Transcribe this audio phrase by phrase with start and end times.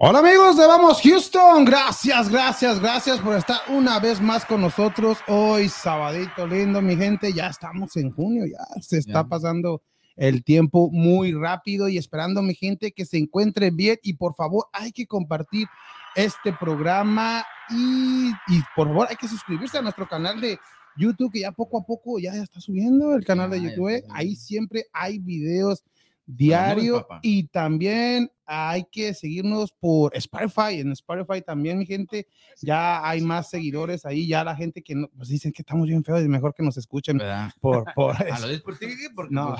[0.00, 5.18] Hola amigos de Vamos Houston, gracias, gracias, gracias por estar una vez más con nosotros
[5.26, 9.28] hoy, sabadito lindo, mi gente, ya estamos en junio, ya se está Ya.
[9.28, 9.82] pasando
[10.14, 13.98] el tiempo muy rápido y esperando mi gente que se encuentre bien.
[14.04, 15.66] Y por favor hay que compartir
[16.14, 20.60] este programa y, y por favor hay que suscribirse a nuestro canal de
[20.96, 24.04] YouTube que ya poco a poco ya está subiendo el canal de Ya, ya YouTube,
[24.10, 25.82] ahí siempre hay videos
[26.28, 30.80] diario y también hay que seguirnos por Spotify.
[30.80, 32.26] En Spotify también, mi gente,
[32.62, 34.26] ya hay más seguidores ahí.
[34.26, 36.76] Ya la gente que no, pues dicen que estamos bien feos y mejor que nos
[36.76, 37.50] escuchen ¿Verdad?
[37.60, 39.56] por, por A lo dices por ti, porque no,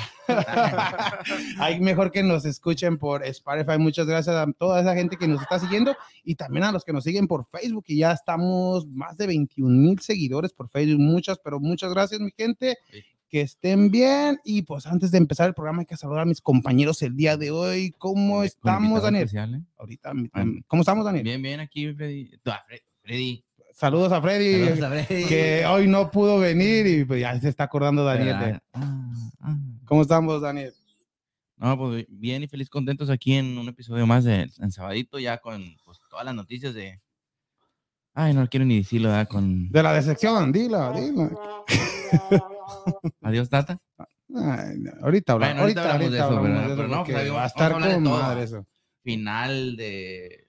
[1.58, 3.78] hay mejor que nos escuchen por Spotify.
[3.78, 5.94] Muchas gracias a toda esa gente que nos está siguiendo
[6.24, 7.84] y también a los que nos siguen por Facebook.
[7.88, 11.00] Y ya estamos más de 21 mil seguidores por Facebook.
[11.00, 12.78] Muchas, pero muchas gracias, mi gente.
[12.90, 13.02] Sí.
[13.28, 14.38] Que estén bien.
[14.44, 17.36] Y pues antes de empezar el programa, hay que saludar a mis compañeros el día
[17.36, 17.94] de hoy.
[17.98, 19.24] ¿Cómo estamos, Daniel?
[19.24, 19.62] especial, ¿eh?
[19.76, 20.44] Ahorita, Ah.
[20.66, 21.24] ¿cómo estamos, Daniel?
[21.24, 22.30] Bien, bien, aquí, Freddy.
[22.46, 22.64] Ah,
[23.02, 23.44] Freddy.
[23.72, 25.24] Saludos a Freddy, Saludos a Freddy.
[25.26, 28.60] que hoy no pudo venir y pues ya se está acordando Daniel.
[28.72, 29.56] Ah, ah.
[29.84, 30.72] ¿Cómo estamos, Daniel?
[31.58, 35.38] No, pues bien y feliz, contentos aquí en un episodio más de En Sabadito, ya
[35.38, 37.00] con pues, todas las noticias de.
[38.14, 39.28] Ay, no quiero ni decirlo, ¿verdad?
[39.28, 39.68] Con.
[39.70, 41.64] De la decepción, dilo, dilo.
[43.22, 43.78] Adiós, Tata.
[43.98, 46.60] Ay, no, ahorita hablamos, Bueno, ahorita ahorita, hablamos de eso, hablamos ¿verdad?
[46.60, 48.18] de eso Pero no, pues, va a estar con todo.
[48.20, 48.66] madre eso.
[49.02, 50.44] Final de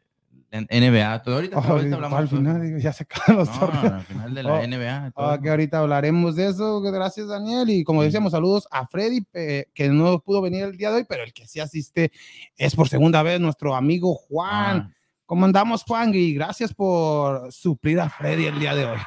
[0.51, 1.21] NBA.
[1.21, 2.19] Todo ahorita, Ay, ahorita hablamos.
[2.19, 2.39] al todo.
[2.39, 3.93] final digo, ya se acaban los No, torneos.
[3.93, 5.11] al final de la Oh, NBA.
[5.11, 5.41] todo eso.
[5.43, 6.81] que ahorita hablaremos de eso.
[6.81, 7.69] Gracias, Daniel.
[7.69, 11.05] Y como decíamos, saludos a Freddy, eh, que no pudo venir el día de hoy,
[11.07, 12.11] pero el que sí asiste
[12.57, 14.89] es por segunda vez nuestro amigo Juan.
[14.89, 16.11] Ah, ¿Cómo andamos, Juan?
[16.15, 18.97] Y gracias por suplir a Freddy el día de hoy.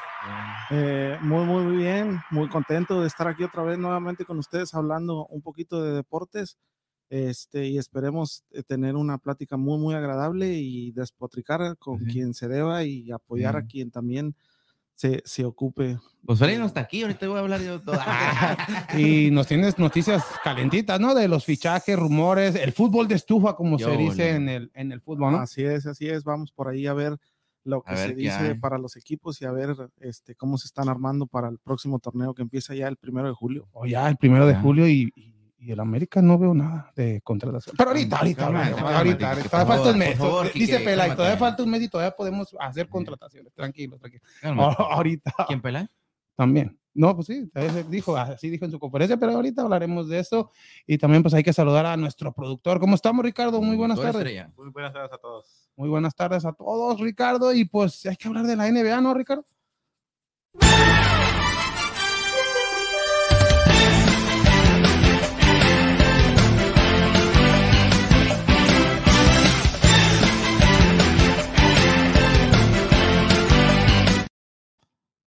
[0.71, 5.25] Eh, muy, muy bien, muy contento de estar aquí otra vez nuevamente con ustedes hablando
[5.27, 6.57] un poquito de deportes.
[7.09, 12.05] Este, y esperemos eh, tener una plática muy, muy agradable y despotricar con Sí.
[12.11, 13.67] quien se deba y apoyar a Sí.
[13.67, 14.35] quien también
[14.95, 15.99] se, se ocupe.
[16.25, 17.95] Pues Freddy no está aquí, ahorita voy a hablar yo todo.
[18.97, 21.13] Y nos tienes noticias calentitas, ¿no?
[21.13, 24.91] De los fichajes, rumores, el fútbol de estufa, como Yo, se dice en el, en
[24.91, 25.39] el fútbol, ¿no?
[25.39, 26.23] Así es, así es.
[26.23, 27.17] Vamos por ahí a ver
[27.63, 31.25] lo que se dice para los equipos y a ver este, cómo se están armando
[31.25, 33.67] para el próximo torneo que empieza ya el primero de julio.
[33.71, 37.21] O ya el primero de julio y, y, y el América no veo nada de
[37.21, 37.75] contratación.
[37.77, 40.17] Pero ahorita, ahorita, Cálmate, ahorita, ahorita, ahorita, todavía falta un mes.
[40.17, 43.53] favor, Dice Quique, Pela, y todavía falta un mes y todavía podemos hacer contrataciones.
[43.53, 44.23] Tranquilo, tranquilo.
[44.91, 45.89] Ahorita ¿Quién pela?
[46.35, 46.77] también.
[46.95, 47.49] No, pues sí,
[47.89, 50.51] dijo, así dijo en su conferencia, pero ahorita hablaremos de eso.
[50.85, 52.79] Y también pues hay que saludar a nuestro productor.
[52.79, 53.61] ¿Cómo estamos, Ricardo?
[53.61, 54.27] Muy buenas Doctor tardes.
[54.27, 54.53] Estrella.
[54.55, 55.69] Muy buenas tardes a todos.
[55.75, 57.53] Muy buenas tardes a todos, Ricardo.
[57.53, 59.45] Y pues hay que hablar de la NBA, ¿no, Ricardo?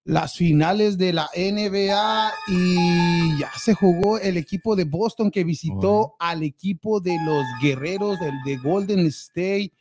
[0.08, 6.14] Las finales de la NBA y ya se jugó el equipo de Boston que visitó
[6.20, 9.72] al equipo de los guerreros del de Golden State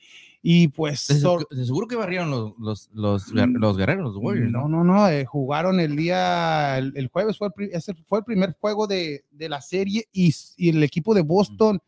[0.41, 4.51] y pues De, de seguro que barrieron los, los, los, guer- los guerreros, los Warriors.
[4.51, 8.25] no, no, no, eh, jugaron el día, el, el jueves fue el, ese fue el
[8.25, 11.79] primer juego de, de la serie y, el equipo de Boston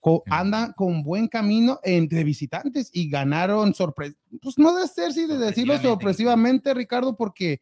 [0.00, 5.26] co- anda con buen camino entre visitantes y ganaron sorpresa, pues no de ser, sí,
[5.26, 7.60] de decirlo sorpresivamente, Ricardo, porque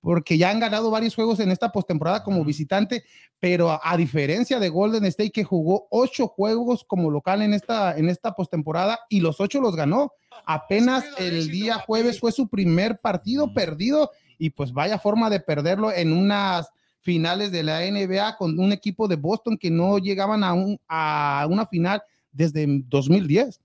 [0.00, 3.04] porque ya han ganado varios juegos en esta postemporada como visitante,
[3.40, 7.96] pero a, a diferencia de Golden State que jugó ocho juegos como local en esta,
[7.96, 10.12] en esta postemporada y los ocho los ganó.
[10.46, 15.92] Apenas el día jueves fue su primer partido perdido y pues vaya forma de perderlo
[15.92, 16.68] en unas
[17.00, 21.46] finales de la NBA con un equipo de Boston que no llegaban a, un, a
[21.48, 23.60] una final desde 2010.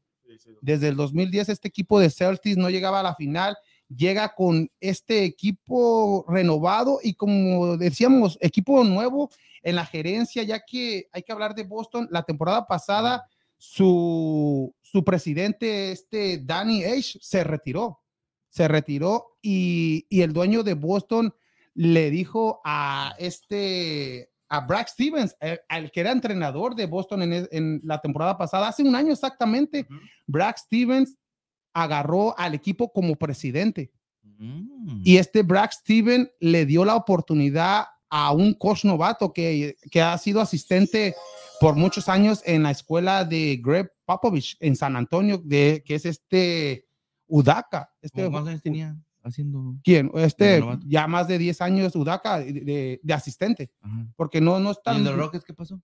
[0.62, 3.56] Desde el 2010 este equipo de Celtics no llegaba a la final,
[3.96, 9.30] llega con este equipo renovado y como decíamos, equipo nuevo
[9.62, 12.08] en la gerencia, ya que hay que hablar de Boston.
[12.12, 13.26] La temporada pasada
[13.58, 18.02] su, su presidente, este Danny Age, se retiró,
[18.50, 21.34] se retiró y, y el dueño de Boston
[21.74, 27.48] le dijo a este a Brad Stevens, eh, al que era entrenador de Boston en,
[27.52, 29.88] en la temporada pasada, hace un año exactamente.
[30.28, 31.18] Brad Stevens
[31.74, 33.92] agarró al equipo como presidente
[34.40, 35.02] Mm.
[35.04, 40.18] y este Brad Stevens le dio la oportunidad a un coach novato que, que ha
[40.18, 41.14] sido asistente
[41.60, 46.06] por muchos años en la escuela de Greg Popovich en San Antonio, de, que es
[46.06, 46.88] este
[47.28, 47.90] Udaka.
[48.02, 49.76] Este, ¿Cuántos años tenía haciendo?
[49.84, 50.12] ¿Quién?
[50.16, 54.08] Este, ya más de 10 años Udaka de, de- de asistente, Ajá.
[54.16, 54.96] porque no, no ¿Y está...
[54.96, 55.80] en los Rockets qué pasó?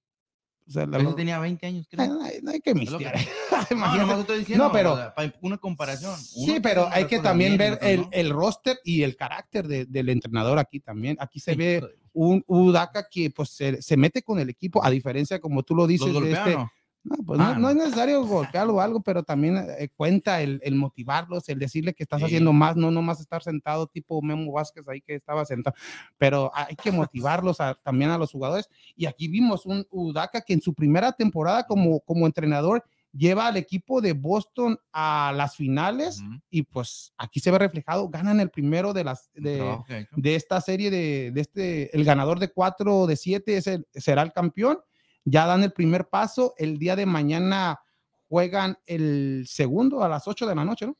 [0.70, 2.06] O sea, la- Pero ese tenía 20 años, creo.
[2.14, 3.14] no, hay- no hay que lo mistear.
[3.14, 3.28] que-
[3.76, 6.16] No, nomás estoy diciendo, No, pero- o sea, pa- una comparación.
[6.20, 8.10] Sí, Uno pero tiene hay que también ver el, no.
[8.12, 11.18] el roster y el carácter de- del entrenador aquí también.
[11.20, 11.84] Aquí se Sí, ve
[12.14, 15.88] un Udaka que pues se, se mete con el equipo, a diferencia como tú lo
[15.88, 16.58] dices ¿Los de este,
[17.04, 17.16] no?
[17.26, 21.48] Pues Ah, no, es necesario golpearlo o algo, pero también eh, cuenta el, el motivarlos,
[21.50, 22.26] el decirle que estás Sí.
[22.26, 25.76] haciendo más, no nomás estar sentado tipo Memo Vázquez ahí que estaba sentado,
[26.18, 28.70] pero hay que motivarlos a- también a los jugadores.
[28.96, 33.58] Y aquí vimos un Udaka que en su primera temporada como, como entrenador lleva al
[33.58, 38.94] equipo de Boston a las finales y pues aquí se ve reflejado, ganan el primero
[38.94, 39.32] de las...
[39.34, 39.78] De,
[40.16, 44.22] de esta serie de, de este, el ganador de cuatro de siete es el- será
[44.22, 44.78] el campeón.
[45.26, 46.54] Ya dan el primer paso.
[46.58, 47.80] El día de mañana
[48.28, 50.92] juegan el segundo a las 8 de la noche,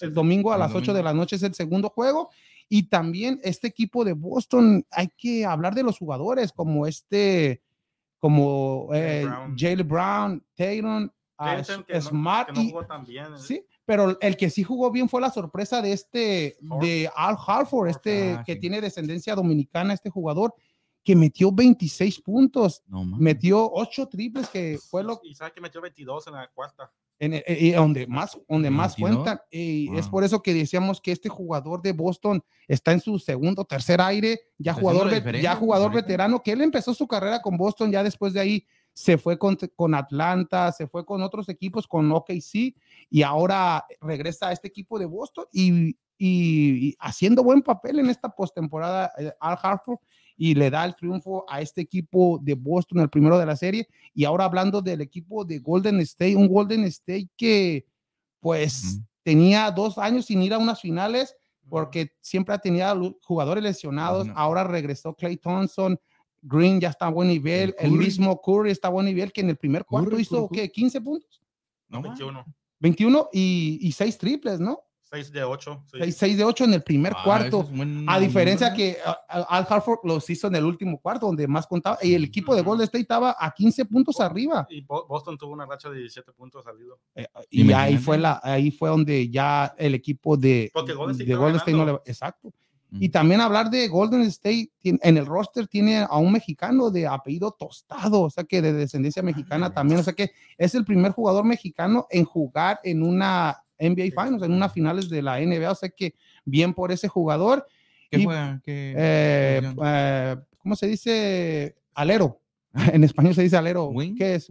[0.00, 1.04] El domingo a El las 8 de domingo.
[1.04, 2.30] la noche es el segundo juego.
[2.68, 7.62] Y también este equipo de Boston, hay que hablar de los jugadores como este,
[8.18, 9.26] como eh.
[9.56, 11.56] Jalen Brown, Taylor, ah,
[11.92, 12.82] no- Smart no jugó.
[12.82, 12.86] ¿eh?
[13.38, 17.88] Sí, pero el que sí jugó bien fue la sorpresa de este, de Al Halford,
[17.88, 18.60] este Ah, que sí.
[18.60, 20.54] tiene descendencia dominicana, este jugador,
[21.04, 25.80] que metió 26 puntos, No, metió 8 triples, que fue lo Y sabe que metió
[25.80, 26.90] 22 en la cuarta.
[27.20, 29.22] en eh, donde más, donde más 22.
[29.24, 29.40] cuentan.
[29.50, 33.64] Y es por eso que decíamos que este jugador de Boston está en su segundo,
[33.64, 35.10] tercer aire, ya jugador,
[35.40, 39.18] ya jugador veterano, que él empezó su carrera con Boston, ya después de ahí se
[39.18, 42.74] fue con, con Atlanta, se fue con otros equipos, con OKC,
[43.10, 48.08] y ahora regresa a este equipo de Boston y, y- y haciendo buen papel en
[48.08, 49.98] esta postemporada eh, Al Hartford
[50.36, 53.86] y le da el triunfo a este equipo de Boston, el primero de la serie.
[54.14, 57.86] Y ahora hablando del equipo de Golden State, un Golden State que
[58.40, 61.34] pues tenía dos años sin ir a unas finales
[61.68, 64.26] porque siempre ha tenido lu- jugadores lesionados.
[64.28, 64.36] Ujú.
[64.36, 65.98] Ahora regresó Clay Thompson,
[66.42, 69.48] Green ya está a buen nivel, El mismo Curry está a buen nivel que en
[69.50, 70.70] el primer cuarto Curry, hizo Curry, ¿qué?
[70.70, 71.40] 15 puntos,
[71.88, 72.18] No, mames.
[72.18, 72.44] 21.
[72.80, 74.78] 21 y, y 6 triples, ¿no?
[75.14, 75.84] 6 de 8.
[76.10, 77.60] 6, de 8 en el primer Ah, cuarto.
[77.60, 78.96] eso es buen A diferencia que
[79.28, 82.62] Al Hartford los hizo en el último cuarto, donde más contaba, y el equipo de.
[82.62, 84.66] Golden State estaba a 15 puntos arriba.
[84.70, 86.98] Y Bo- Boston tuvo una racha de 17 puntos salido.
[87.14, 91.30] Eh, y ahí fue, la, ahí fue donde ya el equipo de, Golden State de
[91.30, 91.92] iba Golden State no le.
[92.06, 92.52] Exacto.
[92.96, 97.50] Y también hablar de Golden State, en el roster tiene a un mexicano de apellido
[97.50, 101.44] Tostado, o sea que de descendencia mexicana también, o sea que es el primer jugador
[101.44, 105.88] mexicano en jugar en una NBA Finals, en una finales de la NBA, o sea
[105.88, 107.66] que bien por ese jugador.
[108.10, 108.60] ¿Qué y- juega?
[108.64, 111.76] ¿Qué Eh, eh, ¿Cómo se dice?
[111.94, 112.40] Alero.
[112.92, 113.86] En español se dice alero.
[113.88, 114.14] Wing.
[114.16, 114.48] ¿Qué es?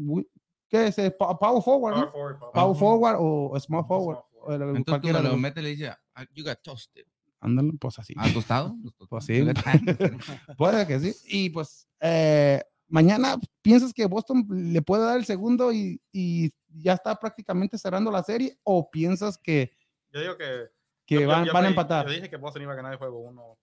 [0.70, 0.98] ¿Qué es?
[0.98, 2.10] Eh, Power forward, ¿no?
[2.10, 3.16] Power forward, power Power forward.
[3.16, 4.18] forward o small forward.
[4.44, 7.06] Small el- Entonces lo los- mete le dice, "Ah, you got toasted.
[7.40, 8.14] Ándale, pues así.
[8.18, 8.76] ¿Ah, tostado?
[9.10, 9.44] Pues sí.
[10.58, 11.14] Puede que sí.
[11.28, 16.94] Y pues eh, mañana piensas que Boston le puede dar el segundo y, y ya
[16.94, 19.72] está prácticamente cerrando la serie o piensas que,
[20.12, 20.70] Yo digo que.
[21.06, 22.06] que yo- yo- van, yo van a empatar.
[22.08, 23.58] Yo dije que Boston iba a ganar el juego 1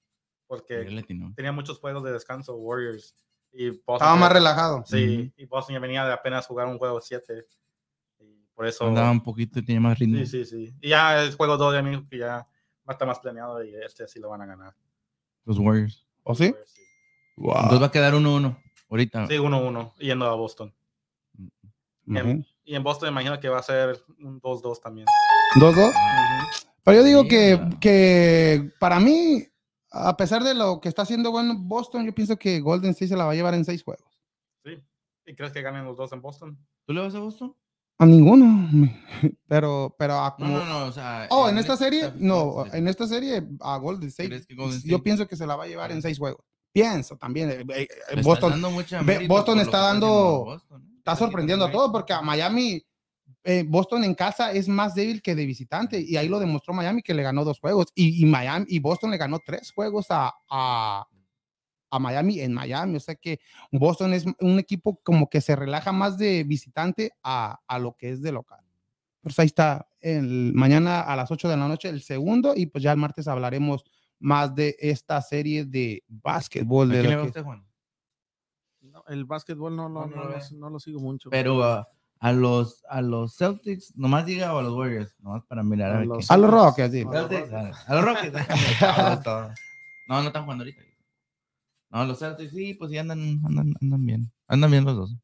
[0.46, 0.84] porque
[1.36, 3.14] tenía muchos juegos de descanso, Warriors.
[3.52, 4.84] Y Boston Estaba más relajado.
[4.86, 7.46] Sí, y Boston ya venía de apenas jugar un juego 7.
[8.20, 8.86] Y por eso.
[8.86, 10.18] Andaba un poquito y tenía más ritmo.
[10.18, 10.74] Sí, sí, sí.
[10.80, 12.46] Y ya el juego 2 de mí que ya va
[12.86, 14.74] a estar más planeado y este sí lo van a ganar.
[15.44, 16.06] Los Warriors.
[16.22, 16.54] ¿O sí?
[16.64, 16.82] Sí,
[17.36, 18.56] Entonces va a quedar 1-1
[18.90, 19.26] ahorita.
[19.26, 20.74] Sí, 1-1 yendo a Boston.
[22.06, 22.46] Imagínate.
[22.64, 25.06] Y en Boston imagino que va a ser un 2-2 también.
[25.58, 25.92] Dos, dos.
[26.84, 29.44] Pero yo digo que, que para mí,
[29.90, 33.16] a pesar de lo que está haciendo bueno Boston, yo pienso que Golden State se
[33.16, 34.06] la va a llevar en seis juegos.
[34.64, 34.72] Sí.
[35.26, 36.58] ¿Y crees que ganen los dos en Boston?
[36.86, 37.54] ¿Tú le vas a Boston?
[37.98, 38.68] A ninguno.
[39.46, 40.84] Pero, pero a No, como- no, no.
[40.86, 44.54] O sea, Oh, en esta serie, no, en esta serie a Golden State, ¿Crees que
[44.54, 46.44] Golden yo pienso que se la va a llevar en seis juegos.
[46.72, 47.50] Pienso también.
[47.50, 47.86] eh, eh,
[49.28, 50.94] Boston está dando- Boston, ¿eh?
[50.98, 52.82] está sorprendiendo a todos porque a Miami,
[53.42, 57.02] eh, Boston en casa es más débil que de visitante y ahí lo demostró Miami
[57.02, 60.32] que le ganó dos juegos y, y Miami y Boston le ganó tres juegos a,
[60.48, 61.06] a,
[61.90, 62.96] a Miami en Miami.
[62.96, 63.40] O sea que
[63.72, 68.10] Boston es un equipo como que se relaja más de visitante a, a lo que
[68.10, 68.60] es de local.
[69.22, 72.82] Pues ahí está, el, mañana a las 8 de la noche el segundo y pues
[72.84, 73.84] ya el martes hablaremos
[74.20, 76.90] más de esta serie de básquetbol.
[76.90, 77.66] ¿A De quién le lo va que- usted, Juan?
[78.82, 81.28] No, el básquetbol no, no, No, no no, lo no lo sigo mucho.
[81.30, 81.62] Pero
[82.22, 85.98] a los a los Celtics, nomás diga o a los Warriors, nomás para mirar a,
[86.00, 87.00] A los- a los Rockets, sí.
[87.00, 88.36] A los Celtics, a, a los Rockets.
[90.08, 90.82] No, no están jugando ahorita.
[91.90, 94.32] No, los Celtics sí, pues sí andan, andan, andan bien.
[94.48, 95.16] Andan bien los dos.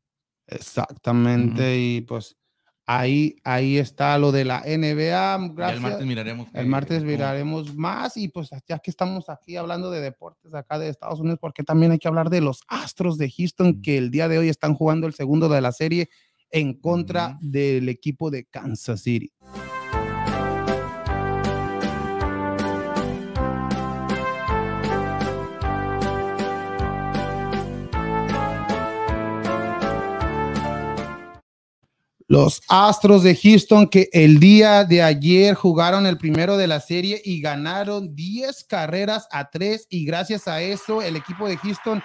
[0.46, 2.36] Exactamente, y pues
[2.88, 5.52] Ahí, ahí está lo de la NBA.
[5.54, 5.76] Gracias.
[5.76, 6.48] el martes miraremos.
[6.52, 10.88] El martes miraremos más y pues ya que estamos aquí hablando de deportes acá de
[10.88, 14.28] Estados Unidos, porque también hay que hablar de los Astros de Houston que el día
[14.28, 16.08] de hoy están jugando el segundo de la serie
[16.50, 19.32] en contra del equipo de Kansas City.
[32.28, 37.22] Los Astros de Houston que el día de ayer jugaron el primero de la serie
[37.24, 42.02] y ganaron 10 carreras a 3 y gracias a eso el equipo de Houston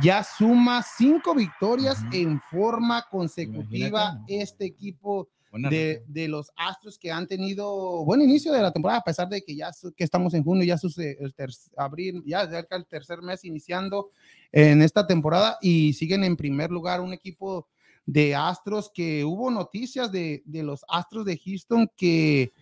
[0.00, 4.20] ya suma 5 victorias en forma consecutiva.
[4.28, 9.04] Este equipo de, de, los Astros que han tenido buen inicio de la temporada, a
[9.04, 11.34] pesar de que ya que estamos en junio, ya sucede el
[11.76, 14.10] abril, ya cerca el tercer mes iniciando
[14.52, 17.66] en esta temporada y siguen en primer lugar un equipo
[18.06, 22.52] de Astros, que hubo noticias de, los Astros de Houston que,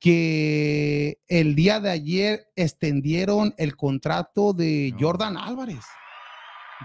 [0.00, 5.84] que el día de ayer extendieron el contrato de Jordan Álvarez.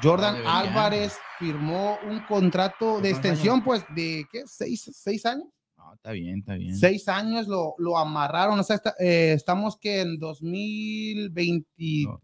[0.02, 4.44] Jordan Álvarez firmó un contrato de extensión, pues, de ¿qué?
[4.46, 5.48] ¿Seis, seis años?
[5.78, 6.76] No, está bien, está bien.
[6.76, 11.66] Seis años lo, lo amarraron, o sea, eh, estamos que en 2020,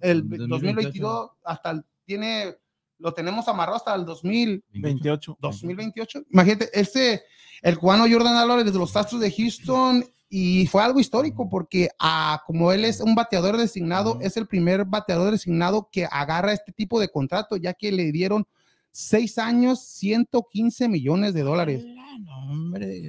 [0.01, 2.57] el 2022 hasta tiene
[3.01, 5.37] lo tenemos amarrado hasta el 2028.
[5.39, 6.21] 2028.
[6.31, 7.23] Imagínate, este,
[7.61, 12.41] el cubano Jordan Álvarez de los Astros de Houston, y fue algo histórico porque ah,
[12.47, 17.01] como él es un bateador designado, es el primer bateador designado que agarra este tipo
[17.01, 18.47] de contrato, ya que le dieron
[18.91, 21.85] seis años, 115 millones de dólares.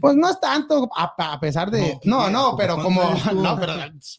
[0.00, 1.98] Pues no es tanto, a, pesar de.
[2.04, 3.02] No, no, pero como.
[3.34, 3.74] No, pero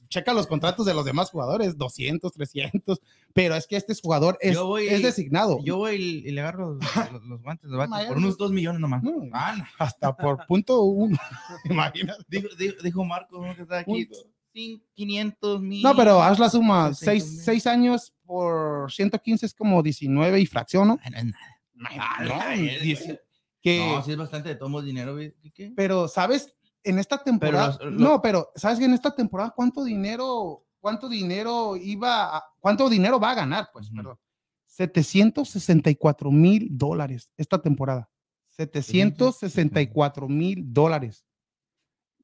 [0.10, 3.02] checa los contratos de los demás jugadores: 200, 300.
[3.34, 4.58] Pero es que este jugador es,
[4.90, 5.60] es designado.
[5.64, 6.78] Yo voy y, le agarro
[7.24, 9.04] los, guantes de bate por unos 2 millones nomás.
[9.34, 11.18] Ah, hasta por punto uno.
[11.66, 12.24] Imagínate.
[12.28, 12.48] Dijo,
[12.84, 14.10] dijo, Marco, que está aquí.
[14.96, 15.82] 500 mil.
[15.82, 21.00] No, pero haz la suma: 6 años por 115 es como 19 y fracción, ¿no?
[21.10, 21.26] no es
[21.86, 22.56] Ah,
[23.62, 25.18] que, no, sí es bastante de tomo dinero.
[25.76, 26.54] Pero, ¿sabes?
[26.84, 32.38] En esta temporada, no, pero ¿sabes que en esta temporada cuánto dinero, cuánto dinero iba,
[32.38, 33.70] a, cuánto dinero va a ganar?
[33.72, 34.20] Pues, perdón.
[34.66, 38.10] 764 mil dólares esta temporada.
[38.50, 41.26] 764 mil dólares.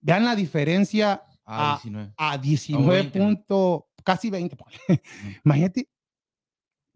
[0.02, 4.58] Vean la diferencia a, 19, a 19 puntos, casi 20.
[5.46, 5.90] Imagínate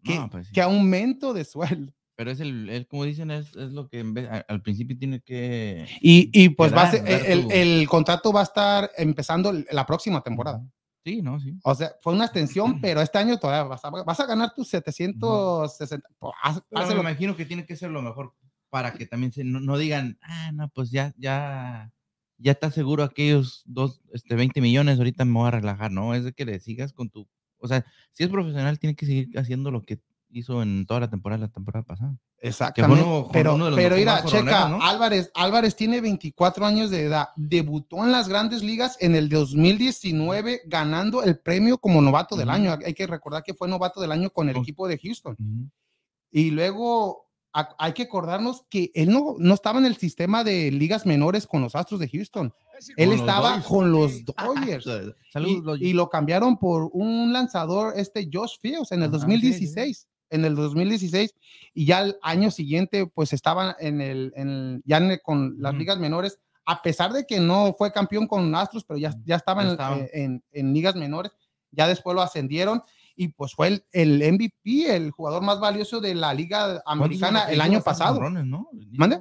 [0.02, 1.92] que, pues que aumento de sueldo.
[2.16, 5.86] Pero es el, como dicen, es, es lo que en vez, al principio tiene que.
[6.00, 10.20] Y, y pues va a ser, el, el, contrato va a estar empezando la próxima
[10.22, 10.64] temporada.
[11.04, 11.58] Sí, no, sí.
[11.64, 14.68] O sea, fue una extensión, pero este año todavía vas a, vas a ganar tus
[14.68, 16.08] 760.
[16.18, 18.32] Pues, me imagino que tiene que ser lo mejor
[18.70, 21.92] para que también se, no, digan, ah, no, pues ya, ya,
[22.38, 26.14] ya está seguro aquellos dos, este, 20 millones, ahorita me voy a relajar, ¿no?
[26.14, 27.28] Es de que le sigas con tu.
[27.58, 30.00] O sea, si es profesional, tiene que seguir haciendo lo que
[30.34, 32.16] hizo en toda la temporada, la temporada pasada.
[32.40, 33.04] Exactamente.
[33.32, 38.62] pero, pero mira, checa, Álvarez, Álvarez tiene 24 años de edad, debutó en las grandes
[38.62, 42.76] ligas en el 2019 ganando el premio como novato del año.
[42.84, 45.36] Hay que recordar que fue novato del año con el equipo de Houston.
[46.30, 51.06] Y luego hay que acordarnos que él no, no estaba en el sistema de ligas
[51.06, 52.52] menores con los Astros de Houston.
[52.96, 54.86] Él estaba con los Dodgers.
[55.80, 61.34] y, lo cambiaron por un lanzador, este Josh Fields, en el 2016 en el 2016
[61.74, 66.38] y ya el año siguiente pues estaban en el, en ya con las ligas menores,
[66.64, 70.42] a pesar de que no fue campeón con Astros, pero ya, ya estaba, eh, en,
[70.52, 71.32] en, ligas menores,
[71.70, 72.82] ya después lo ascendieron
[73.16, 77.60] y pues fue el, el, MVP, el jugador más valioso de la liga americana el
[77.60, 78.20] año pasado.
[78.30, 78.68] ¿no?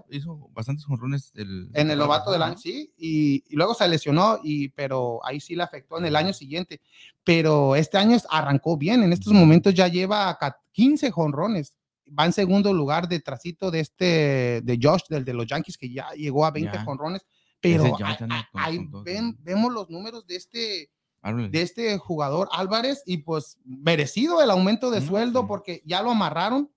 [0.09, 4.69] Hizo, bastantes jonrones en el novato del año, sí, y, y, luego se lesionó, y,
[4.69, 6.81] pero ahí sí le afectó en el año siguiente.
[7.23, 10.37] Pero este año arrancó bien, en estos momentos ya lleva
[10.71, 11.77] 15 jonrones.
[12.07, 16.09] Va en segundo lugar detrásito de este, de Josh, del de los Yankees, que ya
[16.11, 17.25] llegó a 20 jonrones.
[17.61, 17.95] Pero
[18.53, 18.85] ahí
[19.39, 20.89] vemos los números de este,
[21.23, 26.69] de este jugador Álvarez y pues merecido el aumento de sueldo porque ya lo amarraron,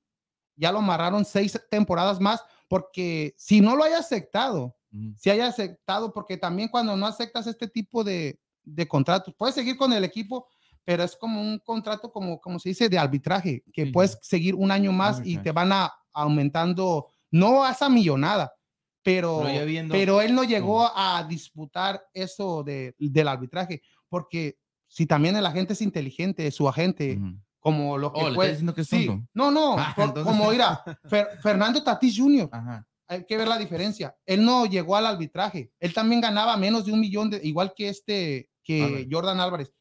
[0.54, 4.76] ya lo amarraron seis temporadas más porque si no lo haya aceptado,
[5.16, 9.76] si haya aceptado, porque también cuando no aceptas este tipo de, de contratos, puedes seguir
[9.76, 10.48] con el equipo,
[10.84, 14.70] pero es como un contrato, como, como se dice, de arbitraje, que puedes seguir un
[14.70, 18.54] año más y te van a aumentando, no a esa millonada,
[19.02, 19.44] pero,
[19.90, 24.58] pero él no llegó a disputar eso de, del arbitraje porque
[24.88, 27.18] si también el agente es inteligente, su agente,
[27.60, 28.56] como lo que oh, fue.
[28.74, 29.08] que sí.
[29.34, 29.94] No, no, ah,
[30.24, 30.82] como mira,
[31.42, 32.48] Fernando Tatis Jr.
[33.08, 34.16] hay que ver la diferencia.
[34.24, 35.72] Él no llegó al arbitraje.
[35.80, 39.08] Él también ganaba menos de un millón, de, igual que este, que Álvarez.
[39.10, 39.72] Jordan Álvarez.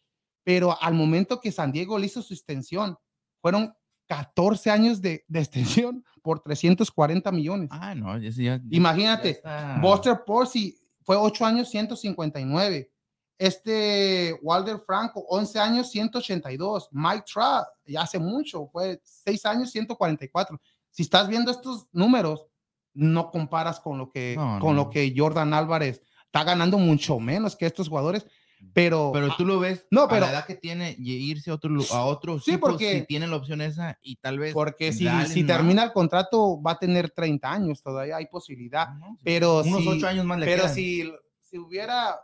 [0.44, 2.98] Pero al momento que San Diego le hizo su extensión,
[3.42, 3.74] fueron
[4.08, 7.70] 14 años de, de extensión por 340 millones.
[7.72, 8.30] Ah, no, ya.
[8.30, 12.92] ya- Imagínate, ya Buster Posey fue 8 años 159.
[13.38, 16.90] Este Walter Franco, 11 años 182.
[16.92, 20.60] Mike Trout, ya hace mucho, fue 6 años 144.
[20.90, 22.46] Si estás viendo estos números,
[22.94, 24.84] no comparas con lo que, No, con no.
[24.86, 28.26] lo que Jordan Álvarez está ganando mucho menos que estos jugadores,
[28.74, 31.56] pero, Pero tú lo ves No, a pero- la edad que tiene y irse a
[31.56, 34.54] otro, a otro Sí, porque- si tiene la opción esa y tal vez.
[34.54, 38.86] porque si, si termina el contrato va a tener 30 años, todavía hay posibilidad.
[38.90, 39.18] Ah, no.
[39.26, 40.74] Pero unos si- ocho años más le Pero quedan.
[40.76, 41.12] si,
[41.42, 42.18] si hubiera,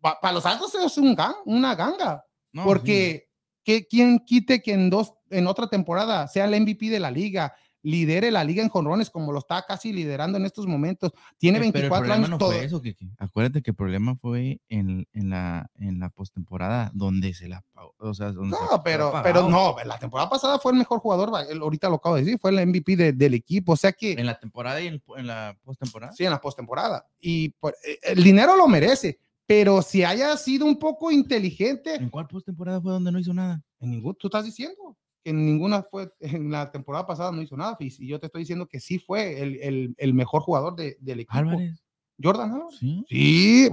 [0.00, 2.24] para los altos es un gan- una ganga.
[2.52, 3.28] No, porque
[3.64, 7.54] que, quien quite que en dos en otra temporada sea el MVP de la liga,
[7.82, 11.12] lidere la liga en jonrones como lo está casi liderando en estos momentos.
[11.38, 11.68] Tiene sí.
[11.68, 12.50] Eh, pero el 24 años no todo.
[12.52, 13.10] fue eso, Kiki.
[13.18, 17.64] Acuérdate que el problema fue en, en la, en la postemporada donde se la.
[17.98, 20.98] O sea, donde se No, fue pero, pero no, la temporada pasada fue el mejor
[21.00, 24.12] jugador, ahorita lo acabo de decir, fue el MVP de- del equipo, o sea que
[24.12, 26.12] En la temporada y en, en la postemporada.
[26.12, 27.06] sí, en la postemporada.
[27.20, 32.08] Y pues, eh, el dinero lo merece, pero si haya sido un poco inteligente, ¿En
[32.08, 33.60] cuál postemporada fue donde no hizo nada?
[33.80, 37.56] En ningún, tú estás diciendo que en ninguna fue, en la temporada pasada no hizo
[37.56, 40.96] nada, y yo te estoy diciendo que sí fue el, el, el mejor jugador de-
[41.00, 41.36] del equipo.
[41.36, 41.82] Álvarez.
[42.22, 42.78] Jordan Álvarez.
[42.78, 43.04] Sí.
[43.08, 43.68] Sí,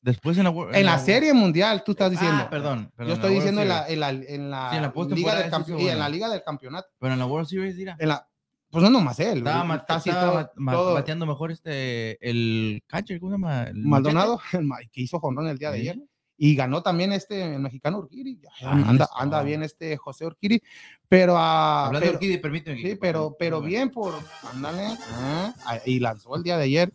[0.00, 2.42] Después en la, Wor- en la serie mundial tú estás diciendo.
[2.44, 4.92] Ah, perdón, perdón, yo estoy diciendo en la, en la, en la, Sí, en la
[5.16, 6.86] liga del y en la liga del campeonato.
[7.00, 7.96] Pero en la World Series, mira.
[7.98, 8.28] En la,
[8.70, 9.38] pues no nomás él.
[9.38, 13.34] Estaba, ma- casi estaba todo, ma- ma- todo- bateando mejor este el catcher, ¿cómo se
[13.38, 13.64] llama?
[13.64, 14.40] El Maldonado,
[14.92, 15.98] que hizo jonrón el día de ayer.
[16.38, 18.38] Y ganó también este el mexicano Urquiri.
[18.62, 20.60] Ah, anda, anda bien este José Urquiri.
[21.08, 22.82] Pero, ah, Hablando pero- de Urquidi, permíteme.
[22.82, 24.12] Sí, pero, pero bien por,
[24.52, 25.54] ándale, ah,
[25.86, 26.92] y lanzó el día de ayer.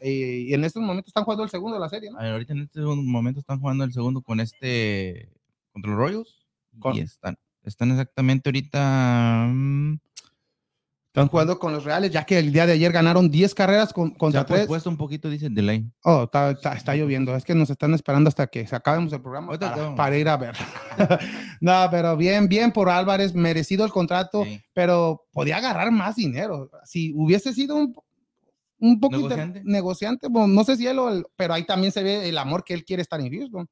[0.00, 2.18] eh, y en estos momentos están jugando el segundo de la serie, ¿no?
[2.20, 5.28] A ver, ahorita en este momento están jugando el segundo con este
[5.72, 6.46] contra los Royals.
[6.78, 9.46] Con- Y están, están exactamente ahorita.
[9.50, 9.96] mm,
[11.14, 14.10] Están jugando con los Reales, ya que el día de ayer ganaron 10 carreras con,
[14.14, 14.66] contra ha 3.
[14.66, 15.88] puesto un poquito, dice delay.
[16.02, 17.36] Oh, está, está, está lloviendo.
[17.36, 19.56] Es que nos están esperando hasta que acabemos el programa
[19.94, 20.56] para, ir a ver.
[21.60, 24.60] no, pero bien, bien por Álvarez, merecido el contrato, Sí.
[24.72, 26.68] pero podía agarrar más dinero.
[26.84, 27.94] Si hubiese sido un,
[28.80, 29.62] un poquito ¿Negociante?
[29.64, 32.64] negociante, bueno, no sé si él, o el- pero ahí también se ve el amor
[32.64, 33.68] que él quiere estar en Houston.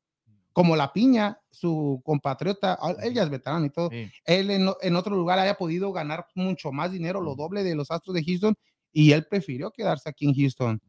[0.53, 3.89] Como la piña, su compatriota, ah, él ya es veterano y todo.
[3.91, 4.11] Sí.
[4.25, 7.91] Él en, en otro lugar haya podido ganar mucho más dinero, lo doble de los
[7.91, 8.55] Astros de Houston,
[8.93, 10.81] y él prefirió quedarse aquí en Houston.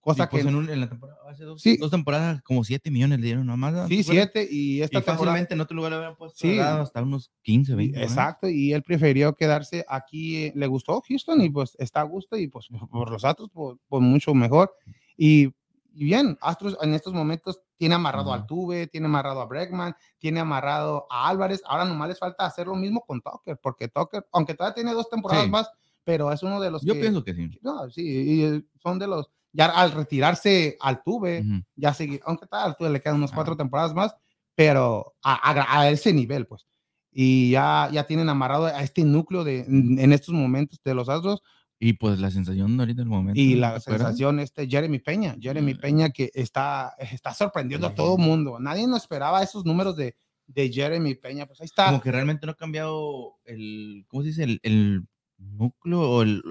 [0.00, 1.76] Cosa Y, pues, que en, un- en la temporada, hace dos, Sí.
[1.78, 3.72] dos temporadas, como 7 millones le dieron nomás.
[3.72, 3.88] ¿no?
[3.88, 4.30] Sí, ¿Te acuerdas?
[4.34, 5.18] siete y Y esta temporada.
[5.18, 6.58] fácilmente en otro lugar le habían puesto Sí.
[6.60, 7.98] hasta unos 15, y- 20.
[7.98, 8.04] ¿no?
[8.04, 10.36] Exacto, y él prefirió quedarse aquí.
[10.44, 13.78] eh, Le gustó Houston y pues está a gusto y pues por los Astros, pues,
[13.88, 14.72] pues, mucho mejor.
[15.16, 15.46] Y,
[15.92, 18.46] y bien, Astros en estos momentos tiene amarrado al Ujú.
[18.48, 21.62] Tuve, tiene amarrado a Bregman, tiene amarrado a Álvarez.
[21.66, 25.08] Ahora nomás les falta hacer lo mismo con Tucker, porque Tucker, aunque todavía tiene dos
[25.10, 25.50] temporadas Sí.
[25.50, 25.70] más,
[26.04, 27.00] pero es uno de los Yo que.
[27.00, 27.58] pienso que sí.
[27.62, 29.30] No, sí, y, son de los.
[29.52, 31.62] Ya al retirarse al Tuve, Ujú.
[31.76, 33.56] ya sigue, aunque tal, tú le quedan unas cuatro Ah.
[33.56, 34.14] temporadas más,
[34.54, 36.66] pero a, a- a ese nivel, pues.
[37.10, 41.08] Y ya, ya tienen amarrado a este núcleo de, en en estos momentos de los
[41.08, 41.42] Astros
[41.78, 43.38] Y pues la sensación ahorita del momento.
[43.40, 45.78] y ¿te la sensación este Jeremy Peña, Jeremy Mm.
[45.78, 47.96] Peña que está, está sorprendiendo a Sí.
[47.96, 48.58] todo mundo.
[48.58, 51.86] Nadie nos esperaba esos números de, de Jeremy Peña, pues ahí está.
[51.86, 54.44] Como que realmente no ha cambiado el, ¿cómo se dice?
[54.44, 55.02] El, el
[55.38, 56.42] núcleo o el,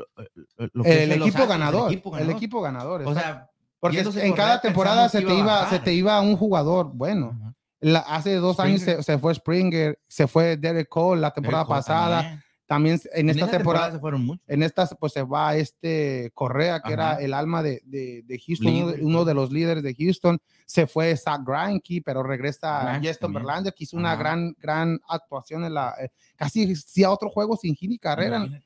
[0.57, 2.35] el- lo que el, es de los equipo Astros, ganador, El equipo el ganador.
[2.37, 3.01] equipo ganador.
[3.07, 6.21] O sea, porque en por cada temporada se que te, iba a se te iba
[6.21, 7.35] un jugador bueno.
[7.41, 7.55] Ajá.
[7.81, 9.03] La- hace dos años se, Springer.
[9.03, 12.21] se fue Springer, se fue Derek Cole la temporada Derek Cole pasada.
[12.21, 12.44] también.
[12.67, 14.43] También en, esta temporada, se fueron muchos.
[14.47, 18.67] en esta pues se va este Correa, que era el alma de, de, de Houston,
[18.73, 19.25] uno de, Líder, uno sí.
[19.27, 20.39] de los líderes de Houston.
[20.65, 23.33] Se fue Zach Greinke, pero regresa Justin.
[23.33, 27.75] Verlander, que hizo una gran, gran actuación en la, eh, casi hacía otro juego sin
[27.75, 28.37] hit ni carrera.
[28.37, 28.65] Imagínate,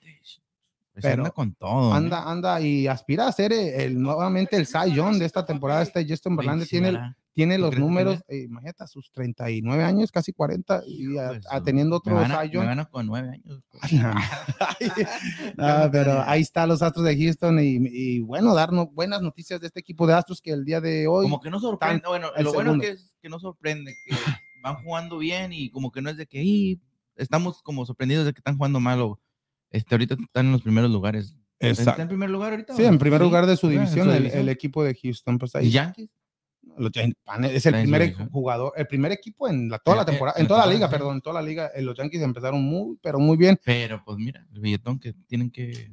[0.93, 1.93] pues Pero anda con todo.
[1.93, 5.81] Anda, anda y aspira a ser el, el- nuevamente el Cy Young de esta temporada.
[5.81, 7.15] Este Justin Verlander tiene, el-.
[7.39, 11.45] Tiene ¿Tú los números, eh, imagínate, a sus 39 años, casi 40, y a- Pues,
[11.49, 12.63] a teniendo otro me Young.
[12.63, 13.63] me gana con nueve años.
[15.55, 19.67] No, pero ahí está los Astros de Houston y, y bueno, darnos buenas noticias de
[19.67, 22.03] este equipo de Astros que el día de hoy como que no sorprende.
[22.05, 24.15] Bueno, lo bueno que es que no sorprende, que
[24.61, 26.81] van jugando bien y como que no es de que "Ih,
[27.15, 29.19] estamos como sorprendidos de que están jugando mal o
[29.71, 31.37] este, ahorita están en los primeros lugares.
[31.59, 32.75] ¿Está en primer lugar ahorita?
[32.75, 35.37] Sí, en primer lugar de su división, el, equipo de Houston.
[35.37, 36.09] Pues ahí ¿Y Yankees?
[36.79, 40.37] Los es el primer jugador, el primer equipo en la, toda la Eh, eh, temporada,
[40.37, 42.61] en en la toda la liga, perdón, en toda la liga, eh, los Yankees empezaron
[42.63, 43.59] muy, pero muy bien.
[43.63, 45.91] Pero pues mira, el billetón que tienen que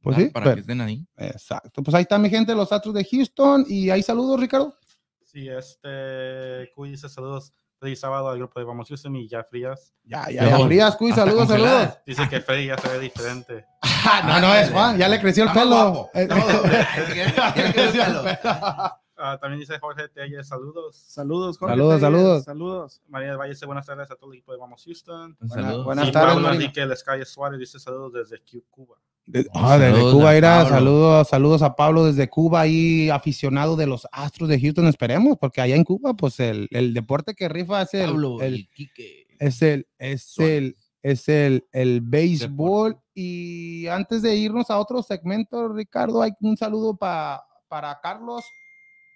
[0.00, 1.06] Pues sí, Para pero- que estén ahí.
[1.16, 1.82] exacto.
[1.82, 3.64] Pues ahí está mi gente, los Astros de Houston.
[3.68, 4.76] Y ahí saludos, Ricardo.
[5.22, 9.94] Sí, este, Cuy dice saludos feliz sábado al grupo de Vamos Houston y ya frías.
[10.04, 11.98] Ya, ya, ya frías, Cuy, saludos, saludos.
[12.06, 13.64] Dice que Freddy ya se ve diferente.
[14.06, 16.10] Ah, no, no es Juan, ya le creció el pelo.
[19.16, 20.96] Ah, también dice Jorge Telles, saludos.
[20.96, 22.44] Saludos, Jorge Saludos, saludos.
[22.44, 23.02] Saludos.
[23.08, 25.36] María del Valle dice buenas tardes a todo el equipo de Vamos Houston.
[25.40, 25.84] Un Buena- saludo.
[25.84, 26.64] buenas y tardes, Pablo Marina.
[26.64, 28.96] Enrique Lescalle Suárez dice saludos desde Cuba.
[29.26, 33.86] De- ah, desde Saludos Cuba, irá, saludos, saludos a Pablo desde Cuba, ahí aficionado de
[33.86, 37.82] los Astros de Houston, esperemos, porque allá en Cuba, pues el, el deporte que rifa
[37.82, 39.26] es el, Pablo el- y Quique.
[39.38, 42.98] es el, es el, es el, el béisbol.
[43.14, 48.44] Y antes de irnos a otro segmento, Ricardo, hay un saludo pa- para Carlos,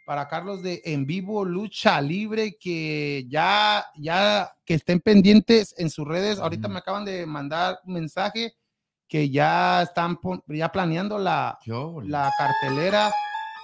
[0.08, 6.08] para Carlos de En Vivo Lucha Libre, que ya, ya, que estén pendientes en sus
[6.08, 6.38] redes.
[6.38, 6.72] Ahorita Ujú.
[6.72, 8.54] me acaban de mandar un mensaje
[9.06, 11.58] que ya están ya planeando la,
[12.04, 13.12] la cartelera.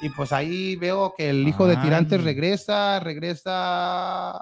[0.03, 1.79] Y pues ahí veo que el hijo de.
[1.79, 4.39] Tirantes regresa, regresa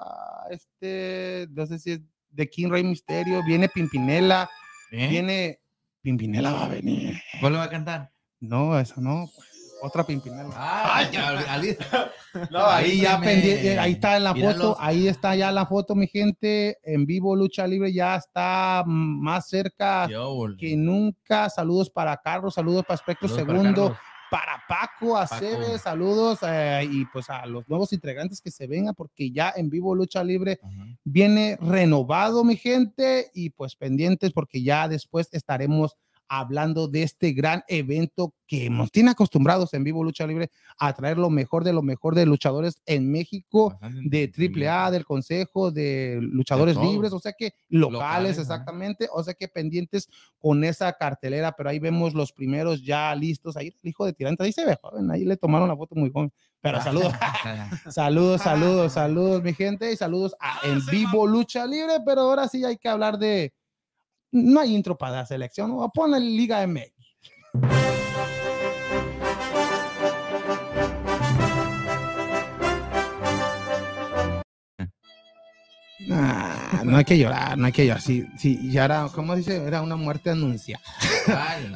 [0.49, 4.49] este, no sé si es de King Rey Misterio, viene Pimpinela,
[4.91, 5.07] ¿Eh?
[5.07, 5.61] viene
[6.01, 7.15] Pimpinela va a venir.
[7.39, 8.11] ¿Cuál va a cantar?
[8.41, 9.52] No, eso no, pues,
[9.83, 10.49] otra Pimpinela.
[10.55, 11.77] Ah, ya, al-
[12.49, 16.07] No, ahí ya pendiente, ahí está en la foto, ahí está ya la foto, mi
[16.07, 21.49] gente, en vivo Lucha Libre ya está más cerca Yo, que nunca.
[21.49, 23.81] Saludos para Carlos, saludos para Espectro Saludos para Segundo.
[23.83, 23.99] Carlos.
[24.31, 29.29] para Paco Aceves, saludos eh, y pues a los nuevos integrantes que se vengan porque
[29.31, 30.59] ya en vivo Lucha Libre
[31.03, 35.95] viene renovado mi gente y pues pendientes porque ya después estaremos
[36.27, 41.17] hablando de este gran evento que nos tiene acostumbrados en vivo Lucha Libre a traer
[41.17, 46.77] lo mejor de lo mejor de luchadores en México de AAA, del Consejo, de luchadores
[46.77, 50.07] libres, o sea que locales, exactamente, o sea que pendientes
[50.37, 54.43] con esa cartelera, pero ahí vemos los primeros ya listos, ahí el hijo de Tirante,
[54.43, 56.31] ahí se ve joven, ahí le tomaron la foto muy joven,
[56.61, 57.13] pero saludos,
[57.89, 62.63] saludos, saludos, saludos mi gente y saludos a En Vivo Lucha Libre, pero ahora sí
[62.63, 63.53] hay que hablar de,
[64.33, 65.89] no hay intro para la selección, ¿no?
[65.93, 66.91] pon el Liga MX.
[76.11, 78.01] Ah, no hay que llorar, no hay que llorar.
[78.01, 79.63] Sí, sí, ya era, ¿cómo dice?
[79.63, 80.83] Era una muerte anunciada.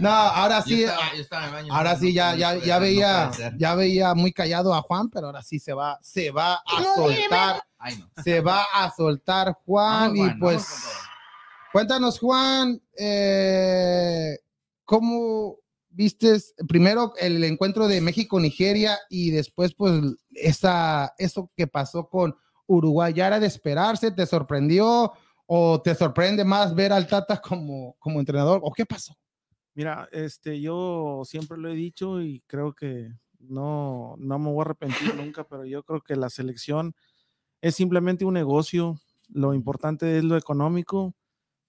[0.01, 2.37] No, ahora Yo sí, estaba- yo estaba en el baño, ahora no, sí, ya, no
[2.37, 5.97] ya, ya no veía, ya veía muy callado a Juan, pero ahora sí se va,
[6.01, 8.23] se va a soltar, Ay, no.
[8.23, 10.65] se va a soltar Juan Vamos, y pues.
[11.77, 14.35] Cuéntanos Juan, eh,
[14.83, 15.57] ¿cómo
[15.89, 22.35] vistes primero el encuentro de México-Nigeria y después pues esa, eso que pasó con
[22.65, 23.13] Uruguay?
[23.13, 24.09] ¿Ya era de esperarse?
[24.09, 25.13] ¿Te sorprendió?
[25.45, 28.59] ¿O te sorprende más ver al Tata como, como entrenador?
[28.63, 29.15] ¿O qué pasó?
[29.75, 34.61] Mira, este, yo siempre lo he dicho y creo que no, no me voy a
[34.61, 36.95] arrepentir nunca, pero yo creo que la selección
[37.61, 38.99] es simplemente un negocio.
[39.29, 41.13] Lo importante es lo económico,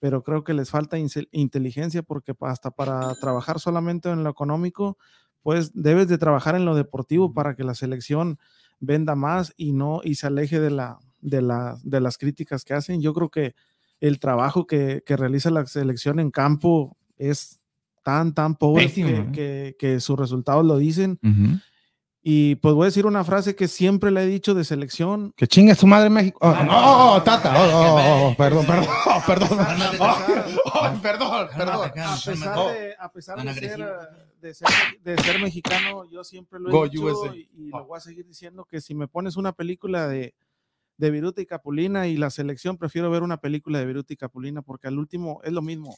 [0.01, 0.97] pero creo que les falta
[1.33, 4.97] inteligencia porque hasta para trabajar solamente en lo económico,
[5.43, 8.39] pues debes de trabajar en lo deportivo para que la selección
[8.81, 12.75] venda más y no y se aleje de la de la de las críticas que
[12.75, 13.01] hacen.
[13.01, 13.55] Yo creo que
[14.01, 17.61] el trabajo que, que realiza la selección en campo es
[18.05, 19.29] tan tan pobre Pésimo, que, ¿eh?
[19.33, 21.19] que- que sus resultados lo dicen.
[22.31, 25.33] Y pues voy a decir una frase que siempre le he dicho de selección.
[25.35, 26.39] Que chingue su madre México.
[26.43, 27.55] Oh, no, oh, oh, Tata.
[27.57, 29.59] Oh, oh, oh, perdón, perdón, oh, perdón.
[29.99, 30.19] Oh,
[30.67, 31.91] oh, perdón, perdón.
[31.99, 33.79] A pesar de, a pesar de ser,
[34.43, 34.69] de, ser,
[35.03, 38.67] de ser mexicano, yo siempre lo he dicho y, y lo voy a seguir diciendo
[38.67, 40.35] que si me pones una película de,
[40.99, 44.61] de Viruta y Capulina y la selección, prefiero ver una película de Viruta y Capulina
[44.61, 45.97] porque al último es lo mismo.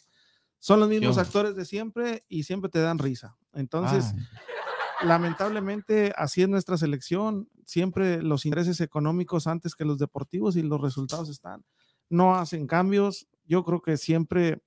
[0.60, 3.36] Son los mismos actores de siempre y siempre te dan risa.
[3.52, 4.69] Entonces, Ah,
[5.04, 7.48] lamentablemente, así es nuestra selección.
[7.64, 11.64] Siempre los intereses económicos antes que los deportivos y los resultados están.
[12.08, 13.28] No hacen cambios.
[13.44, 14.62] Yo creo que siempre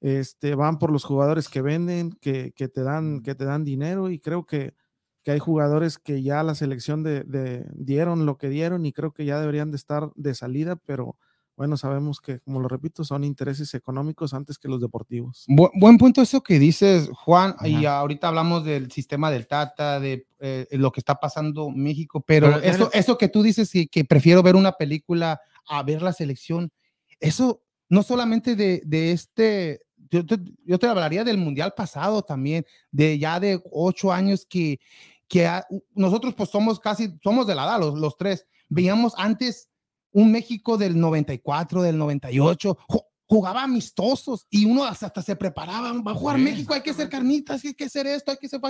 [0.00, 4.10] este, van por los jugadores que venden, que, que te, dan, que te dan dinero
[4.10, 4.74] y creo que,
[5.22, 9.12] que hay jugadores que ya la selección de, de- dieron lo que dieron y creo
[9.12, 11.16] que ya deberían de estar de salida, pero
[11.56, 15.44] bueno, sabemos que, como lo repito, son intereses económicos antes que los deportivos.
[15.48, 20.26] Bu- buen punto eso que dices, Juan, y ahorita hablamos del sistema del Tata, de
[20.40, 23.70] eh, lo que está pasando en México, pero, Pero, eso, pero- eso que tú dices
[23.70, 26.72] que, que prefiero ver una película a ver la selección,
[27.20, 32.64] eso no solamente de, de este, yo te, yo te hablaría del Mundial pasado también,
[32.90, 34.80] de ya de ocho años que,
[35.28, 39.68] que ha- nosotros pues somos casi, somos de la edad, los, los tres, veíamos antes
[40.14, 45.92] un México del 94, del 98, jo- jugaba amistosos y uno hasta, hasta se preparaba,
[46.00, 48.46] va a jugar Sí, México, hay que hacer carnitas, hay que hacer esto, hay que
[48.46, 48.60] hacer...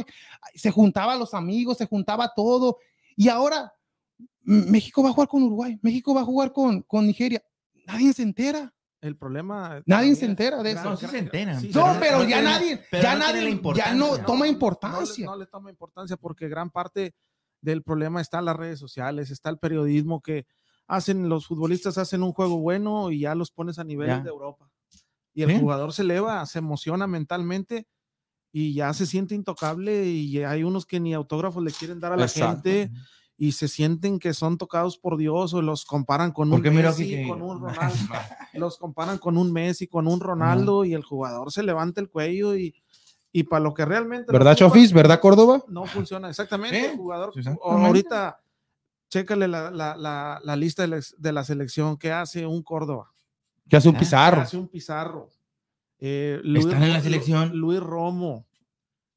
[0.55, 2.79] Se juntaba los amigos, se juntaba todo.
[3.17, 3.73] Y ahora
[4.43, 7.43] México va a jugar con Uruguay, México va a jugar con, con Nigeria.
[7.87, 9.83] Nadie se entera, El problema.
[9.85, 10.85] nadie también se entera de eso.
[10.85, 11.61] No, sí se enteran.
[11.61, 14.25] Sí, No, no, pero no ya tiene- nadie, pero ya no nadie, ya no importancia.
[14.25, 15.27] toma no le- importancia.
[15.27, 17.15] No le, toma importancia porque gran parte
[17.61, 20.47] del problema está en las redes sociales, está el periodismo que
[20.87, 24.23] hacen, los futbolistas hacen un juego bueno y ya los pones a niveles Ya.
[24.23, 24.69] de Europa.
[25.33, 27.87] Y el jugador se eleva, se emociona mentalmente
[28.53, 32.17] y ya se siente intocable y hay unos que ni autógrafos le quieren dar a
[32.17, 32.63] la Exacto.
[32.71, 32.93] gente
[33.37, 37.09] y se sienten que son tocados por Dios o los comparan con un Porque Messi,
[37.09, 37.75] que- con un Ronaldo,
[38.53, 42.55] los comparan con un Messi, con un Ronaldo y el jugador se levanta el cuello
[42.57, 42.77] y,
[43.33, 44.93] y para lo que realmente ¿Verdad, Chofis?
[44.93, 45.65] ¿Verdad, Córdoba?
[45.67, 46.91] no funciona exactamente.
[46.93, 47.87] El jugador, exactamente.
[47.87, 48.41] ahorita,
[49.19, 53.13] chécale la, la, la, la lista de la, de la selección que hace un Córdoba,
[53.69, 54.41] Que hace un que pizarro.
[54.41, 55.31] hace un Pizarro.
[56.01, 57.57] eh, Están en la selección.
[57.57, 58.47] Luis Romo.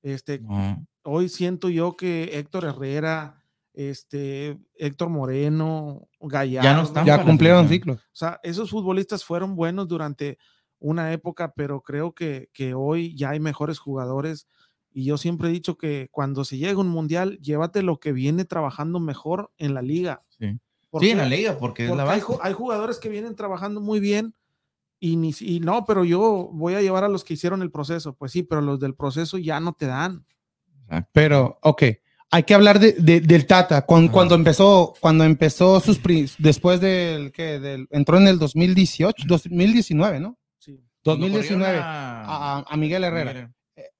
[0.03, 0.85] Este, No.
[1.03, 6.83] hoy siento yo que Héctor Herrera, este, Héctor Moreno, Gallardo.
[6.83, 7.97] están Ya para la cumplieron ciclos.
[7.97, 10.37] O sea, esos futbolistas fueron buenos durante
[10.79, 14.47] una época, pero creo que, que hoy ya hay mejores jugadores.
[14.91, 18.45] Y yo siempre he dicho que cuando se llega un mundial, llévate lo que viene
[18.45, 20.23] trabajando mejor en la liga.
[20.39, 20.57] Sí.
[20.89, 23.99] ¿Por Sí, en la liga, porque es Porque la hay, jugadores que vienen trabajando muy
[23.99, 24.33] bien
[24.99, 27.69] y, ni, si- y no, pero yo voy a llevar a los que hicieron el
[27.71, 28.13] proceso.
[28.15, 30.25] Pues sí, pero los del proceso ya no te dan.
[31.11, 31.83] Pero, ok,
[32.31, 33.85] hay que hablar de, de- del Tata.
[33.85, 35.99] Cuando, cuando empezó, cuando empezó sus,
[36.39, 40.37] después del, que del, entró en el 2018, 2019, ¿no?
[40.57, 40.81] Sí.
[41.03, 43.53] 2019, a, a, a Miguel Herrera.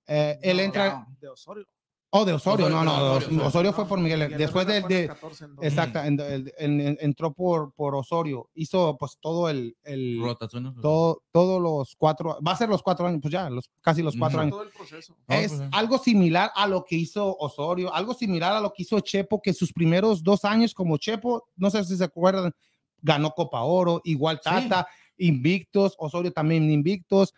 [0.08, 1.66] Eh, él No, entra, De Osorio.
[2.12, 3.74] oh, de Osorio, no, no, Osorio, Osorio, Osorio.
[3.74, 5.66] fue por Miguel, Miguel después de, Herrera fue en el de 14 en dos.
[5.66, 6.20] exacto, en-
[6.58, 9.76] en- en- entró por, por Osorio, hizo pues todo el,
[10.82, 14.16] todo, todos los cuatro, va a ser los cuatro años, pues ya, los, casi los
[14.16, 14.52] cuatro años.
[14.52, 15.16] Todo el proceso.
[15.28, 18.84] No, es pues, algo similar a lo que hizo Osorio, algo similar a lo que
[18.84, 22.54] hizo Chepo, que sus primeros dos años como Chepo, no sé si se acuerdan,
[23.02, 27.34] ganó Copa Oro, igual Tata, invictos, Osorio también invictos,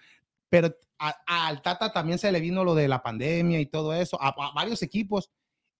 [0.49, 1.15] pero a-
[1.47, 4.51] al Tata también se le vino lo de la pandemia y todo eso, a, a
[4.53, 5.31] varios equipos.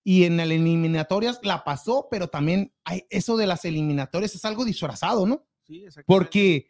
[0.03, 4.63] Y en el eliminatorias la pasó, pero también hay eso de las eliminatorias es algo
[4.63, 5.45] disfrazado, ¿no?
[5.67, 6.05] Sí, exactamente.
[6.07, 6.67] Porque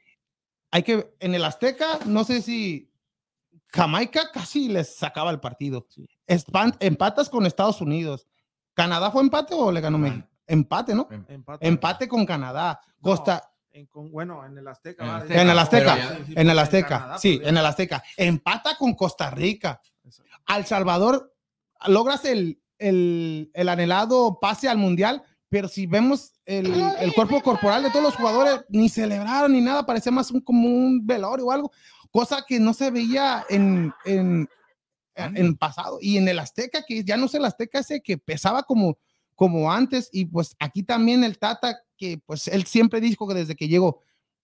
[0.71, 2.91] hay que, en el Azteca, no sé si
[3.67, 5.87] Jamaica casi les sacaba el partido.
[6.79, 8.27] Empatas con Estados Unidos.
[8.73, 9.97] ¿Canadá fue empate o le ganó.
[9.97, 10.27] México?
[10.47, 11.07] Empate, ¿no?
[11.27, 11.67] Empate.
[11.67, 12.81] Empate con Canadá.
[12.87, 15.03] No, Costa, en con- bueno, en el Azteca.
[15.03, 15.41] En el Azteca.
[15.41, 18.03] en el Azteca, ya- Sí, en el Azteca, Canadá sí, podía- en el Azteca.
[18.17, 19.81] Empata con Costa Rica.
[20.45, 21.33] Al Salvador
[21.87, 27.83] logras el, el, el anhelado pase al Mundial, pero si vemos el, el cuerpo corporal
[27.83, 31.51] de todos los jugadores, ni celebraron ni nada, parecía más un, como un velorio o
[31.51, 31.71] algo,
[32.11, 34.49] cosa que no se veía en, en,
[35.15, 35.99] en pasado.
[36.01, 38.97] Y en el Azteca, que ya no sé el Azteca ese que pesaba como,
[39.35, 43.55] como antes, y pues aquí también el Tata, que pues él siempre dijo que desde
[43.55, 43.99] que llegó,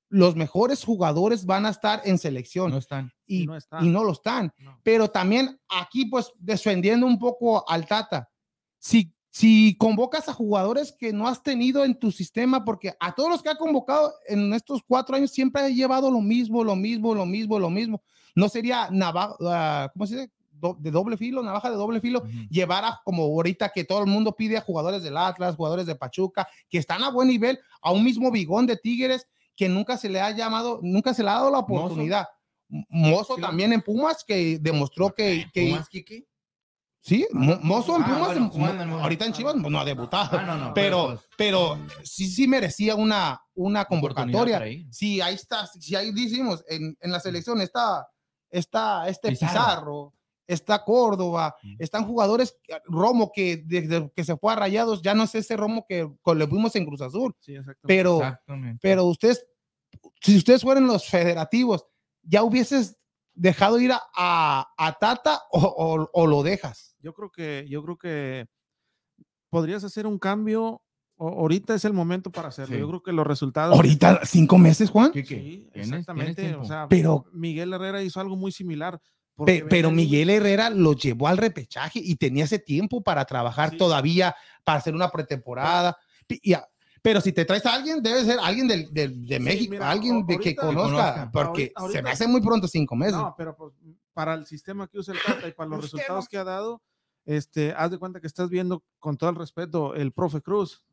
[0.10, 3.12] los mejores jugadores van a estar en selección No están.
[3.26, 3.84] y, y no están.
[3.84, 4.80] y no lo están No.
[4.84, 8.30] pero también aquí pues defendiendo un poco al Tata.
[8.78, 13.30] Si, si convocas a jugadores que no has tenido en tu sistema, porque a todos
[13.32, 17.15] los que ha convocado en estos cuatro años siempre ha llevado lo mismo, lo mismo,
[17.15, 18.04] lo mismo, lo mismo.
[18.36, 20.32] No sería navaja, ¿cómo se dice?
[20.65, 22.30] Do- de doble filo, navaja de doble filo, Ujú.
[22.49, 25.95] llevar a, como ahorita que todo el mundo pide a jugadores del Atlas, jugadores de
[25.95, 30.10] Pachuca, que están a buen nivel, a un mismo bigón de Tigres, que nunca se
[30.10, 32.28] le ha llamado, nunca se le ha dado la oportunidad.
[32.89, 36.25] Mozo Sí, también en Pumas, que demostró que, que ¿Pumas, Kike?
[36.99, 40.43] sí, Mo- Mozo en Ah, Pumas, bueno, ahorita en Chivas pues, no ha debutado, Ah,
[40.43, 44.58] no, no, pero, pues, pero sí, sí merecía una, una convocatoria.
[44.58, 44.88] ahí.
[44.91, 48.08] Sí, ahí está, si ahí decimos, en, en la selección está,
[48.49, 49.54] está este Pizarro.
[49.54, 50.13] Pizarro,
[50.48, 55.34] está Córdoba, están jugadores, Romo, que desde que se fue a Rayados, ya no es
[55.36, 57.88] ese Romo que con- le vimos en Cruz Azul, Sí, exactamente.
[57.88, 58.80] pero, Exactamente.
[58.82, 59.46] pero ustedes,
[60.22, 61.86] si ustedes fueran los federativos,
[62.22, 62.98] ya hubieses
[63.34, 66.96] dejado ir a, a, a Tata o, o- o lo dejas.
[67.00, 68.48] Yo creo que, yo creo que
[69.50, 70.82] podrías hacer un cambio.
[71.18, 72.76] o- ahorita es el momento para hacerlo.
[72.76, 72.82] Sí.
[72.82, 73.74] Yo creo que los resultados.
[73.74, 75.14] Ahorita, cinco meses, Juan.
[75.14, 76.56] Kike, Sí, ¿tienes- tienes exactamente.
[76.56, 79.00] O sea, Pero- Miguel Herrera hizo algo muy similar.
[79.43, 83.78] Pe- pero Miguel Herrera lo llevó al repechaje y tenía ese tiempo para trabajar Sí.
[83.78, 85.98] todavía, para hacer una pretemporada.
[86.28, 86.65] Pi- y a-
[87.02, 89.91] pero si te traes a alguien, debe ser alguien del, del- de Sí, México, mira,
[89.91, 91.32] alguien de ahorita- que Que conozca, conozca.
[91.34, 93.15] porque Ahorita- se me hace muy pronto cinco meses.
[93.17, 93.74] No, pero pues,
[94.13, 95.80] para el sistema que usa el Tata y para los
[96.24, 96.82] resultados que ha dado,
[97.26, 100.84] este, haz de cuenta que estás viendo con todo el respeto el profe Cruz,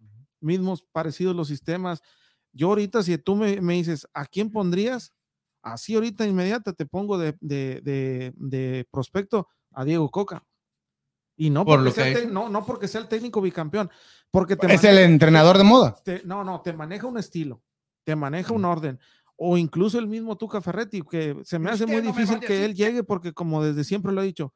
[0.40, 2.02] mismos parecidos los sistemas.
[2.52, 5.12] Yo ahorita, si tú me, me dices, ¿a quién pondrías?
[5.62, 10.44] Así ahorita inmediata te pongo de, de, de, de prospecto a Diego Coca.
[11.36, 12.30] Y no Por porque, lo sea que hecho.
[12.30, 13.90] no, no porque sea el técnico bicampeón,
[14.30, 15.94] porque te Es maneja- el entrenador de moda.
[16.04, 17.62] te- no, no, te maneja un estilo,
[18.04, 18.56] te maneja Mm.
[18.56, 19.00] un orden,
[19.36, 22.64] o incluso el mismo Tuca Ferretti, que se me hace Usted muy no difícil que
[22.64, 24.52] él llegue, porque como desde siempre lo he dicho,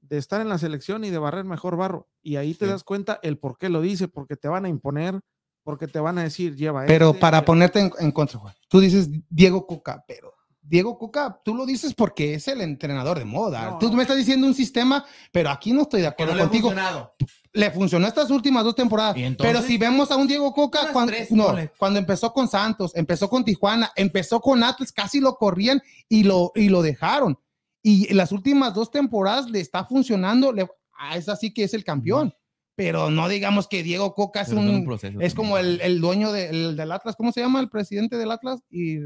[0.00, 2.70] de estar en la selección y de barrer mejor barro, y ahí te Sí.
[2.72, 5.20] das cuenta el por qué lo dice, porque te van a imponer,
[5.64, 8.54] porque te van a decir, lleva Pero este, para lleva- ponerte en, en contra, Juan,
[8.68, 10.32] tú dices Diego Coca, pero
[10.66, 13.72] Diego Coca, tú lo dices porque es el entrenador de moda.
[13.72, 13.96] No, tú no.
[13.96, 16.68] me estás diciendo un sistema, pero aquí no estoy de acuerdo no le contigo.
[16.70, 17.14] funcionado.
[17.52, 19.14] le funcionó estas últimas dos temporadas.
[19.38, 21.70] Pero si vemos a un Diego Coca, cuando, tres, no, ponle.
[21.76, 26.50] cuando empezó con Santos, empezó con Tijuana, empezó con Atlas, casi lo corrían y lo,
[26.54, 27.38] y lo dejaron.
[27.82, 30.66] Y en las últimas dos temporadas le está funcionando, le,
[30.98, 32.32] ah, es así que es el campeón.
[32.76, 36.00] Pero no digamos que Diego Coca es Pero son un, proceso es como el, el
[36.00, 38.60] dueño de- el del Atlas, ¿cómo se llama el presidente del Atlas?
[38.68, 38.98] Y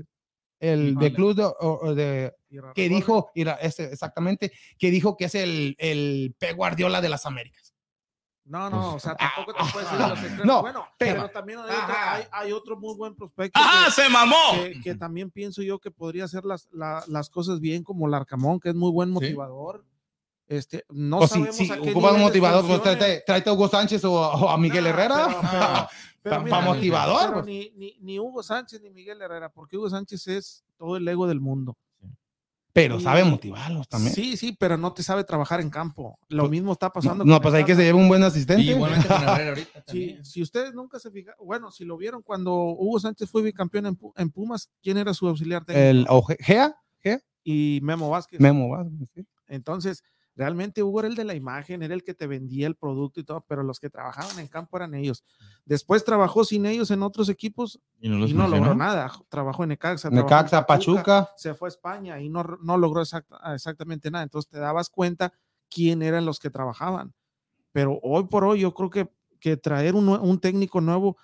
[0.61, 2.35] el de club de, o- o de-
[2.74, 7.74] que dijo, exactamente, que dijo que es el, el Pep Guardiola de las Américas.
[8.44, 10.46] No, no, o sea, Ah, tampoco te puedes ir a los extremos.
[10.46, 13.61] no, bueno, pero- pero, también hay hay, hay otro muy buen prospecto.
[13.61, 14.35] ¡Ajá, que- se mamó!
[14.54, 18.59] que, que también pienso yo que podría hacer las, la- las cosas bien, como Larcamón,
[18.59, 19.85] que es muy buen motivador.
[20.48, 23.50] Este, no o si, sabemos si a qué ocupas un niveles motivador, pues tráete, tráete
[23.50, 25.26] a Hugo Sánchez o, o a Miguel Nah, Herrera.
[25.26, 25.88] pero- pero-
[26.22, 27.46] pero Pa- mira, pa' motivador, pero pues.
[27.46, 31.26] ni, ni, ni Hugo Sánchez ni Miguel Herrera, porque Hugo Sánchez es todo el ego
[31.26, 31.76] del mundo.
[32.72, 34.14] pero y- sabe motivarlos también.
[34.14, 36.18] Sí, sí, pero no te sabe trabajar en campo.
[36.28, 37.24] Lo Pues, mismo está pasando.
[37.24, 38.62] no, con pues hay que se lleve un buen asistente.
[38.62, 42.22] Y igualmente con Herrera ahorita Si, si ustedes nunca se fijaron, bueno, si lo vieron
[42.22, 46.30] cuando Hugo Sánchez fue bicampeón en, en Pumas, ¿quién era su auxiliar técnico?
[46.30, 48.38] el Gea, Gea, Y Memo Vázquez.
[48.40, 48.87] Memo, ¿va?
[49.14, 49.26] Sí.
[49.48, 50.02] Entonces,
[50.38, 53.24] realmente Hugo era el de la imagen, era el que te vendía el producto y
[53.24, 55.24] todo, pero los que trabajaban en campo eran ellos.
[55.66, 58.64] Después trabajó sin ellos en otros equipos Y no, los y no funcionó.
[58.66, 59.12] logró nada.
[59.29, 61.29] Trabajó en Necaxa, en Necaxa, Pachuca.
[61.37, 64.22] se fue a España y no, no logró exacta- exactamente nada.
[64.24, 65.33] Entonces te dabas cuenta
[65.68, 67.12] quién eran los que trabajaban.
[67.72, 71.16] Pero hoy por hoy yo creo que, que traer un, un técnico nuevo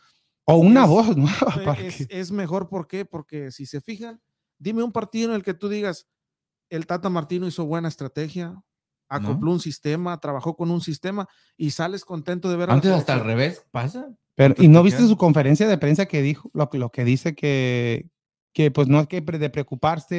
[0.45, 1.55] O una Es- voz nueva.
[1.65, 2.69] para es, que- es mejor.
[2.69, 3.05] ¿Por qué?
[3.05, 4.21] Porque si se fijan,
[4.59, 6.07] dime un partido en el que tú digas,
[6.69, 8.61] el Tata Martino hizo buena estrategia,
[9.17, 13.15] acopló un sistema, trabajó con un sistema y sales contento de ver a Antes hasta
[13.15, 14.09] al revés pasa.
[14.37, 16.51] Pero, ¿Y no te viste su conferencia de prensa que dijo?
[16.55, 18.09] Lo, que- lo que dice que,
[18.53, 20.17] que pues no hay que pre- de preocuparse,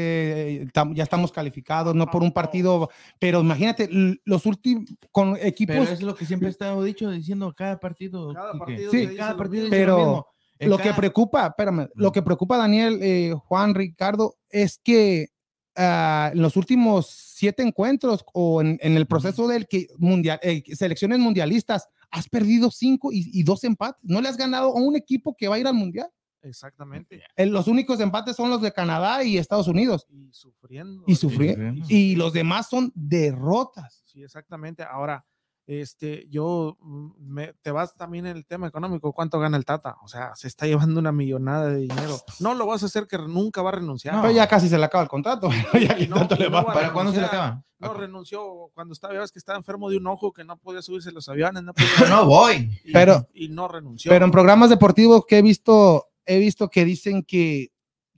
[0.61, 3.89] eh, tam- ya estamos calificados, no por un partido, pero imagínate,
[4.23, 8.33] los últimos, con equipos, Pero es lo que siempre he estado dicho, diciendo cada partido.
[8.33, 10.27] Cada partido Sí, dice cada partido lo Pero mismo.
[10.59, 15.27] Lo que preocupa, espérame, lo que preocupa a Daniel, eh, Juan, Ricardo, es que
[15.75, 20.63] ah, en los últimos siete encuentros o en, en el proceso del que mundial, eh,
[20.75, 23.99] selecciones mundialistas, has perdido cinco y, y dos empates.
[24.03, 26.07] No le has ganado a un equipo que va a ir al mundial.
[26.41, 27.23] Exactamente.
[27.35, 30.05] El- los únicos empates son los de Canadá y Estados Unidos.
[30.09, 31.03] Y sufriendo.
[31.07, 31.55] Y eh, sufriendo.
[31.55, 31.85] sufriendo.
[31.89, 34.03] Y los demás son derrotas.
[34.05, 34.83] Sí, exactamente.
[34.83, 35.25] Ahora,
[35.67, 39.11] este, yo mm, me, te vas también en el tema económico.
[39.13, 39.95] ¿Cuánto gana el Tata?
[40.03, 42.17] O sea, se está llevando una millonada de dinero.
[42.39, 44.21] No lo vas a hacer que nunca va a renunciar.
[44.21, 45.49] Pero ya casi se le acaba el contrato.
[45.73, 46.65] ya no- tanto no va.
[46.73, 47.63] ¿Para cuándo se le acaba?
[47.79, 50.81] No renunció cuando estaba, ya ves que estaba enfermo de un ojo que no podía
[50.81, 52.71] subirse los aviones, no podía- no voy.
[52.83, 54.09] y, Pero- y no renunció.
[54.09, 57.71] Pero en programas deportivos que he visto, he visto que dicen que,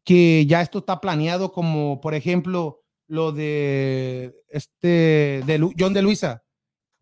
[0.03, 6.01] que ya esto está planeado, como por ejemplo lo de este de Lu- John de
[6.01, 6.43] Luisa,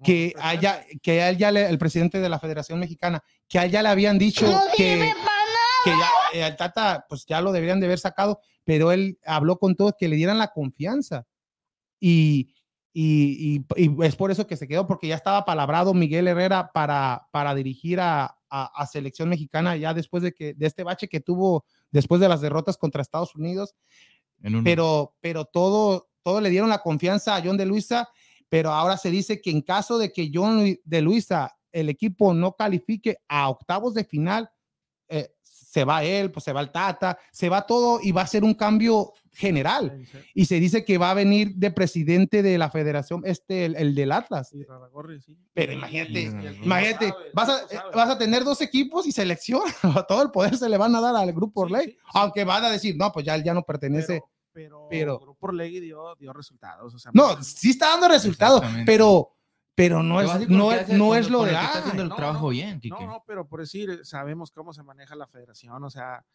[0.04, 3.66] que haya, que a él ya le- el presidente de la Federación Mexicana, que a
[3.66, 5.12] él ya le habían dicho que,
[5.84, 9.58] que ya eh, al Tata, pues ya lo deberían de haber sacado, pero él habló
[9.58, 11.26] con todos que le dieran la confianza.
[12.00, 12.54] Y,
[12.94, 16.72] y, y- y es por eso que se quedó, porque ya estaba palabrado Miguel Herrera
[16.74, 21.08] para, para dirigir a, a- a selección mexicana ya después de que de este bache
[21.08, 23.76] que tuvo después de las derrotas contra Estados Unidos.
[24.42, 28.10] En un- pero, pero todo, todo le dieron la confianza a John de Luisa,
[28.56, 32.54] pero ahora se dice que en caso de que John de Luisa, el equipo no
[32.56, 34.50] califique a octavos de final,
[35.10, 38.28] eh, se va él, pues se va el Tata, se va todo y va a
[38.28, 40.06] ser un cambio general.
[40.34, 43.94] Y se dice que va a venir de presidente de la federación, este, el, el
[43.94, 44.48] del Atlas.
[44.52, 45.38] Sí, Raragorri, sí.
[45.54, 46.22] Pero Y- imagínate,
[46.64, 47.92] Imagínate, vas a, sabe.
[47.94, 49.64] vas a tener dos equipos y selección,
[50.08, 51.98] todo el poder se le van a dar al grupo Sí, Orley, sí, sí.
[52.14, 54.22] aunque van a decir, no, pues ya él ya no pertenece.
[54.22, 56.96] Pero, pero, pero- Grupo Orlegui dio, dio resultados.
[56.96, 59.36] O sea, No, sí está dando resultados, pero,
[59.76, 62.10] pero no es, no que es, no es lo de que está ah, haciendo el
[62.10, 62.96] no, trabajo no, bien, Quique.
[62.98, 66.26] No, no, pero por decir, sabemos cómo se maneja la federación, o sea,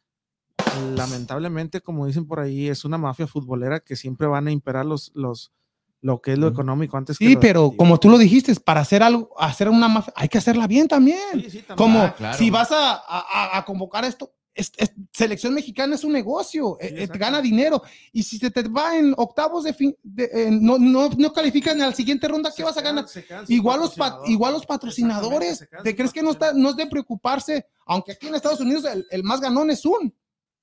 [0.97, 5.11] lamentablemente, como dicen por ahí, es una mafia futbolera que siempre van a imperar los,
[5.15, 5.53] los,
[6.01, 8.81] lo que es lo económico antes que Sí, lo pero como tú lo dijiste, para
[8.81, 11.19] hacer algo, hacer una mafia, hay que hacerla bien también.
[11.35, 11.77] Sí, sí, también.
[11.77, 12.39] Como Ah, claro.
[12.39, 16.87] si vas a, a- a convocar esto, es- es- selección mexicana es un negocio, eh,
[16.87, 17.19] eh, exacto.
[17.19, 17.83] gana dinero.
[18.13, 21.81] Y si se te va en octavos de fin, de- eh, no, no, no califican
[21.83, 23.07] a la siguiente ronda, ¿qué Se vas a ganar?
[23.49, 23.95] Igual los,
[24.27, 27.67] igual los patrocinadores, ¿te crees que no, está, no es de preocuparse?
[27.87, 30.15] Aunque aquí en Estados Unidos el, el más ganón es un.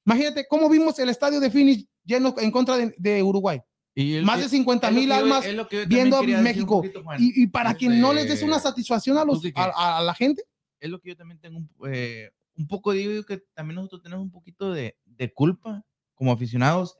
[0.06, 3.60] Imagínate cómo vimos el estadio de Phoenix lleno en contra de, de Uruguay.
[3.94, 6.78] Y el- Más de es- 50 es lo mil almas yo viendo a México.
[6.82, 7.18] poquito, Juan.
[7.22, 10.02] Y, y para que no les des Este, una satisfacción a, los, sí a, a
[10.02, 10.44] la gente.
[10.80, 14.01] es lo que yo también tengo un, eh, un poco, digo yo, que también nosotros
[14.01, 15.84] tenemos un poquito de, de culpa
[16.16, 16.97] como aficionados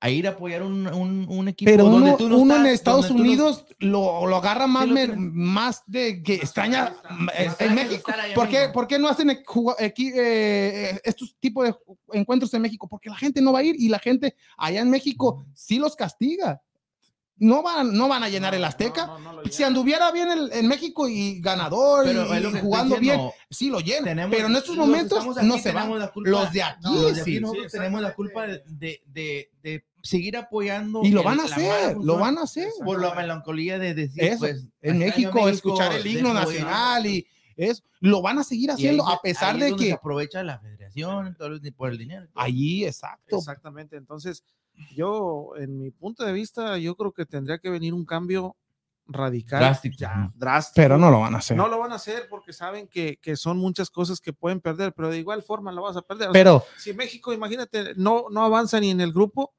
[0.00, 2.60] a ir a apoyar un, un, un equipo Pero donde uno, tú no uno en
[2.66, 6.94] estás, Estados tú no- Unidos lo, lo agarra más, Sí, lo más de que extraña
[7.38, 8.10] en- en México.
[8.12, 8.72] en ¿Por qué, México.
[8.74, 11.74] por qué no hacen juga- equi- eh, estos tipos de
[12.12, 12.86] encuentros en México?
[12.86, 15.96] Porque la gente no va a ir y la gente allá en México sí los
[15.96, 16.60] castiga.
[17.36, 19.06] No van, no van a llenar el No, Azteca.
[19.06, 23.20] no, no Si anduviera bien el- en México y ganador Pero y, lo jugando bien,
[23.50, 24.30] sí lo llenan.
[24.30, 25.82] pero en estos momentos aquí no se van.
[25.84, 27.40] tenemos la culpa- Los de aquí, no, los de aquí sí.
[27.40, 31.02] nosotros Sí, tenemos la culpa de, de, de, seguir apoyando.
[31.02, 32.68] Y lo el- van a hacer, lo van a hacer.
[32.84, 37.26] Por la melancolía de decir, Eso, pues, En México, escuchar el himno nacional y
[37.56, 39.88] eso, lo van a seguir ahí haciendo se- a pesar ahí es de donde se
[39.88, 42.28] que aprovecha la federación todo el- por el dinero.
[42.34, 43.38] allí, exacto.
[43.38, 43.96] Exactamente.
[43.96, 44.44] Entonces,
[44.94, 48.56] yo, en mi punto de vista, yo creo que tendría que venir un cambio
[49.06, 49.60] radical.
[49.60, 49.96] Drástico.
[49.98, 50.74] Ya, drástico.
[50.82, 51.56] Pero no lo van a hacer.
[51.56, 54.92] No lo van a hacer porque saben que, que son muchas cosas que pueden perder,
[54.94, 56.30] pero de igual forma lo vas a perder.
[56.30, 59.54] O sea, Pero si México, imagínate, no, no avanza ni en el grupo,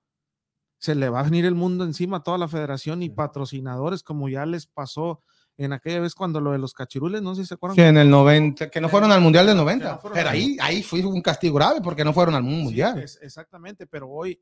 [0.79, 4.29] se le va a venir el mundo encima a toda la federación y patrocinadores, como
[4.29, 5.21] ya les pasó
[5.57, 7.75] en aquella vez cuando lo de los cachirules, no sé si se acuerdan.
[7.75, 9.91] sí, en el 90, que no fueron al Mundial del Que 90.
[9.93, 12.99] no fueron Pero ahí, ahí fue un castigo grave porque no fueron al Sí, Mundial.
[12.99, 14.37] es- exactamente, pero hoy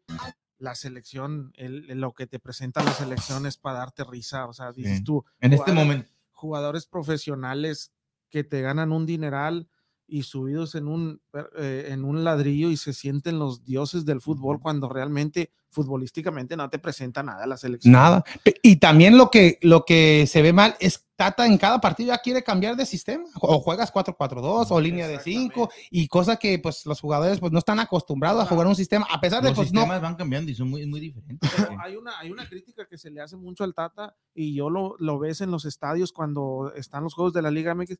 [0.63, 4.53] la selección, el- el- lo que te presenta la selección es para darte risa, o
[4.53, 6.11] sea, dices tú, En este jugadores- momento.
[6.31, 7.91] jugadores profesionales
[8.29, 9.67] que te ganan un dineral
[10.07, 11.21] y subidos en un,
[11.57, 16.69] eh, en un ladrillo y se sienten los dioses del fútbol cuando realmente futbolísticamente no
[16.69, 17.91] te presenta nada la selección.
[17.91, 18.23] Nada.
[18.61, 22.17] Y también lo que, lo que se ve mal es Tata en cada partido ya
[22.17, 23.25] quiere cambiar de sistema.
[23.39, 27.59] O juegas 4-4-2 o línea de 5 y cosa que pues los jugadores pues no
[27.59, 29.05] están acostumbrados a jugar un sistema.
[29.11, 29.81] A pesar de Los pues no.
[29.81, 31.49] sistemas van cambiando y son muy, muy diferentes.
[31.55, 34.69] Pero hay una, hay una crítica que se le hace mucho al Tata y yo
[34.69, 37.97] lo, lo ves en los estadios cuando están los juegos de la Liga MX,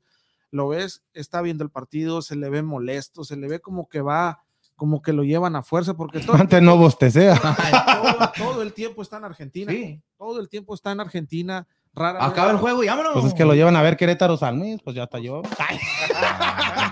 [0.50, 4.02] lo ves, está viendo el partido, se le ve molesto, se le ve como que
[4.02, 4.44] va,
[4.76, 7.40] como que lo llevan a fuerza porque todo, Antes no bostecea.
[8.02, 10.02] todo, todo el tiempo está en Argentina, Sí.
[10.18, 13.14] todo el tiempo está en Argentina, rara Acaba el juego y vámonos.
[13.14, 15.42] Pues es que lo llevan a ver Querétaro San Luis, pues ya está yo.
[15.60, 15.80] Ay,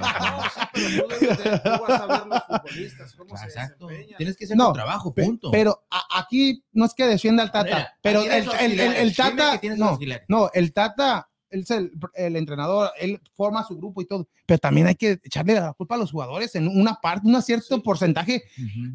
[0.01, 3.87] No, sí, pero tú debes de- tú vas a ver los futbolistas, cómo se Exacto.
[3.87, 4.17] desempeñan.
[4.17, 5.51] Tienes que hacer No, tu trabajo, punto.
[5.51, 9.15] Pero a- aquí no es que defienda al Tata, Mira, pero el, el- el- el
[9.15, 14.05] Tata, no, no, el Tata, él es el, el entrenador, él forma su grupo y
[14.07, 17.41] todo, pero también hay que echarle la culpa a los jugadores en una parte, un
[17.41, 17.81] cierto Sí.
[17.81, 18.43] porcentaje,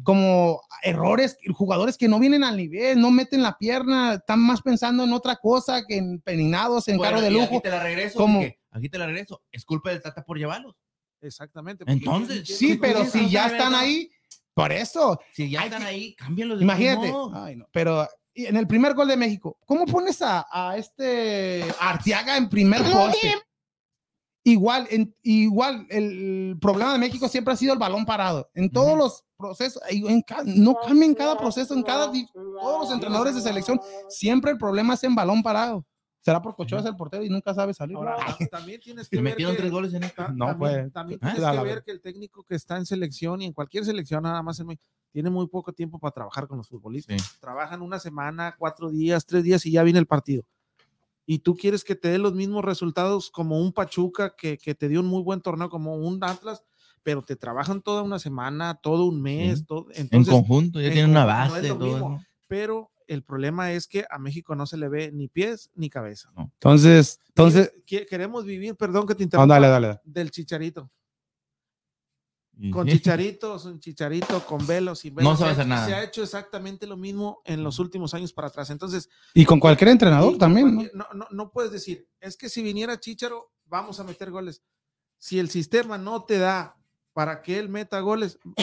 [0.03, 5.03] como errores, jugadores que no vienen al nivel, no meten la pierna, están más pensando
[5.03, 7.45] en otra cosa que en peinados, en Bueno, carro de lujo.
[7.57, 8.25] Aquí te la regreso.
[8.25, 9.41] Quique, Aquí te la regreso.
[9.51, 10.75] Es culpa del Tata por llevarlos.
[11.21, 11.83] Exactamente.
[11.87, 14.11] Entonces, ¿quién- Sí, pero si ya están ahí,
[14.53, 16.59] por eso, Si ya están que- ahí, cámbialos.
[16.59, 18.07] de Imagínate, ay, no, pero
[18.45, 23.33] en el primer gol de México, ¿cómo pones a, a este Arteaga en primer poste?
[24.43, 28.49] Igual, en, igual, el problema de México siempre ha sido el balón parado.
[28.53, 28.97] En todos Ujú.
[28.97, 33.35] los procesos, y en ca- no cambia en cada proceso, en cada, todos los entrenadores
[33.35, 33.77] de selección,
[34.07, 35.85] siempre el problema es en balón parado.
[36.21, 37.97] Será porque Ochoa es el portero y nunca sabe salir.
[37.97, 40.23] Ahora, tam- también tienes Y que ver metieron que- tres goles en esto.
[40.23, 41.33] ta- No, también, fue- también ¿Ah?
[41.33, 44.41] tienes que ver que el técnico que está en selección y en cualquier selección nada
[44.41, 44.83] más en México,
[45.17, 47.19] tiene muy poco tiempo para trabajar con los futbolistas.
[47.19, 47.37] Sí.
[47.41, 50.43] Trabajan una semana, cuatro días, tres días y ya viene el partido.
[51.25, 54.87] Y tú quieres que te dé los mismos resultados como un Pachuca que, que te
[54.87, 56.63] dio un muy buen torneo, como un Atlas,
[57.01, 59.65] pero te trabajan toda una semana, todo un mes, Sí.
[59.65, 59.87] todo.
[59.89, 61.67] En Entonces, conjunto, ya en tienen una no base.
[61.69, 62.23] lo todo mismo.
[62.45, 66.29] pero el problema es que a México no se le ve ni pies ni cabeza.
[66.37, 69.87] Entonces, entonces, Qui- queremos vivir, perdón que te no, interrumpa, dale, dale.
[69.87, 69.99] dale.
[70.03, 70.91] del chicharito.
[72.71, 72.93] Con sí.
[72.93, 75.29] chicharito, sin chicharito, con velo, sin velo.
[75.29, 75.85] No se va a ha hacer hecho- nada.
[75.87, 78.69] Se ha hecho exactamente lo mismo en los últimos años para atrás.
[78.71, 80.83] Entonces, Y con cualquier entrenador y- también, ¿no?
[80.93, 84.63] no, no, no puedes decir, es que si viniera Chicharo, vamos a meter goles.
[85.19, 86.75] Si el sistema no te da
[87.13, 88.53] para que él meta goles, No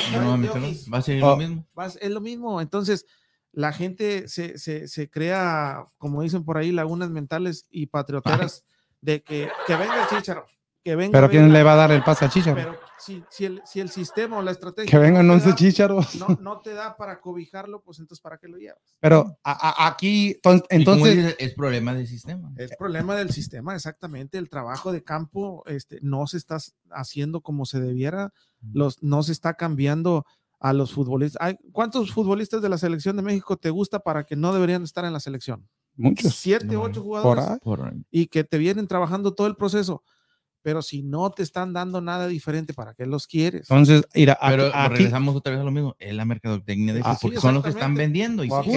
[0.92, 1.30] va a ser Oh.
[1.30, 1.66] lo mismo.
[1.74, 2.60] vas- es lo mismo.
[2.60, 3.06] Entonces,
[3.52, 8.64] la gente se, se, se crea, como dicen por ahí, lagunas mentales y patrioteras
[9.00, 10.46] de que, que venga el Chicharo.
[10.84, 11.12] Que venga.
[11.18, 12.56] Pero ¿quién le va a dar el pase a Chicharo?
[12.56, 14.90] Pero si, si, el, si el sistema o la estrategia.
[14.90, 16.14] Que vengan no te 11 da- Chicharos.
[16.16, 18.78] No, no te da para cobijarlo, pues entonces ¿para qué lo llevas?
[19.00, 22.52] Pero a- a- aquí, entonces, es problema del sistema.
[22.56, 24.36] Es problema del sistema, exactamente.
[24.38, 26.58] El trabajo de campo este, no se está
[26.90, 28.32] haciendo como se debiera,
[28.72, 30.26] los, no se está cambiando
[30.60, 31.40] a los futbolistas.
[31.42, 35.04] Hay, ¿Cuántos futbolistas de la selección de México te gusta para que no deberían estar
[35.06, 35.66] en la selección?
[35.96, 36.34] muchos.
[36.34, 37.58] Siete, No, ocho Por jugadores ahí.
[37.62, 40.02] Por- y que te vienen trabajando todo el proceso.
[40.64, 43.68] Pero si no te están dando nada diferente, ¿para qué los quieres?
[43.70, 45.94] Entonces, mira, aquí, Pero aquí- regresamos otra vez a lo mismo.
[45.98, 48.42] Es la mercadotecnia de Ah, sí, son los que están vendiendo.
[48.44, 48.72] Y yo, yo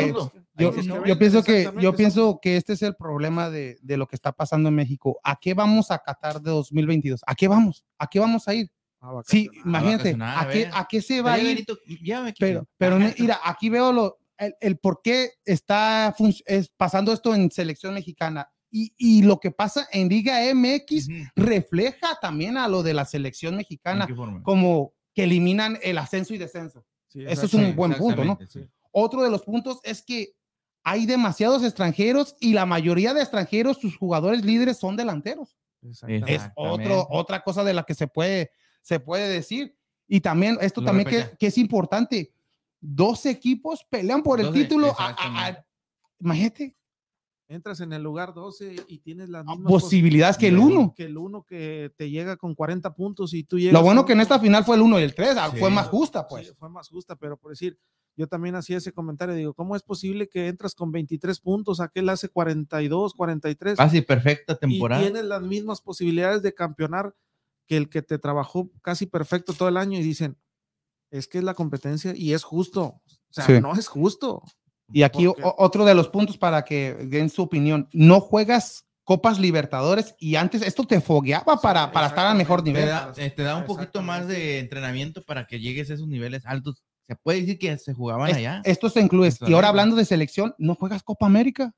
[0.75, 4.33] venden, pienso que yo pienso que este es el problema de, de lo que está
[4.33, 5.17] pasando en México.
[5.23, 7.21] ¿A qué vamos a Qatar de 2022?
[7.25, 7.85] ¿A qué vamos?
[7.97, 8.69] ¿A qué vamos a ir?
[8.99, 10.69] A Sí, imagínate, a ¿a qué.
[10.73, 11.45] ¿a qué se va a ir?
[11.45, 11.77] Benito.
[12.37, 16.13] Pero, pero mira, aquí veo lo, el, el por qué está
[16.47, 22.17] es pasando esto en selección mexicana y, y lo que pasa en Liga MX refleja
[22.21, 24.07] también a lo de la selección ¿En mexicana,
[24.43, 26.85] como que eliminan el ascenso y descenso.
[27.07, 28.37] Sí, Eso es un buen punto, ¿no?
[28.47, 28.61] Sí.
[28.91, 30.33] Otro de los puntos es que
[30.83, 35.57] hay demasiados extranjeros y la mayoría de extranjeros, sus jugadores líderes son delanteros.
[35.81, 38.51] Es otro, otra cosa de la que se puede,
[38.81, 39.75] se puede decir.
[40.07, 41.07] Y también, esto Lo también
[41.37, 42.31] que, es importante,
[42.79, 44.87] dos equipos pelean por el 12, título.
[44.97, 45.65] a- a- a- exactamente.
[46.19, 46.75] imagínate,
[47.49, 50.93] Entras en el lugar 12 y tienes las mismas posibilidades que el No, uno.
[50.95, 53.73] que el uno que te llega con 40 puntos y tú llegas.
[53.73, 55.57] Lo bueno con- que en esta final fue el 1 y el 3, Sí.
[55.59, 56.53] fue más justa, Sí, pues.
[56.57, 57.79] fue más justa, pero por decir,
[58.17, 62.09] yo también hacía ese comentario, digo, ¿cómo es posible que entras con 23 puntos, aquel
[62.09, 65.01] hace 42, 43 Casi perfecta y temporada.
[65.03, 67.15] tienes las mismas posibilidades de campeonar
[67.65, 70.37] que el que te trabajó casi perfecto todo el año y dicen,
[71.11, 72.83] es que es la competencia y es justo.
[72.83, 73.61] O sea, Sí.
[73.61, 74.41] no es justo.
[74.91, 80.15] Y aquí otro de los puntos para que den su opinión, no juegas Copas Libertadores
[80.19, 82.87] y antes esto te fogueaba para, para estar al mejor Te nivel.
[82.87, 86.45] da, eh, te da un poquito más de entrenamiento para que llegues a esos niveles
[86.45, 86.83] altos.
[87.07, 88.61] Se puede decir que se jugaban Es- allá.
[88.65, 89.31] esto se incluye.
[89.47, 91.73] Y ahora hablando de selección, no juegas Copa América.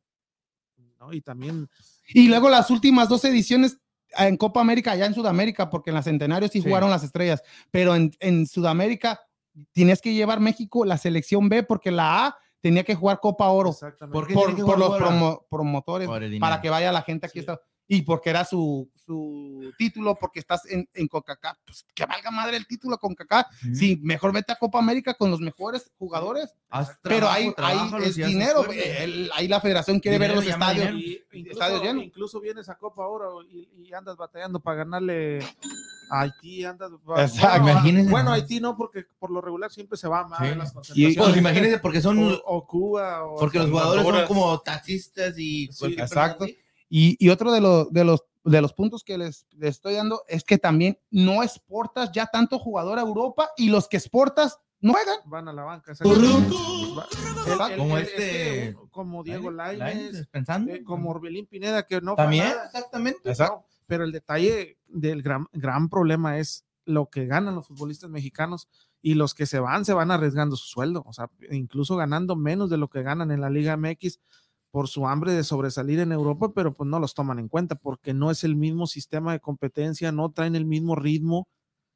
[1.00, 1.14] ¿no?
[1.14, 1.68] Y también
[2.14, 3.78] Y luego las últimas dos ediciones
[4.18, 6.68] en Copa América, allá en Sudamérica, porque en la Centenario sí, Sí.
[6.68, 9.20] jugaron las estrellas, pero en, en Sudamérica
[9.72, 13.70] tenías que llevar México la selección B porque la A tenía que jugar Copa Oro
[13.70, 14.18] exactamente.
[14.18, 14.28] ¿Por
[14.78, 17.34] los promo- promotores Por para que vaya la gente aquí.
[17.34, 17.40] Sí.
[17.40, 17.62] está-
[17.92, 22.56] y porque era su, su título, porque estás en, en CONCACAF, pues que valga madre
[22.56, 23.48] el título con CONCACAF.
[23.74, 28.04] Sí, mejor vete a Copa América con los mejores jugadores, Haz pero trabajo, ahí, ahí
[28.04, 28.64] es dinero.
[28.72, 30.94] el- ahí la federación quiere ver los estadios.
[30.94, 32.02] Y incluso, Estadio lleno.
[32.04, 35.40] incluso vienes a Copa Oro y, y andas batallando para ganarle
[36.12, 37.64] a Haití, andas Exacto.
[37.64, 38.32] bueno, bueno.
[38.34, 40.56] Haití no, porque por lo regular siempre se va mal Sí.
[40.56, 41.16] las Y-.
[41.16, 45.70] Pues imagínense, porque son, o, o Cuba o porque los jugadores son como taxistas y
[45.72, 46.44] Sí, exacto.
[46.44, 46.56] así.
[46.90, 50.24] Y, y otro de los, de, los, de los puntos que les, les estoy dando
[50.28, 54.94] es que también no exportas ya tanto jugador a Europa y los que exportas no
[54.94, 55.18] juegan.
[55.26, 55.94] van a la banca.
[56.00, 62.46] El- el- Como el- este- como Diego Lainez, eh, como Orbelín Pineda, que no También,
[62.50, 62.66] nada.
[62.66, 63.34] exactamente.
[63.40, 68.68] No, pero el detalle del gran, gran problema es lo que ganan los futbolistas mexicanos
[69.02, 72.70] y los que se van, se van arriesgando su sueldo, o sea, incluso ganando menos
[72.70, 74.20] de lo que ganan en la Liga MX
[74.72, 78.14] por su hambre de sobresalir en Europa, pero pues no los toman en cuenta porque
[78.14, 81.48] no es el mismo sistema de competencia, no traen el mismo ritmo.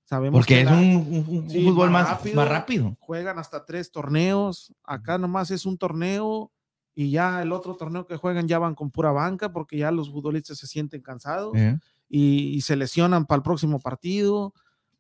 [0.06, 0.96] Sabemos Porque que es la- un,
[1.28, 2.36] un- un Sí, fútbol más más rápido.
[2.36, 2.98] más rápido.
[3.00, 6.52] juegan hasta tres torneos, acá nomás es un torneo
[6.96, 10.12] y ya el otro torneo que juegan ya van con pura banca porque ya los
[10.12, 11.80] futbolistas se sienten cansados Eh.
[12.10, 14.54] y, y se lesionan para el próximo partido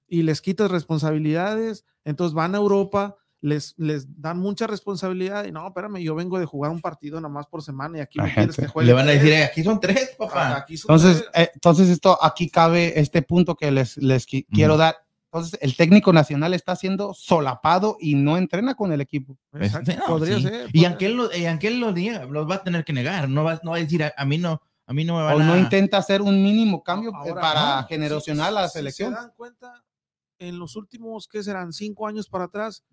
[0.08, 5.68] y les quitas responsabilidades, entonces van a Europa, les, les dan mucha responsabilidad y no,
[5.68, 8.68] espérame, yo vengo de jugar un partido nomás por semana y aquí me quieres que
[8.68, 8.88] juegue.
[8.88, 9.34] Le van a decir.
[9.34, 10.56] "Eh, aquí son tres, papá.
[10.58, 11.44] Aquí son Entonces, tres.
[11.48, 14.96] eh, entonces esto aquí cabe este punto que les, les qui- quiero dar.
[15.26, 19.38] Entonces, el técnico nacional está siendo solapado y no entrena con el equipo.
[19.54, 20.44] Exacto, Este, no, podría sí.
[20.44, 20.70] ser.
[20.72, 23.28] Y aunque él lo, y aunque él lo niega, los va a tener que negar.
[23.28, 25.36] No va, no va a decir, a, a mí no, a mí no me van
[25.36, 25.58] O no a...
[25.60, 29.10] intenta hacer un mínimo cambio eh, Ahora, para no, generacional si- a la si selección.
[29.14, 29.84] se dan cuenta,
[30.40, 31.72] en los últimos, ¿qué serán?
[31.74, 32.84] Cinco años para atrás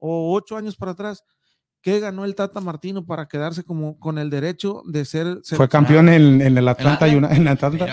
[0.00, 1.22] o ocho años para atrás,
[1.82, 6.08] ¿qué ganó el Tata Martino para quedarse como con el derecho de ser Fue campeón
[6.08, 7.86] en, en el Atlanta y una- en Atlanta.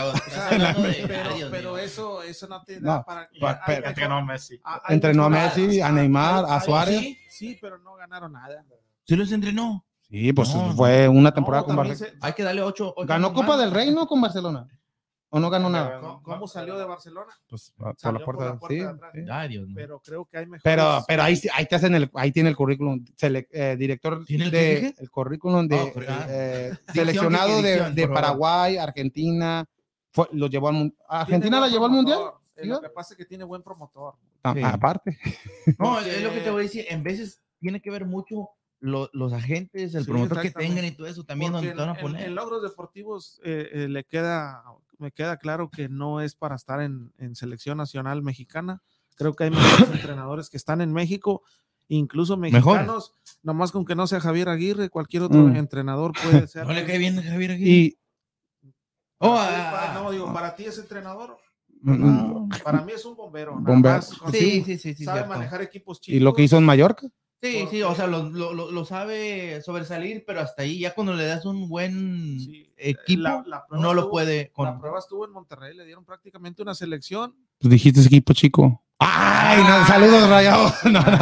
[1.51, 3.29] Pero, eso, eso no te da No, para.
[3.39, 4.59] pa- hay Entrenó Messi.
[4.63, 5.29] Ah, hay Entrenó a.
[5.29, 6.99] Messi, a Ah, Neymar, a Suárez.
[6.99, 8.65] Sí, sí, pero no ganaron nada.
[9.05, 9.85] Sí los entrenó.
[10.09, 12.11] Sí, pues No, fue una No, temporada con Barcelona.
[12.13, 12.93] se- Hay que darle ocho.
[12.95, 14.67] ocho ¿Ganó Copa del Rey, no con Barcelona?
[15.29, 15.99] ¿O no ganó nada?
[15.99, 17.33] ¿Cómo, cómo salió de Barcelona?
[17.49, 19.11] Pues por Salió la por puerta, la puerta sí, de atrás.
[19.13, 19.21] sí.
[19.29, 19.75] Ay, Dios mío.
[19.75, 20.61] Pero creo que hay mejores.
[20.63, 24.45] Pero, pero ahí, ahí te hacen el, ahí tiene el currículum, sele- eh, director ¿Tiene
[24.45, 26.25] el de el currículum de Oh, ah.
[26.29, 28.15] eh, seleccionado ¿qué de, de por?
[28.15, 29.65] Paraguay, Argentina,
[30.11, 32.19] Fue, lo llevó al Argentina la llevó al mundial.
[32.55, 32.67] Eh, ¿Sí?
[32.69, 34.15] Lo que pasa es que tiene buen promotor.
[34.43, 34.61] A- Sí.
[34.63, 35.17] Aparte.
[35.77, 36.85] No, es lo que te voy a decir.
[36.89, 38.49] En veces tiene que ver mucho
[38.79, 41.85] lo- los agentes, el Sí, promotor que tengan y todo eso también Porque donde te
[41.85, 42.27] van a en- en- poner.
[42.29, 44.63] En, logros deportivos eh, eh, le queda,
[44.99, 48.81] me queda claro que no es para estar en, en selección nacional mexicana.
[49.15, 51.41] Creo que hay mejores entrenadores que están en México,
[51.87, 55.55] incluso mexicanos, nomás con que no sea Javier Aguirre, cualquier otro Mm.
[55.55, 56.65] entrenador puede ser.
[56.67, 57.63] No le cae bien a Javier aquí.
[57.63, 57.97] Y
[59.19, 60.33] Para Oh, ti, ah, para- ah, no, digo, ah.
[60.33, 61.37] para ti es entrenador.
[61.81, 63.53] mm, Para mí es un bombero.
[63.53, 63.95] Bombero.
[63.95, 66.15] más, Sí, sí, sí, sabe manejar equipos chicos.
[66.17, 67.07] y lo que hizo en Mallorca.
[67.41, 71.25] Sí, sí, o sea, lo, lo- lo- sabe sobresalir, pero hasta ahí, ya cuando le
[71.25, 74.79] das un buen Sí, equipo, la- la no lo puede La con...
[74.79, 77.35] prueba estuvo en Monterrey, le dieron prácticamente una selección.
[77.59, 78.83] Pues dijiste equipo chico.
[78.99, 79.63] ¡Ay!
[79.63, 80.73] No, saludos, rayados.
[80.85, 81.17] No, no.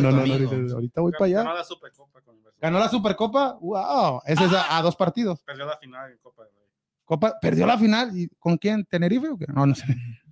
[0.00, 1.38] No, no, ahorita, voy para allá.
[1.42, 2.62] Ganó la Supercopa con Universidad.
[2.62, 3.58] Ganó la Supercopa.
[3.60, 4.22] ¡Wow!
[4.24, 5.42] Ese es a, a dos partidos.
[5.42, 6.52] Perdió la final en Copa Rey.
[7.04, 8.16] Copa, perdió la final.
[8.18, 8.84] ¿Y ¿Con quién?
[8.86, 9.46] ¿Tenerife o qué?
[9.48, 9.84] No, no sé.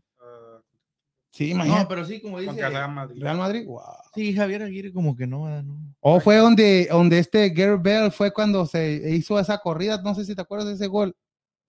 [1.35, 1.87] Sí, No, imagínate.
[1.89, 2.51] pero sí, como dice...
[2.51, 3.21] contra Real Madrid.
[3.21, 3.67] Real Madrid.
[3.67, 3.81] ¡Wow!
[4.15, 5.97] Sí, Javier Aguirre como que no, no.
[5.99, 10.25] O fue donde, donde este Gareth Bell fue cuando se hizo esa corrida, no sé
[10.25, 11.17] si te acuerdas de ese gol,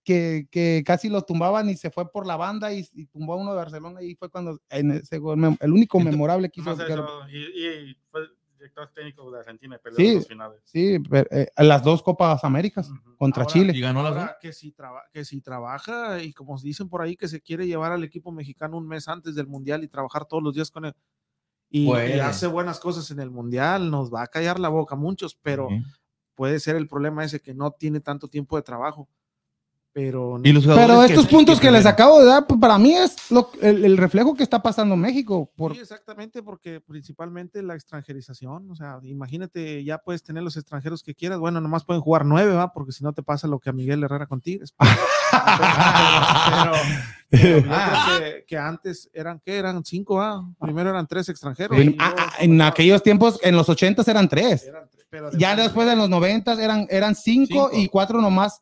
[0.03, 3.38] que, que casi lo tumbaban y se fue por la banda y, y tumbó a
[3.38, 6.76] uno de Barcelona y fue cuando en ese gol, el único memorable que hizo.
[6.76, 6.86] No
[7.28, 8.22] sé, y fue
[8.66, 10.16] director técnico de Argentina y perdió Sí.
[10.16, 10.61] las finales.
[10.66, 13.16] Sí, pero, eh, las dos Copas Américas Ujú.
[13.18, 13.74] contra Ahora, Chile.
[13.76, 14.30] Y ganó las dos.
[14.41, 17.91] Que si, traba- que si trabaja y como dicen por ahí que se quiere llevar
[17.91, 20.93] al equipo mexicano un mes antes del mundial y trabajar todos los días con él
[21.70, 22.22] y, y Puede.
[22.22, 25.68] hace buenas cosas en el mundial, nos va a callar la boca a muchos, pero
[25.70, 25.84] Sí.
[26.36, 29.07] puede ser el problema ese que no tiene tanto tiempo de trabajo.
[29.98, 32.78] Pero Y los jugadores Pero que- estos puntos que les acabo de dar, pues, para
[32.78, 35.50] mí es lo, el, el reflejo que está pasando en México.
[35.56, 41.02] Por, Sí, exactamente, porque principalmente la extranjerización, o sea, imagínate, ya puedes tener los extranjeros
[41.02, 42.74] que quieras, bueno, nomás pueden jugar nueve, ¿va?
[42.74, 44.76] Porque si no te pasa lo que a Miguel Herrera con Tigres.
[47.30, 48.18] pero, Ah.
[48.20, 49.58] que, que antes eran, ¿qué?
[49.58, 50.43] Eran cinco, ¿va?
[50.60, 51.78] Primero eran tres extranjeros.
[51.80, 54.64] en, ah, luego ah, en comenzaron- aquellos tiempos, en los 80 eran tres.
[54.66, 57.82] eran tres, pero Ya después en los 90 eran, eran cinco, Cinco.
[57.82, 58.62] y cuatro nomás.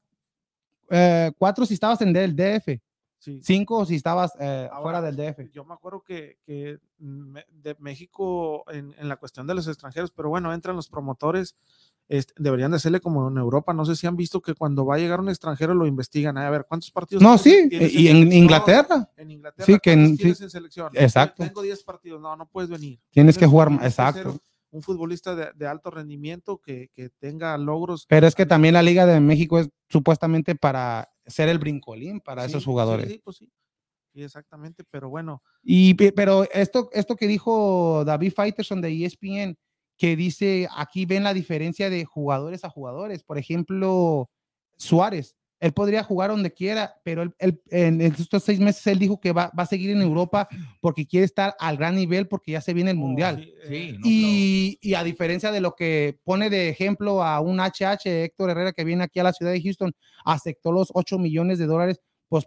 [0.93, 2.79] Eh, cuatro si estabas en el DF,
[3.19, 3.39] sí.
[3.43, 5.51] cinco si estabas eh, Ahora, fuera del DF.
[5.51, 6.37] Yo me acuerdo que,
[6.97, 11.55] de México en, en la cuestión de los extranjeros, pero bueno, entran los promotores,
[12.09, 13.73] este, deberían de hacerle como en Europa.
[13.73, 16.37] No sé si han visto que cuando va a llegar un extranjero lo investigan.
[16.37, 17.23] A ver, ¿cuántos partidos?
[17.23, 18.31] No, sí, tienes y en?
[18.31, 20.23] Inglaterra En Inglaterra, Sí, que en- ¿cuántos sí.
[20.23, 20.89] tienes en selección?
[20.95, 21.43] Exacto.
[21.43, 22.21] Tengo 10 partidos.
[22.21, 22.99] No, no puedes venir.
[23.09, 24.39] tienes que jugar, tienes que ser exacto.
[24.73, 28.05] Un futbolista de, de alto rendimiento que, que tenga logros.
[28.09, 32.43] Pero es que también la Liga de México es supuestamente para ser el brincolín para
[32.43, 33.07] Sí, esos jugadores.
[33.11, 33.51] Sí, pues sí.
[34.13, 39.55] Sí, exactamente, pero bueno, Y, pe- pero esto, esto que dijo David Faitelson de ESPN,
[39.97, 43.23] que dice aquí ven la diferencia de jugadores a jugadores.
[43.23, 44.29] Por ejemplo,
[44.77, 49.17] Suárez, él podría jugar donde quiera, pero él, él- en estos seis meses él dijo
[49.21, 50.49] que va, va a seguir en Europa
[50.81, 53.37] porque quiere estar al gran nivel porque ya se viene el oh, mundial.
[53.37, 57.39] sí, Sí, eh, no, Y, y a diferencia de lo que pone de ejemplo a
[57.39, 59.93] un HH, Héctor Herrera, que viene aquí a la ciudad de Houston,
[60.25, 62.45] aceptó los 8 millones de dólares, pues,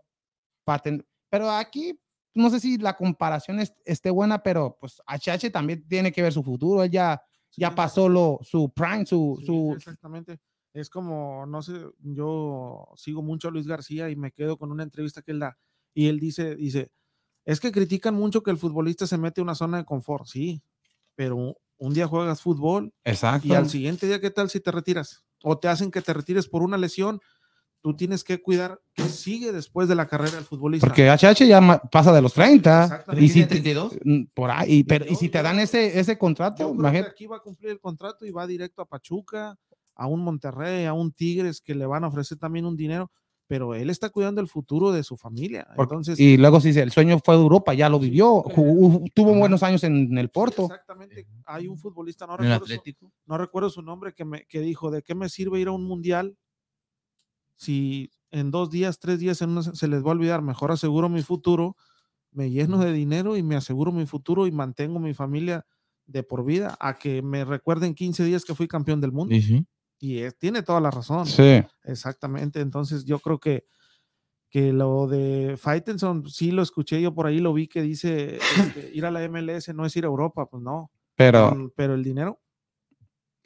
[0.64, 1.98] para ten- pero aquí
[2.34, 6.34] no sé si la comparación es- esté buena, pero pues HH también tiene que ver
[6.34, 7.18] su futuro, él ya,
[7.56, 10.38] ya pasó lo, su prime, su, Sí, su, exactamente.
[10.76, 14.82] Es como, no sé, yo sigo mucho a Luis García y me quedo con una
[14.82, 15.56] entrevista que él da
[15.94, 16.90] y él dice, dice,
[17.46, 20.62] es que critican mucho que el futbolista se mete a una zona de confort, sí,
[21.14, 23.48] pero un día juegas fútbol exacto.
[23.48, 25.24] y al siguiente día, ¿qué tal si te retiras?
[25.42, 27.20] O te hacen que te retires por una lesión,
[27.80, 30.88] tú tienes que cuidar que sigue después de la carrera del futbolista.
[30.88, 32.82] Porque HH ya pasa de los 30.
[32.84, 33.24] Exactamente.
[33.24, 33.92] Y si ¿Tiene te- 32?
[34.04, 37.10] mm, por ahí, pero, y si te dan ese, ese contrato, imagínate.
[37.12, 39.56] aquí va a cumplir el contrato y va directo a Pachuca,
[39.96, 43.10] a un Monterrey, a un Tigres que le van a ofrecer también un dinero,
[43.48, 45.66] pero él está cuidando el futuro de su familia.
[45.76, 49.04] Porque- Entonces, y luego si el sueño fue de Europa, ya lo Sí, vivió, jugó-
[49.14, 49.38] tuvo Ajá.
[49.40, 50.62] buenos años en el sí, Porto.
[50.64, 51.26] exactamente.
[51.46, 54.60] Hay un futbolista, no En el recuerdo, su, no recuerdo su nombre, que, me, que
[54.60, 56.36] dijo, ¿de qué me sirve ir a un mundial
[57.56, 60.42] si en dos días, tres días en una se se les va a olvidar?
[60.42, 61.76] Mejor aseguro mi futuro,
[62.32, 65.64] me lleno de dinero y me aseguro mi futuro y mantengo mi familia
[66.06, 69.34] de por vida a que me recuerden 15 días que fui campeón del mundo.
[69.34, 69.66] Sí, sí.
[70.06, 71.26] Y es- tiene toda la razón.
[71.26, 71.62] Sí.
[71.82, 72.60] Exactamente.
[72.60, 73.66] Entonces yo creo que,
[74.48, 78.90] que lo de Faitelson, sí lo escuché yo por ahí, lo vi que dice este,
[78.94, 80.92] ir a la MLS no es ir a Europa, pues no.
[81.16, 82.40] Pero, Mm, pero el dinero,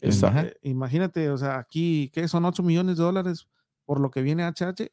[0.00, 0.48] Exacto.
[0.48, 3.48] eh, imagínate, o sea, aquí, ¿qué son 8 millones de dólares
[3.86, 4.90] por lo que viene HH?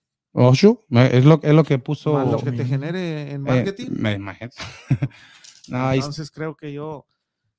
[0.90, 2.14] Me- es lo, es lo que puso.
[2.14, 3.88] Más lo que te genere en eh, marketing.
[3.92, 4.52] me imagino.
[5.68, 7.06] no, Entonces creo que yo,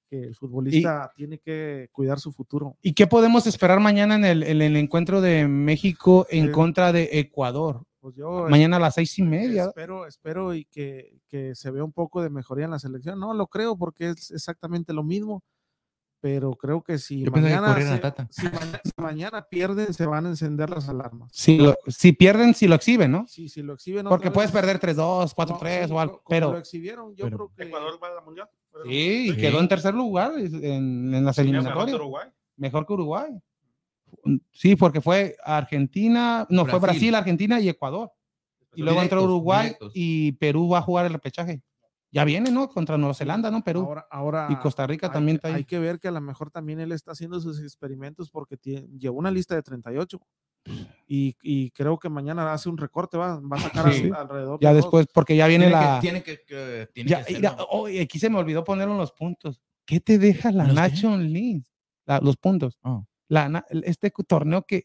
[0.09, 2.77] que el futbolista tiene que cuidar su futuro.
[2.83, 6.93] ¿Y qué podemos esperar mañana en el, en el encuentro de México en Eh, contra
[6.93, 7.85] de Ecuador?
[8.01, 9.65] Pues yo Mañana a las seis y media.
[9.65, 13.19] espero, espero y que, que se vea un poco de mejoría en la selección.
[13.19, 15.43] No lo creo porque es exactamente lo mismo,
[16.21, 18.27] pero creo que si Yo que mañana, se- Tata.
[18.31, 21.31] si mañana, si mañana pierden, se van a encender las alarmas.
[21.33, 23.27] Si, lo- si pierden, si lo exhiben, ¿no?
[23.29, 26.23] Sí, si lo exhiben Porque puedes vez, perder 3-2, 4-3 no, sí, o algo.
[26.23, 28.49] como lo Pero exhibieron, yo pero- creo que Ecuador va a la mundial.
[28.85, 28.91] sí,
[29.29, 29.37] y Sí.
[29.37, 31.95] quedó en tercer lugar en, en las Sí, mejor que eliminatorias.
[31.97, 32.29] Uruguay.
[32.57, 33.31] Mejor que Uruguay.
[34.53, 36.81] Sí, porque fue Argentina, no, fue Brasil.
[37.01, 38.11] Brasil, Argentina y Ecuador.
[38.75, 39.93] Y luego entró Uruguay directos.
[39.95, 41.63] y Perú va a jugar el repechaje.
[42.11, 42.69] Ya viene, ¿no?
[42.69, 43.63] Contra Nueva Zelanda, ¿no?
[43.63, 43.81] Perú.
[43.83, 45.55] ahora, ahora y Costa Rica hay también está ahí.
[45.57, 48.89] Hay que ver que a lo mejor también él está haciendo sus experimentos porque tie-
[48.99, 50.19] llevó una lista de 38
[51.07, 54.05] y, y creo que mañana hace un recorte, va, va a sacar Sí.
[54.07, 54.59] al- alrededor.
[54.61, 54.85] Ya de dos.
[54.85, 55.95] después, porque ya viene Tiene la.
[55.97, 57.69] que, tiene que, que- tiene Ya, que mira, hacerlo.
[57.71, 59.61] oh, y aquí se me olvidó poner los puntos.
[59.85, 60.65] ¿Qué te deja la.
[60.67, 61.63] National League?
[62.07, 62.79] La- los puntos.
[62.83, 63.05] Oh.
[63.29, 64.85] La, este torneo que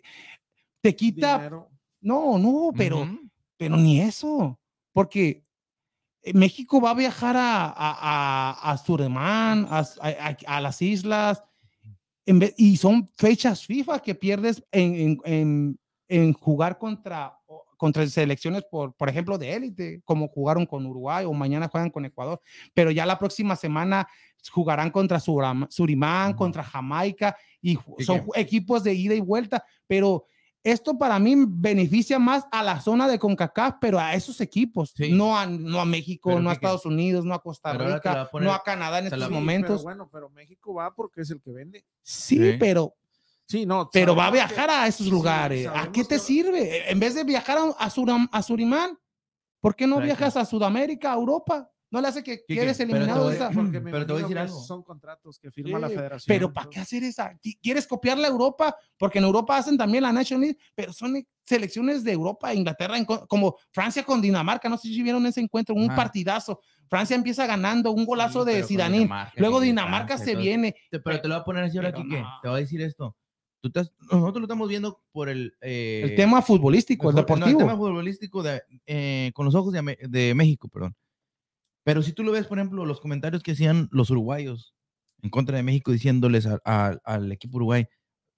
[0.82, 1.38] te quita.
[1.38, 1.70] Dinero.
[2.02, 3.08] No, no, pero,
[3.56, 4.60] pero ni eso.
[4.92, 5.46] Porque
[6.34, 7.72] México va a viajar a, a,
[8.62, 9.84] a, a Surinam, a,
[10.48, 11.44] a- las islas,
[12.26, 17.38] en vez- y son fechas FIFA que pierdes en, en- en- en jugar contra,
[17.78, 22.06] contra selecciones, por, por ejemplo, de élite, como jugaron con Uruguay o mañana juegan con
[22.06, 22.40] Ecuador,
[22.74, 24.08] pero ya la próxima semana
[24.52, 26.38] jugarán contra Suram- Surimán, Ujú.
[26.38, 30.26] contra Jamaica, y son equipos de ida y vuelta, pero
[30.64, 35.12] esto para mí beneficia más a la zona de CONCACAF, pero a esos equipos, Sí.
[35.12, 38.30] no, a, no a México, Pero no a Estados Unidos, no a Costa Rica, a
[38.30, 39.82] poner- no a Canadá en la- estos momentos.
[39.82, 41.86] Pero bueno, pero México va porque es el que vende.
[42.02, 42.58] Sí, Sí.
[42.60, 42.96] pero,
[43.46, 43.90] Sí, no.
[43.92, 45.68] pero va a que- viajar a esos sí, lugares.
[45.68, 46.90] ¿A qué te que- sirve?
[46.90, 48.98] En vez de viajar a, a, Suram- a Surimán,
[49.60, 51.70] ¿por qué no viajas a Sudamérica, a Europa?
[51.94, 53.52] ¿No le hace que te eliminado de esa?
[53.54, 54.60] Porque me Pero te voy a decir algo.
[54.62, 56.26] Son contratos que firma la federación.
[56.28, 57.34] Pero ¿para qué hacer esa?
[57.40, 58.76] Qui- ¿Quieres copiarle a Europa?
[58.98, 62.96] Porque en Europa hacen también la National League, pero son selecciones de Europa, Inglaterra,
[63.28, 64.68] como Francia con Dinamarca.
[64.70, 66.62] No sé si vieron ese encuentro, un partidazo.
[66.90, 68.64] Francia empieza ganando un golazo Sí, de.
[68.64, 70.76] Dinamarca Luego Dinamarca se viene.
[70.90, 72.40] Te- pero te lo voy a poner así ahora, no.
[72.42, 73.16] Te voy a decir esto.
[73.62, 75.56] Tú estás- nosotros lo estamos viendo por el...
[75.62, 77.50] eh, El tema futbolístico, el no, deportivo.
[77.52, 80.96] el tema futbolístico de, eh, con los ojos de, de México, perdón.
[81.84, 84.74] Pero si tú lo ves, por ejemplo, los comentarios que hacían los uruguayos
[85.22, 87.86] en contra de México diciéndoles a- a- al equipo uruguay,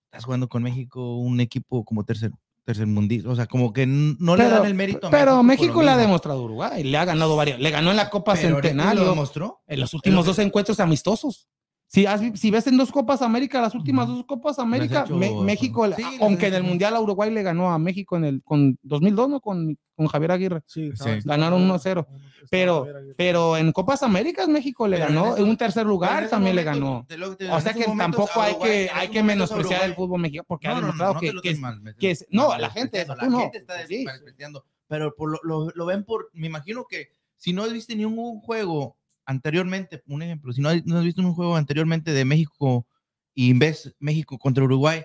[0.05, 2.31] estás jugando con México un equipo como tercer,
[2.63, 3.29] tercer mundista.
[3.29, 6.43] O sea, como que no le dan el mérito a Pero México le ha demostrado
[6.43, 9.61] Uruguay, le ha ganado varias, le ganó en la Copa Pero ahorita lo Centenario demostró.
[9.67, 11.47] en los últimos dos encuentros amistosos.
[11.95, 15.15] Si, has vi- si ves en dos Copas América, las últimas dos Copas América, hecho-
[15.15, 18.25] Me- México, Sí, les aunque en el Mundial a Uruguay le ganó a México en
[18.25, 19.39] el con 2002, ¿no?
[19.39, 20.61] Con, con Javier Aguirre.
[20.65, 21.09] Sí, Sí.
[21.23, 22.05] Ganaron 1-0,
[22.49, 22.85] Pero,
[23.15, 26.63] pero en Copas Américas México le Pero en ganó, en, un tercer lugar también le
[26.65, 27.05] ganó.
[27.07, 30.45] de lo te- O sea que tampoco hay que, hay que menospreciar el fútbol mexicano
[30.49, 32.57] porque ha No, no, no, demostrado no que, lo que es- mal- que es- no,
[32.57, 33.39] la gente, la no.
[33.39, 34.03] gente está Sí.
[34.03, 37.95] despreciando, pero por lo, lo- lo ven por, me imagino que si no has visto
[37.95, 42.11] ni un juego anteriormente, un ejemplo, si no has, no has visto un juego anteriormente
[42.13, 42.87] de México
[43.33, 45.03] y ves México contra Uruguay,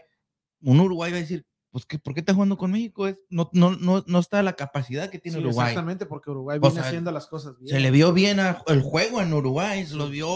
[0.60, 3.06] un Uruguay va a decir, pues, ¿qué, ¿por qué está jugando con México?
[3.06, 5.68] Es, no, no, no, no está la capacidad que tiene Sí, Uruguay.
[5.68, 7.68] Exactamente, porque Uruguay O viene sea, haciendo las cosas bien.
[7.76, 10.28] Se le vio bien a- el juego en Uruguay, se lo vio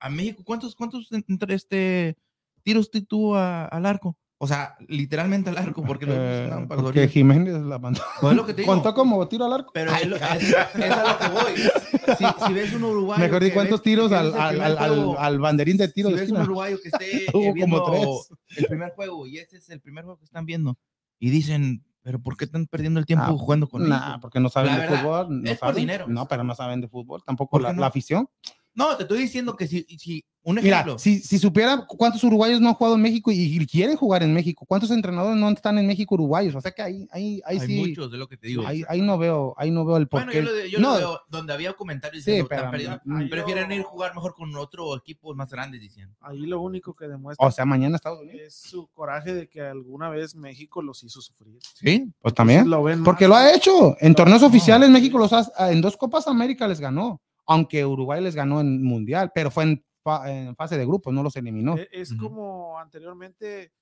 [0.00, 0.42] a México.
[0.44, 2.16] ¿Cuántos, cuántos entre este
[2.62, 4.16] tiros tuvo a- al arco?
[4.40, 7.08] O sea, literalmente al arco, porque eh, para porque.
[7.08, 8.00] Jiménez la mandó.
[8.20, 8.72] Pues es lo que te digo.
[8.72, 9.72] Contó como tiro al arco.
[9.74, 10.54] Pero es, lo- es- es
[10.92, 12.16] a lo que voy.
[12.16, 13.20] Si, si ves un uruguayo.
[13.20, 16.14] Mejor di cuántos ves- tiros al, al, al, al- juego, al banderín de tiro si
[16.14, 16.44] de ves un esquina.
[16.44, 18.38] uruguayo que esté eh, como viendo tres.
[18.58, 20.78] el primer juego y ese es el primer juego que están viendo
[21.18, 24.48] y dicen, pero ¿por qué están perdiendo el tiempo Ah, jugando con Nah, porque no
[24.50, 25.42] saben La de verdad, fútbol.
[25.42, 25.80] No, es por saben.
[25.82, 26.06] dinero.
[26.08, 27.24] no, pero no saben de fútbol.
[27.26, 27.80] Tampoco ¿Por la, no?
[27.80, 28.28] la afición.
[28.74, 30.98] No, te estoy diciendo que si, si un Mira, ejemplo.
[30.98, 34.32] si, si supiera cuántos uruguayos no han jugado en México y, y quieren jugar en
[34.32, 37.66] México, cuántos entrenadores no están en México uruguayos, o sea que ahí, ahí, ahí hay
[37.66, 38.66] sí, muchos de lo que te digo.
[38.66, 40.38] ahí, ahí no veo, ahí no veo el Bueno, porqué.
[40.38, 43.00] yo, lo, yo no, lo veo donde había comentarios Sí, diciendo, pero- "Están perdiendo".
[43.04, 46.14] mm, prefieren ir a jugar mejor con otro equipo más grandes, diciendo.
[46.20, 48.40] Ahí lo único que demuestra o sea, mañana Estados Unidos.
[48.46, 51.58] es su coraje de que alguna vez México los hizo sufrir.
[51.74, 52.68] Sí, Pues también.
[52.70, 53.96] Lo ven Porque lo ha hecho.
[54.00, 54.48] En torneos no.
[54.48, 58.82] oficiales México los ha, en dos Copas América les ganó, aunque Uruguay les ganó en
[58.82, 61.76] Mundial, pero fue en, fa- en fase de grupos, no los eliminó.
[61.76, 62.22] E- Es Ujú.
[62.22, 63.72] como anteriormente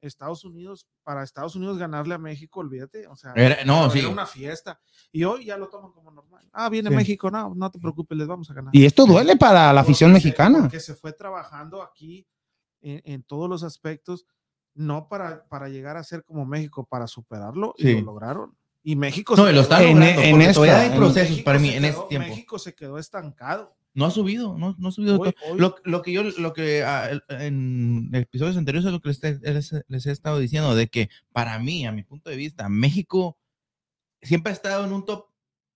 [0.00, 4.04] Estados Unidos, para Estados Unidos ganarle a México, olvídate, o sea, Era- no, sí.
[4.04, 4.80] una fiesta.
[5.10, 6.48] Y hoy ya lo toman como normal.
[6.52, 6.94] Ah, viene Sí.
[6.96, 8.74] México, no, no te preocupes, les vamos a ganar.
[8.74, 10.60] Y esto duele para la afición Porque mexicana.
[10.60, 12.26] Porque se fue trabajando aquí
[12.80, 14.24] en, en todos los aspectos,
[14.74, 17.94] no para, para llegar a ser como México, para superarlo, y Sí.
[17.94, 18.56] lo lograron.
[18.84, 21.68] Y México No, se y lo quedó- están En- logrando, en procesos México para mí
[21.70, 22.28] en quedó- ese tiempo.
[22.28, 23.76] México se quedó estancado.
[23.94, 25.18] No ha subido, no, no ha subido.
[25.18, 28.92] Hoy- to- hoy- Lo, lo que yo, lo que ah, el- en episodios anteriores es
[28.92, 32.30] lo que les, les- les he estado diciendo, de que para mí, a mi punto
[32.30, 33.38] de vista, México
[34.22, 35.26] siempre ha estado en un top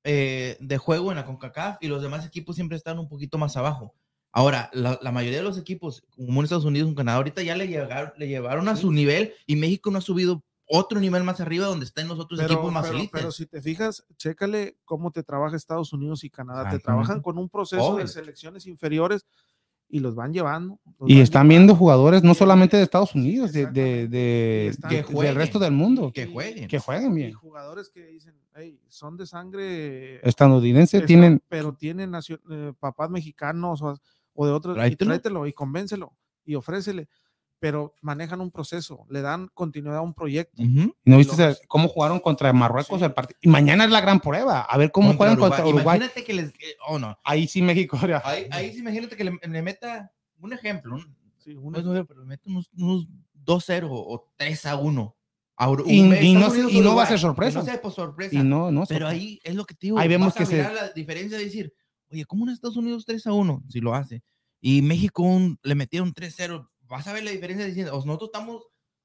[0.04, 3.56] eh, de juego en la CONCACAF y los demás equipos siempre están un poquito más
[3.56, 3.94] abajo.
[4.32, 7.54] Ahora, la, la mayoría de los equipos, como en Estados Unidos, en Canadá, ahorita ya
[7.56, 11.40] le llegaron, le llevaron a su nivel y México no ha subido otro nivel más
[11.40, 13.10] arriba donde están los otros Pero, equipos más pero- elites.
[13.12, 16.70] pero si te fijas, chécale cómo te trabaja Estados Unidos y Canadá.
[16.70, 19.26] Te trabajan con un proceso de selecciones inferiores
[19.88, 20.78] y los van llevando.
[20.98, 21.48] los Y van están llevando.
[21.50, 25.34] viendo jugadores no solamente de Estados Unidos, de, de, de- Y Que del jueguen.
[25.34, 26.10] resto del mundo.
[26.14, 26.66] que jueguen.
[26.68, 27.32] Que jueguen Y bien.
[27.34, 33.82] jugadores que dicen, hey, son de sangre Estadounidenses esta- tienen, pero tienen eh, papás mexicanos
[33.82, 33.94] o,
[34.32, 35.08] o de otros, y Tráetelo.
[35.10, 36.14] tráetelo y convéncelo
[36.46, 37.08] y ofrécele,
[37.62, 40.60] pero manejan un proceso, le dan continuidad a un proyecto.
[40.60, 40.96] Ujú.
[41.04, 43.04] ¿no viste Los- cómo jugaron contra Marruecos Sí.
[43.04, 43.38] el partido?
[43.40, 45.96] Y mañana es la gran prueba, a ver cómo juegan contra Uruguay.
[45.98, 46.48] Imagínate que les.
[46.48, 47.16] eh, Oh, no.
[47.22, 47.96] Ahí sí México.
[48.24, 50.10] Ahí, ahí sí, imagínate que le, le meta
[50.40, 50.96] un ejemplo.
[50.96, 55.14] Un, Sí, un- es un- pero le mete unos, unos 2-0 o 3-1.
[55.56, 57.58] a Ur- Y- y no- y no va a Uruguay, ser sorpresa.
[57.60, 58.34] No sea por sorpresa.
[58.34, 58.84] Y no, no.
[58.88, 59.98] pero ahí es lo que te digo.
[60.00, 61.72] Ahí vemos vas a que se- mirar la diferencia de decir,
[62.10, 63.62] oye, ¿cómo en Estados Unidos 3-1?
[63.68, 64.24] Si lo hace.
[64.60, 66.68] Y México un- le metieron 3-0.
[66.92, 68.62] Vas a ver la diferencia diciendo, "Os- nosotros estamos.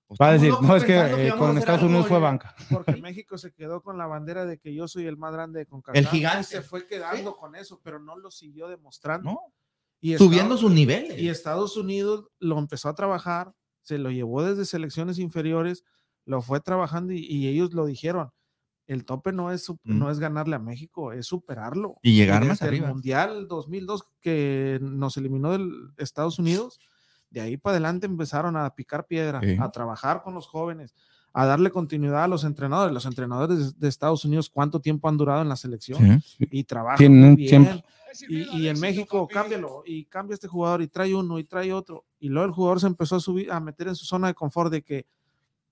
[0.07, 2.23] pues, Va a decir, no, es que eh, a con Estados Unidos fue oye".
[2.23, 2.55] banca.
[2.95, 5.65] porque México se quedó con la bandera de que yo soy el más grande de
[5.65, 6.01] CONCACAF.
[6.01, 6.43] y gigante.
[6.45, 9.31] se fue quedando con eso, pero no lo siguió demostrando.
[9.31, 9.39] ¿no?
[9.99, 11.17] Y Subiendo Estados- sus niveles.
[11.19, 15.83] Y Estados Unidos lo empezó a trabajar, se lo llevó desde selecciones inferiores,
[16.25, 18.29] lo fue trabajando y, y ellos lo dijeron.
[18.85, 19.75] El tope no es, Mm.
[19.83, 21.97] no es ganarle a México, es superarlo.
[22.01, 22.87] Y llegar más desde arriba.
[22.87, 26.79] El Mundial 2002 que nos eliminó del Estados Unidos,
[27.29, 29.57] de ahí para adelante empezaron a picar piedra, Sí.
[29.59, 30.93] a trabajar con los jóvenes,
[31.33, 32.93] a darle continuidad a los entrenadores.
[32.93, 36.21] Los entrenadores de, de Estados Unidos, ¿cuánto tiempo han durado en la selección?
[36.21, 36.47] Sí.
[36.51, 37.83] Y trabajan Tienen muy bien.
[38.29, 42.05] Y, y en México, cámbialo y cambia este jugador y trae uno y trae otro.
[42.19, 44.71] Y luego el jugador se empezó a subir, a meter en su zona de confort
[44.71, 45.05] de que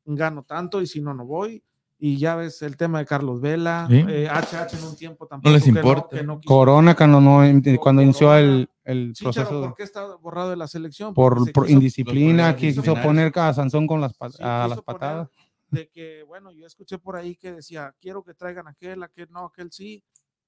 [0.05, 1.63] gano tanto y si no, no voy.
[1.97, 4.03] Y ya ves el tema de Carlos Vela, Sí.
[4.07, 5.53] eh, HH en un tiempo tampoco.
[5.53, 6.17] les que importa.
[6.17, 6.53] que no quiso.
[6.53, 7.41] Corona cuando, no,
[7.79, 8.39] cuando inició Corona.
[8.41, 11.13] el, el Chicharo, proceso ¿por qué está borrado de la selección?
[11.13, 14.81] por, se por quiso- indisciplina, que quiso poner a Sansón con las, sí, a las
[14.81, 15.29] patadas.
[15.69, 19.45] De que, bueno, yo escuché por ahí que decía, quiero que traigan aquel, aquel no,
[19.45, 20.03] aquel sí,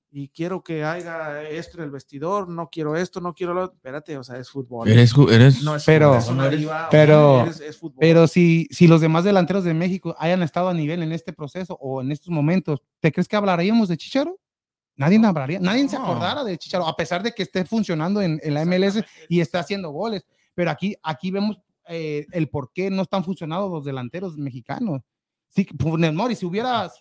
[0.10, 3.76] y quiero que haya esto en el vestidor, no quiero esto, no quiero lo otro.
[3.76, 4.88] Espérate, o sea, es fútbol.
[4.88, 6.50] Eres, eres No es Pero- es una
[6.90, 7.98] pero- sea, es- es fútbol.
[8.00, 11.78] Pero si, si los demás delanteros de México hayan estado a nivel en este proceso
[11.82, 14.40] o en estos momentos, ¿te crees que hablaríamos de Chicharo?
[14.98, 16.04] Nadie hablaría, nadie se No.
[16.04, 19.60] acordara de Chicharo, a pesar de que esté funcionando en, en la MLS y está
[19.60, 20.26] haciendo goles.
[20.56, 25.02] Pero aquí, aquí vemos eh, el por qué no están funcionando los delanteros mexicanos.
[25.50, 26.92] Sí, Funes Mori, si hubiera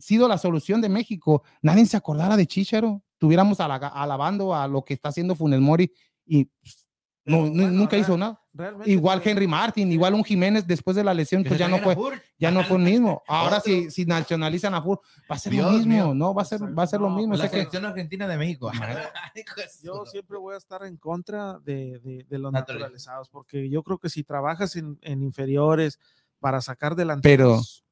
[0.00, 3.02] sido la solución de México, nadie se acordara de Chicharo.
[3.18, 5.90] Tuviéramos alabando a lo que está haciendo Funes Mori
[6.26, 6.86] y pues,
[7.24, 8.40] no, nunca hizo nada.
[8.56, 11.96] Realmente, Igual Henry Martin, igual un Jiménez después de la lesión, pues ya no fue,
[12.38, 13.22] ya no fue el mismo.
[13.28, 15.00] Ahora si, si nacionalizan a Fur,
[15.30, 16.14] va a ser lo mismo, mío.
[16.14, 17.30] no, va a ser, va a ser lo mismo.
[17.32, 18.70] pues o La que- selección argentina de México.
[19.82, 22.80] Yo siempre voy a estar en contra de, de- de los Naturalizados.
[22.80, 25.98] naturalizados, porque yo creo que si trabajas en, en inferiores
[26.40, 27.84] para sacar delanteros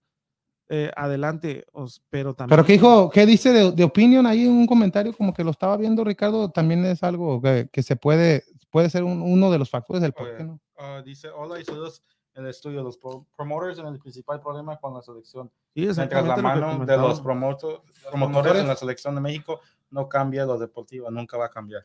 [0.70, 2.56] eh, adelante, os- pero también.
[2.56, 5.50] Pero ¿qué dijo, qué dice de, de opinión ahí en un comentario como que lo
[5.50, 6.50] estaba viendo Ricardo?
[6.50, 8.44] También es algo que, que se puede,
[8.74, 10.58] puede ser un- uno de los factores del por qué no.
[10.76, 12.02] Ah, dice, hola y saludos
[12.34, 12.82] en el estudio.
[12.82, 15.48] Los pro- promoters en el principal problema con la selección.
[15.76, 19.60] Sí, Mientras la mano de los promoto- promotores en la selección de México
[19.90, 21.84] no cambia lo deportivo, nunca va a cambiar.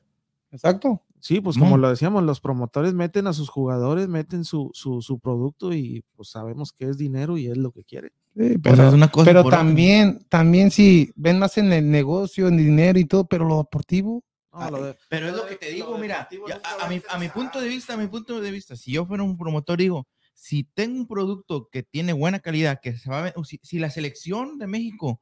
[0.51, 0.99] Exacto.
[1.19, 1.65] Sí, pues No.
[1.65, 6.03] como lo decíamos, los promotores meten a sus jugadores, meten su, su, su producto y
[6.15, 8.13] pues sabemos que es dinero y es lo que quiere.
[8.35, 9.59] Sí, O pero, sea, es una cosa pero por otra.
[9.59, 14.23] también, también si ven más en el negocio, en dinero y todo, pero lo deportivo,
[14.51, 16.27] No, Ah, lo de- Pero es lo que te digo, mira,
[16.63, 19.05] a, a mi, a mi punto de vista, a mi punto de vista, si yo
[19.05, 23.27] fuera un promotor, digo, si tengo un producto que tiene buena calidad, que se va
[23.27, 25.21] a si, si la selección de México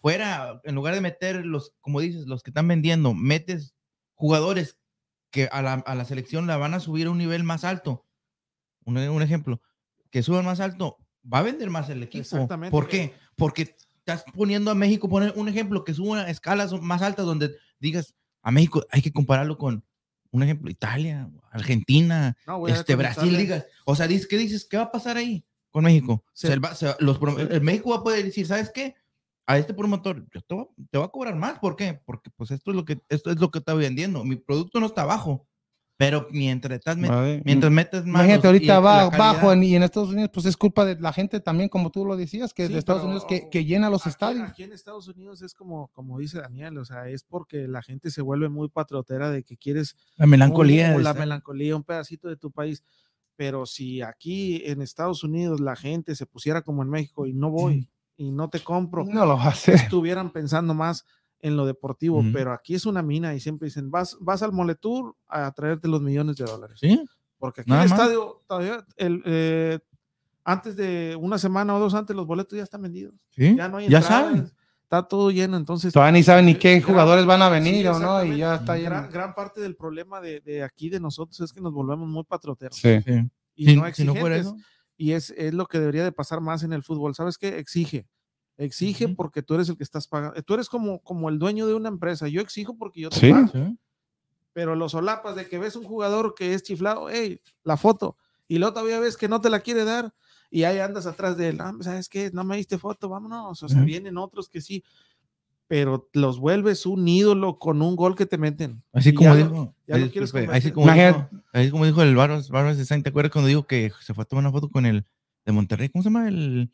[0.00, 3.74] fuera, en lugar de meter los, como dices, los que están vendiendo, metes
[4.14, 4.78] jugadores
[5.30, 8.06] que a la, a la selección la van a subir a un nivel más alto,
[8.84, 9.60] un, un ejemplo,
[10.10, 10.96] que suban más alto,
[11.32, 12.22] va a vender más el equipo.
[12.22, 12.70] Exactamente.
[12.70, 13.14] ¿Por qué?
[13.36, 17.54] Porque estás poniendo a México, poner un ejemplo que suba a escalas más altas donde
[17.78, 19.84] digas, a México hay que compararlo con
[20.30, 24.64] un ejemplo, Italia, Argentina, No, este Brasil, digas, o sea, ¿qué dices?
[24.64, 26.24] ¿Qué va a pasar ahí con México?
[26.32, 26.46] Sí.
[26.48, 27.18] Se va- se- los,
[27.50, 28.94] el México va a poder decir, ¿sabes qué?
[29.46, 32.00] A este promotor, yo te, voy a- te voy a cobrar más, ¿por qué?
[32.04, 34.24] Porque pues esto es lo que esto es lo que está vendiendo.
[34.24, 35.46] Mi producto no está abajo,
[36.04, 37.42] Pero mientras estás met- Vale.
[37.44, 38.22] mientras metes más.
[38.24, 41.38] Imagínate, ahorita va bajo en- y en Estados Unidos, pues es culpa de la gente
[41.38, 44.02] también, como tú lo decías, que Sí, de Estados pero Unidos que, que llena los
[44.02, 44.48] aquí- estadios.
[44.50, 48.10] Aquí en Estados Unidos es como, como dice Daniel, o sea, es porque la gente
[48.10, 50.92] se vuelve muy patriotera de que quieres La melancolía.
[50.96, 52.82] un- la melancolía, un pedacito de tu país.
[53.36, 57.50] Pero si aquí en Estados Unidos la gente se pusiera como en México y no
[57.50, 59.74] voy y no te compro, No lo va a hacer.
[59.76, 61.04] estuvieran pensando más
[61.42, 62.30] en lo deportivo, Ujú.
[62.32, 66.00] pero aquí es una mina y siempre dicen, vas, vas al Moletour a traerte los
[66.00, 66.78] millones de dólares.
[66.80, 67.04] Sí.
[67.38, 67.98] Porque aquí Nada el más.
[67.98, 69.78] estadio, todavía, el, eh,
[70.44, 73.14] antes de una semana o dos antes, los boletos ya están vendidos.
[73.30, 73.54] Sí.
[73.56, 74.50] Ya no hay Ya entradas, saben.
[74.84, 75.92] Está todo lleno, entonces...
[75.92, 78.56] Todavía ni saben ni qué Gran- jugadores van a venir sí, o no, y ya
[78.56, 79.12] está gran, lleno.
[79.12, 82.76] gran parte del problema de, de aquí de nosotros es que nos volvemos muy patrioteros
[82.76, 83.00] Sí.
[83.02, 83.30] Sí.
[83.56, 84.62] y Si, no si no fuera exigentes.
[84.62, 84.68] eso.
[84.98, 87.14] y es, es lo que debería de pasar más en el fútbol.
[87.14, 87.58] ¿Sabes qué?
[87.58, 88.06] Exige.
[88.58, 90.40] Exige porque tú eres el que estás pagando.
[90.42, 92.28] Tú eres como, como el dueño de una empresa.
[92.28, 93.30] Yo exijo porque yo te Sí.
[93.32, 93.48] pago.
[93.52, 93.78] Sí.
[94.52, 98.16] Pero los solapas de que ves un jugador que es chiflado, hey, la foto.
[98.48, 100.12] Y luego todavía ves que no te la quiere dar
[100.50, 101.58] y ahí andas atrás de él.
[101.60, 102.30] Ah, ¿Sabes qué?
[102.34, 103.62] No me diste foto, vámonos.
[103.62, 104.84] O sea, vienen otros que sí.
[105.68, 108.82] Pero los vuelves un ídolo con un gol que te meten.
[108.92, 109.74] Así Y como ya dijo.
[109.86, 110.50] lo convertir.
[110.50, 113.66] así como dijo, así como dijo el Barbas, Barbas de Sainz, ¿te acuerdas cuando dijo
[113.66, 115.06] que se fue a tomar una foto con el
[115.46, 115.88] de Monterrey?
[115.88, 116.28] ¿Cómo se llama?
[116.28, 116.70] El,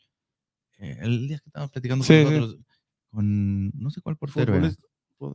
[0.79, 2.39] eh, el día que estábamos platicando Sí, con sí.
[2.39, 2.65] nosotros.
[3.11, 4.71] Con no sé cuál portero era.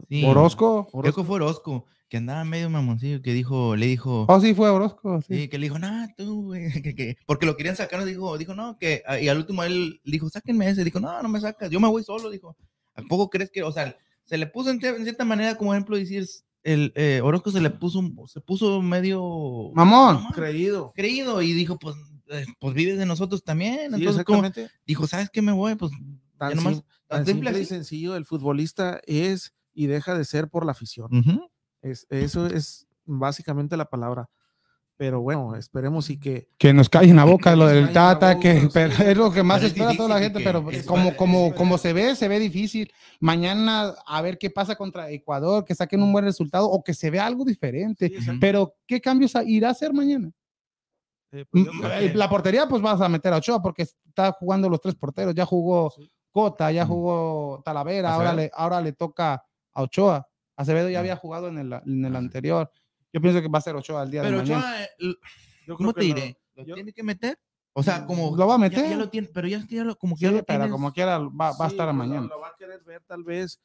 [0.08, 0.24] Sí.
[0.24, 0.88] Orozco.
[1.02, 4.70] Creo que fue Orozco, que andaba medio mamoncillo, que dijo, le dijo, Oh, sí, fue
[4.70, 5.20] Orozco.
[5.28, 5.48] Sí.
[5.48, 8.78] que le dijo, nah, tú, güey, que, que- porque lo querían sacar, dijo, dijo, no,
[8.78, 11.80] que, ah, y al último él dijo, sáquenme ese, dijo, no, no me sacas, yo
[11.80, 12.56] me voy solo, dijo,
[12.94, 15.74] ¿a poco crees que, o sea, se le puso en, cier- en cierta manera, como
[15.74, 16.26] ejemplo, decir,
[16.62, 20.24] el eh, Orozco se le puso, un- se puso medio Mamón.
[20.32, 20.92] creído.
[20.94, 21.94] creído y dijo, pues,
[22.58, 24.74] pues vives de nosotros también, Sí, entonces, como, exactamente.
[24.86, 25.74] dijo, ¿sabes qué me voy?
[25.74, 25.92] Pues,
[26.36, 30.48] Tan, nomás, sim- tan simple simple y sencillo, el futbolista es y deja de ser
[30.48, 31.14] por la afición.
[31.16, 31.48] Ujú.
[31.82, 34.28] Es, eso es básicamente la palabra.
[34.96, 38.68] Pero bueno, esperemos y que Que nos callen la boca lo del Tata, boca, que
[38.72, 41.54] pero es lo que más espera toda la gente, pero es como, para- como, es
[41.54, 42.92] como se ve, se ve difícil.
[43.18, 47.10] Mañana a ver qué pasa contra Ecuador, que saquen un buen resultado o que se
[47.10, 48.08] vea algo diferente.
[48.20, 48.30] sí.
[48.40, 50.30] Pero, ¿qué cambios irá a hacer mañana?
[51.34, 54.68] Eh, pues Mm, eh, La portería, pues vas a meter a Ochoa porque está jugando
[54.68, 55.34] los tres porteros.
[55.34, 56.10] Ya jugó Sí.
[56.30, 56.88] Cota, ya Mm.
[56.88, 60.28] jugó Talavera, ahora le, ahora le toca a Ochoa.
[60.56, 62.70] Acevedo ya había jugado en el, en el anterior.
[63.12, 64.60] Yo pienso que va a ser Ochoa el día Pero de mañana.
[64.60, 66.38] Ochoa, eh, ¿cómo te diré?
[66.54, 67.38] ¿Lo yo- tiene que meter?
[67.72, 68.36] O sea, como...
[68.36, 68.88] Lo va a ya- meter.
[68.90, 71.18] Ya, lo tiene, pero ya, ya lo, como que Sí, ya lo pero como quiera
[71.18, 72.26] va, va a estar a pues, lo- mañana.
[72.28, 73.60] Lo, va a querer ver tal vez.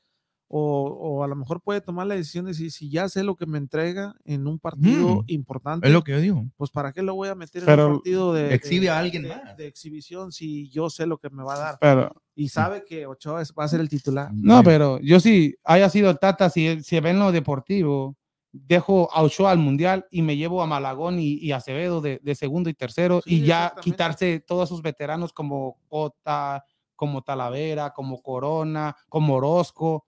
[0.52, 3.36] O, o a lo mejor puede tomar la decisión de si, si ya sé lo
[3.36, 5.24] que me entrega en un partido Mm.
[5.28, 6.46] importante, Es lo que yo digo.
[6.58, 8.98] pues para qué lo voy a meter en Pero un partido de, exhibe de- a
[8.98, 9.56] alguien de- más.
[9.58, 13.06] de exhibición si yo sé lo que me va a dar Pero, y sabe que
[13.06, 14.32] Ochoa va a ser el titular.
[14.34, 18.16] no, pero yo sí, haya sido el Tata, si, si ven lo deportivo,
[18.52, 22.34] dejo a Ochoa al Mundial y me llevo a Malagón y, y Acevedo de, de
[22.34, 28.20] segundo y tercero Sí, y ya quitarse todos esos veteranos como Cota, como Talavera, como
[28.24, 30.06] Corona, como Orozco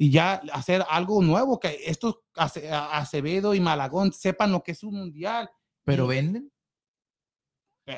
[0.00, 4.94] y ya hacer algo nuevo, que estos Acevedo y Malagón sepan lo que es un
[4.94, 5.50] Mundial.
[5.84, 6.52] Pero Y- venden.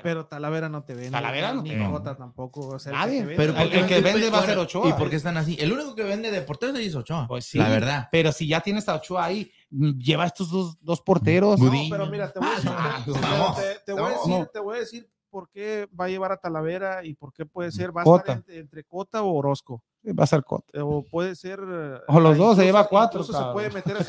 [0.04, 1.10] Pero Talavera no te vende.
[1.10, 1.90] Talavera no ni te vende.
[1.90, 2.68] Jota tampoco.
[2.68, 4.56] o sea, el Nadie, vende- Pero El- ¿por qué el que vende va a ser
[4.58, 4.88] Ochoa.
[4.88, 5.56] ¿Y por qué están así?
[5.60, 7.26] El único que vende de portero es Ochoa.
[7.26, 8.08] Pues sí, La verdad.
[8.12, 11.58] Pero si ya tienes a Ochoa ahí, mm, lleva estos dos, dos porteros.
[11.58, 14.46] No, pero mira, te voy a decir, Ah, te- vamos, te, te voy a decir,
[14.52, 17.72] te voy a decir por qué va a llevar a Talavera y por qué puede
[17.72, 18.20] ser, va a Cota.
[18.20, 19.82] estar entre, entre Cota o Orozco.
[20.06, 20.82] Va a ser Cota.
[20.84, 21.60] O puede ser.
[21.62, 24.04] eh, O los dos, se lleva cuatro, incluso se puede meter a.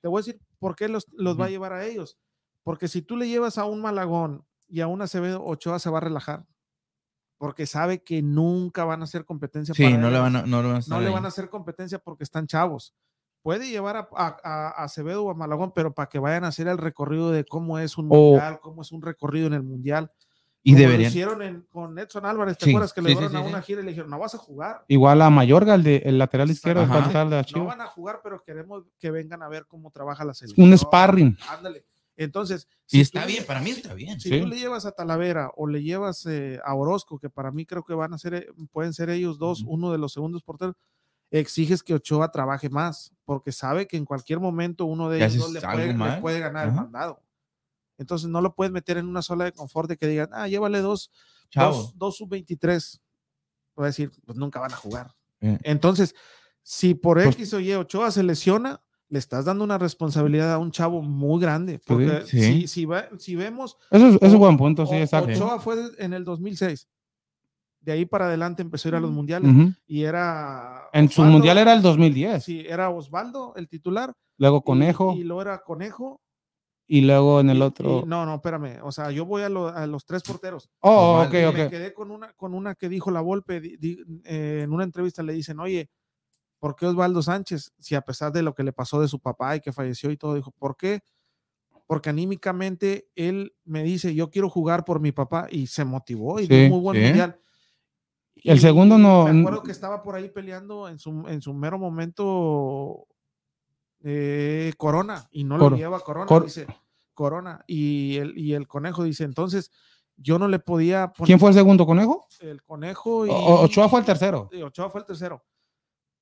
[0.00, 2.16] Te voy a decir por qué los, los va a llevar a ellos.
[2.62, 5.98] Porque si tú le llevas a un Malagón y a un Acevedo, Ochoa se va
[5.98, 6.46] a relajar.
[7.38, 10.56] Porque sabe que nunca van a hacer competencia Sí, para no le van a, no
[10.62, 12.94] van a no le van a hacer competencia porque están chavos.
[13.42, 16.66] Puede llevar a, a- a- Acevedo o a Malagón, pero para que vayan a hacer
[16.66, 20.10] el recorrido de cómo es un mundial, cómo es un recorrido en el mundial.
[20.68, 21.10] Y Como lo deberían.
[21.12, 23.84] hicieron en- con Edson Álvarez, ¿te Sí, acuerdas que le sí, a una gira y
[23.84, 24.84] le dijeron, no vas a jugar?
[24.88, 28.42] Igual a Mayorga, el, de, el lateral izquierdo, el de No van a jugar, pero
[28.42, 30.66] queremos que vengan a ver cómo trabaja la selección.
[30.66, 31.38] Un sparring.
[31.48, 31.84] Ándale.
[32.16, 34.18] Entonces, Y si está tú- bien, para mí está bien.
[34.18, 34.40] Si Sí.
[34.40, 37.84] tú le llevas a Talavera o le llevas eh, a Orozco, que para mí creo
[37.84, 40.74] que van a ser, eh, pueden ser ellos dos, uno de los segundos porteros,
[41.30, 45.52] exiges que Ochoa trabaje más, porque sabe que en cualquier momento uno de ellos dos
[45.52, 46.20] le puede, le mal.
[46.20, 47.20] puede ganar el mandado.
[47.98, 50.80] Entonces no lo puedes meter en una sola de confort de que digan, ah, llévale
[50.80, 51.10] dos,
[51.50, 51.74] Chavo.
[51.76, 53.00] dos, dos sub-23.
[53.74, 55.14] Voy a decir, pues nunca van a jugar.
[55.40, 55.58] Eh.
[55.62, 56.14] Entonces,
[56.62, 60.58] si por Pues- X o Y Ochoa se lesiona, le estás dando una responsabilidad a
[60.58, 61.78] un chavo muy grande.
[61.86, 62.40] Porque sí.
[62.40, 65.30] si, si, va- si vemos Eso es, eso es O- buen punto, sí, exacto.
[65.32, 66.88] Ochoa fue en el 2006.
[67.80, 69.48] De ahí para adelante empezó a ir a los mundiales
[69.86, 70.88] y era.
[70.92, 72.42] En su mundial era el 2010.
[72.42, 74.12] Sí, era Osvaldo el titular.
[74.38, 75.14] Luego y- Conejo.
[75.14, 76.20] Y, lo era Conejo.
[76.86, 78.02] Y luego en el otro.
[78.04, 78.78] y- no, no, espérame.
[78.82, 80.70] O sea, yo voy a, lo- a los tres porteros.
[80.80, 81.26] oh, Normal.
[81.28, 81.70] ok, Y Me ok.
[81.70, 83.60] quedé con una, con una que dijo la Volpe.
[83.60, 85.90] di- di- eh, en una entrevista le dicen, oye,
[86.58, 87.72] ¿por qué Osvaldo Sánchez?
[87.78, 90.16] Si a pesar de lo que le pasó de su papá y que falleció y
[90.16, 91.00] todo, dijo, ¿por qué?
[91.86, 96.46] Porque anímicamente él me dice, yo quiero jugar por mi papá y se motivó y
[96.46, 97.02] Sí, dio muy buen sí.
[97.04, 97.38] mundial.
[98.36, 101.52] El Y segundo no- Me acuerdo que estaba por ahí peleando en su, en su
[101.54, 103.06] mero momento
[104.08, 106.66] eh, Corona y no Cor- lo lleva Corona, Cor- dice
[107.12, 107.64] Corona.
[107.66, 109.72] Y el, y el conejo dice, entonces
[110.16, 112.26] yo no le podía poner ¿Quién fue el segundo conejo?
[112.40, 114.48] el conejo y O- Ochoa fue el tercero.
[114.52, 115.44] y Ochoa fue el tercero.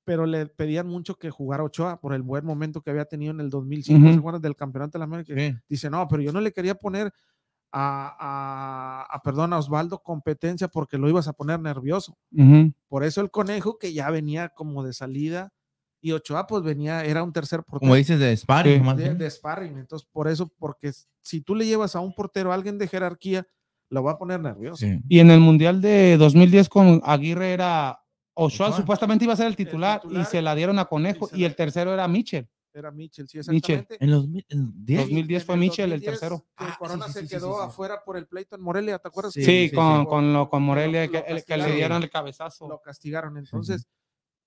[0.03, 3.39] Pero le pedían mucho que jugara Ochoa por el buen momento que había tenido en
[3.39, 4.13] el 2005, Ujú.
[4.13, 5.33] ¿se acuerdan del Campeonato de la América?
[5.35, 5.55] Sí.
[5.69, 7.11] Dice, no, pero yo no le quería poner
[7.71, 8.15] a,
[9.09, 12.17] a, a, perdón, a Osvaldo competencia porque lo ibas a poner nervioso.
[12.87, 15.51] Por eso el conejo que ya venía como de salida
[16.07, 18.79] y Ochoa pues venía, era un tercer portero Como dices, de sparring.
[18.79, 18.85] Sí.
[18.85, 19.77] más de, de sparring.
[19.79, 20.91] Entonces, por eso, porque
[21.21, 23.47] si tú le llevas a un portero, a alguien de jerarquía,
[23.89, 24.77] lo va a poner nervioso.
[24.85, 24.99] Sí.
[25.09, 27.99] Y en el Mundial de 2010 con Aguirre era
[28.35, 28.77] Ochoa, Ochoa.
[28.77, 31.37] supuestamente iba a ser el titular, titular y se la dieron a Conejo y se
[31.39, 32.47] y el tercero era Mitchell.
[32.73, 33.75] Era Mitchell, sí, Mitchell.
[33.79, 34.03] exactamente.
[34.03, 34.99] En los en 10.
[35.01, 36.39] 2010 en fue Mitchell el 2010, tercero.
[36.57, 37.67] que Ah, sí, Corona sí, se sí, sí, quedó sí, sí.
[37.69, 39.31] afuera por el pleito en Morelia, ¿te acuerdas?
[39.33, 40.05] Sí, Sí, sí, con, sí.
[40.07, 42.67] con, lo, con Lo- Morelia, lo que, el- que le dieron el cabezazo.
[42.67, 43.37] Lo castigaron.
[43.37, 43.87] Entonces,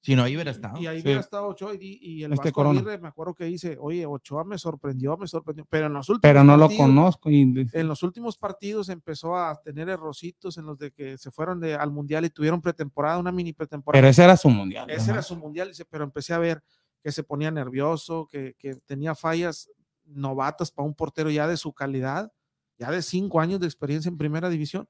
[0.00, 0.78] Si no, ahí hubiera estado.
[0.80, 1.02] y ahí Sí.
[1.06, 2.78] hubiera estado Ochoa y, y el Este Vasco Corona.
[2.80, 6.20] Aguirre, me acuerdo que dice, oye, Ochoa me sorprendió, me sorprendió, pero en los últimos
[6.22, 7.30] pero no lo partidos- conozco.
[7.30, 11.58] y- En los últimos partidos empezó a tener errorcitos en los de que se fueron
[11.60, 13.98] de, al mundial y tuvieron pretemporada, una mini pretemporada.
[14.00, 14.88] pero ese era su mundial.
[14.88, 16.62] Ese era su mundial, dice, pero empecé a ver
[17.02, 19.68] que se ponía nervioso, que, que tenía fallas
[20.04, 22.32] novatas para un portero ya de su calidad,
[22.78, 24.88] ya de cinco años de experiencia en primera división,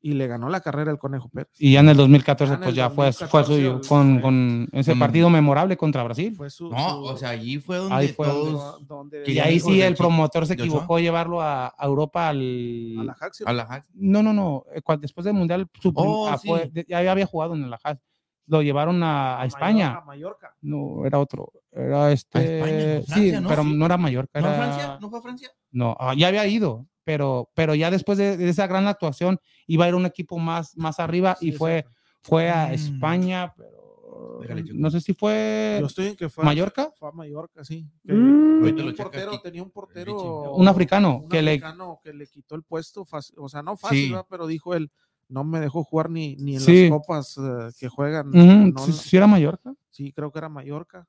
[0.00, 1.48] y le ganó la carrera el Conejo Pérez.
[1.58, 4.20] Y ya en el 2014, Ah, en pues el ya fue, fue 2014, suyo, con,
[4.20, 6.34] con ese con- partido memorable contra Brasil.
[6.36, 8.86] Fue su, No, su- o sea, allí fue donde Ahí fue todos.
[8.86, 12.28] donde Y ya ahí sí el promotor se de equivocó llevarlo a, a Europa a
[12.28, 13.06] al...
[13.06, 13.88] la Ajax, A la Hax.
[13.94, 14.64] No, no, no.
[14.74, 16.48] eh, Después del Mundial, su Oh, ah, sí.
[16.86, 18.00] ya había jugado en el Ajax.
[18.46, 19.96] Lo llevaron a, a España.
[19.96, 20.54] A Mallorca.
[20.62, 21.52] No, era otro.
[21.70, 22.60] Era este.
[23.00, 23.48] España, no, sí, ¿no?
[23.48, 23.74] pero Sí.
[23.74, 24.40] no era Mallorca.
[24.40, 24.98] ¿No Era, a Francia?
[25.02, 25.50] ¿No fue a Francia?
[25.70, 26.86] No, ah, ya había ido.
[27.08, 30.76] Pero, pero ya después de, de esa gran actuación, iba a ir un equipo más,
[30.76, 31.96] más arriba y fue, exacto.
[32.20, 32.72] fue a Mm.
[32.74, 36.90] España, pero Déjale, no sé si fue Yo estoy en que fue Mallorca.
[36.98, 37.86] Fue a Mallorca, sí.
[38.04, 38.62] Que Mm.
[38.62, 40.52] Tenía, un portero, tenía un portero.
[40.54, 41.58] Un africano un que le-
[42.02, 44.10] que le quitó el puesto, fácil- o sea, no fácil, Sí.
[44.10, 44.26] ¿verdad?
[44.28, 44.90] pero dijo él,
[45.28, 46.82] no me dejó jugar ni, ni en Sí.
[46.82, 48.30] las copas eh, que juegan.
[48.32, 49.72] No la- sí era Mallorca.
[49.88, 51.06] sí, creo que era Mallorca.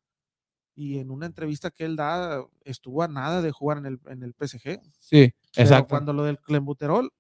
[0.76, 4.24] Y en una entrevista que él da, estuvo a nada de jugar en el, en
[4.24, 4.80] el PSG.
[4.98, 5.88] Sí, Pero exacto.
[5.90, 7.12] cuando lo del Clembuterol,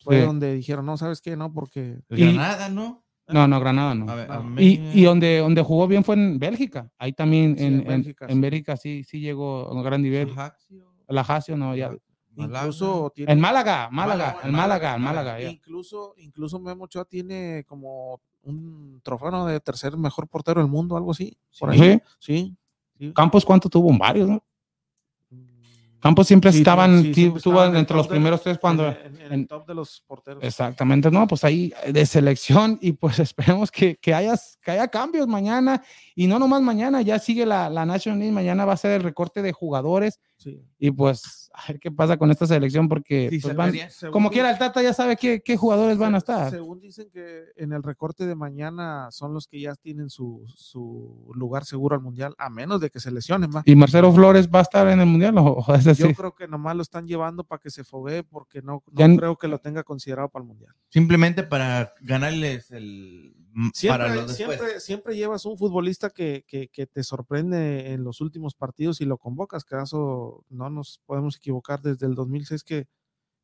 [0.00, 0.26] fue Sí.
[0.26, 1.36] donde dijeron, no, ¿sabes qué?
[1.36, 3.02] No, porque Y- Granada, ¿no?
[3.26, 4.10] No, no, Granada no.
[4.10, 4.28] A ver,
[4.62, 6.90] Y, mí- y donde, donde jugó bien fue en Bélgica.
[6.98, 8.40] Ahí también Sí, en, en en- Bélgica, en sí.
[8.40, 10.34] Bélgica sí, sí llegó a un gran nivel.
[11.08, 11.90] La Hacio no, ya.
[12.36, 13.32] Incluso tiene...
[13.32, 15.50] En Málaga, Málaga, Málaga, en Málaga, en Málaga, Málaga, ya.
[15.50, 19.46] Incluso, incluso Memo Ochoa tiene como un trofeo ¿no?
[19.46, 21.38] de tercer mejor portero del mundo, algo así.
[21.58, 21.78] Por ahí.
[21.78, 22.00] ¿Sí?
[22.18, 22.56] Sí.
[22.98, 23.12] sí.
[23.14, 23.96] Campos, ¿cuánto tuvo?
[23.96, 24.44] Varios, ¿no?
[26.04, 28.86] Campos siempre Sí, estaban, sí, sí, siempre estuvo en entre los de- primeros tres cuando...
[28.88, 30.44] En, en- en en- el top de los porteros.
[30.44, 35.26] Exactamente, no, pues ahí de selección y pues esperemos que, que, hayas, que haya cambios
[35.26, 35.82] mañana
[36.14, 39.02] y no nomás mañana, ya sigue la, la National League, mañana va a ser el
[39.02, 40.60] recorte de jugadores Sí.
[40.78, 43.88] y pues a ver qué pasa con esta selección porque Sí, pues, se van- vería.
[43.88, 46.50] Según como quiera el Tata ya sabe qué, qué jugadores van a estar.
[46.50, 51.30] Según dicen que en el recorte de mañana son los que ya tienen su, su
[51.34, 53.62] lugar seguro al mundial, a menos de que se lesionen más.
[53.66, 56.16] ¿Y Marcelo Flores va a estar en el Mundial o, o es Yo decir?
[56.16, 59.36] creo que nomás lo están llevando para que se foguee porque no, no Ya creo
[59.36, 60.74] que lo tenga considerado para el mundial.
[60.88, 63.36] Simplemente para ganarles el.
[63.72, 64.36] Siempre, para los después.
[64.58, 69.04] siempre, siempre llevas un futbolista que, que- que te sorprende en los últimos partidos y
[69.04, 69.64] lo convocas.
[69.64, 72.86] Caso no nos podemos equivocar desde el 2006 que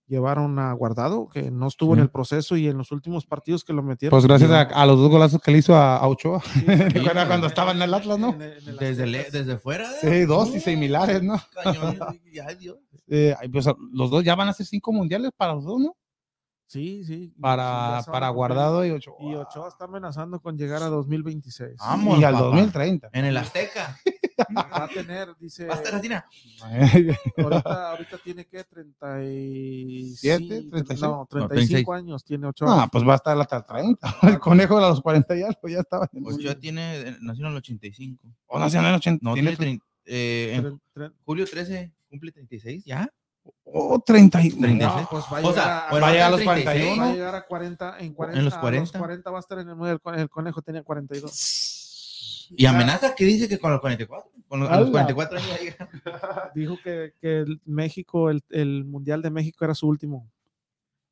[0.06, 2.02] llevaron a Guardado, que no estuvo en Sí.
[2.02, 4.10] el proceso y en los últimos partidos que lo metieron.
[4.16, 6.40] Pues gracias a, a los dos golazos que le hizo a, a Ochoa.
[6.40, 8.30] Sí, ¿Recuerda cuando estaba en el Atlas, no?
[8.34, 9.88] en el- en el Desde, le- desde fuera.
[10.00, 11.36] Sí, dos y similares, ¿no?
[11.62, 12.00] cañones,
[12.32, 12.78] ya, Dios.
[13.12, 15.96] Eh, pues, los dos ya van a ser cinco mundiales para los dos, ¿no?
[16.68, 17.32] Sí, sí.
[17.32, 18.28] sí, Para, para.
[18.28, 19.14] Guardado y Ochoa.
[19.18, 21.74] Y Ochoa está amenazando con llegar a 2026.
[21.78, 22.44] Vamos, y al papá.
[22.46, 23.10] 2030.
[23.12, 23.98] En el Azteca.
[24.56, 26.22] Va a tener, dice, Va a estar ¿no?
[27.44, 30.62] ahorita, ahorita tiene que 37, ¿Siete?
[30.70, 31.00] 36?
[31.02, 32.82] no, No, 35 años tiene Ochoa.
[32.84, 34.16] Ah, pues va a estar hasta el 30.
[34.22, 36.08] El conejo a los 40 y algo ya estaba.
[36.12, 37.00] el- Ochoa tiene.
[37.00, 38.28] eh, Nació en el 85.
[38.46, 39.18] O nació en el 80.
[39.22, 39.72] No, tiene tiene.
[39.78, 40.80] trein- eh, en
[41.24, 43.08] julio 13 cumple 36, ¿ya?
[43.64, 44.50] Oh, 30 y...
[44.50, 45.02] 36.
[45.02, 47.02] no, pues va a O llegar, sea, a, va a llegar a los 36, 41.
[47.02, 48.98] va a llegar a 40, en 40, En los a 40.
[48.98, 51.30] 40 va a estar en el, el, el conejo tenía 42.
[52.56, 54.30] Y amenaza que dice que con los 44.
[54.48, 54.90] Con los, a los ¡Hala!
[55.14, 55.74] 44 años.
[56.54, 60.28] Dijo que, que el México, el, el Mundial de México era su último.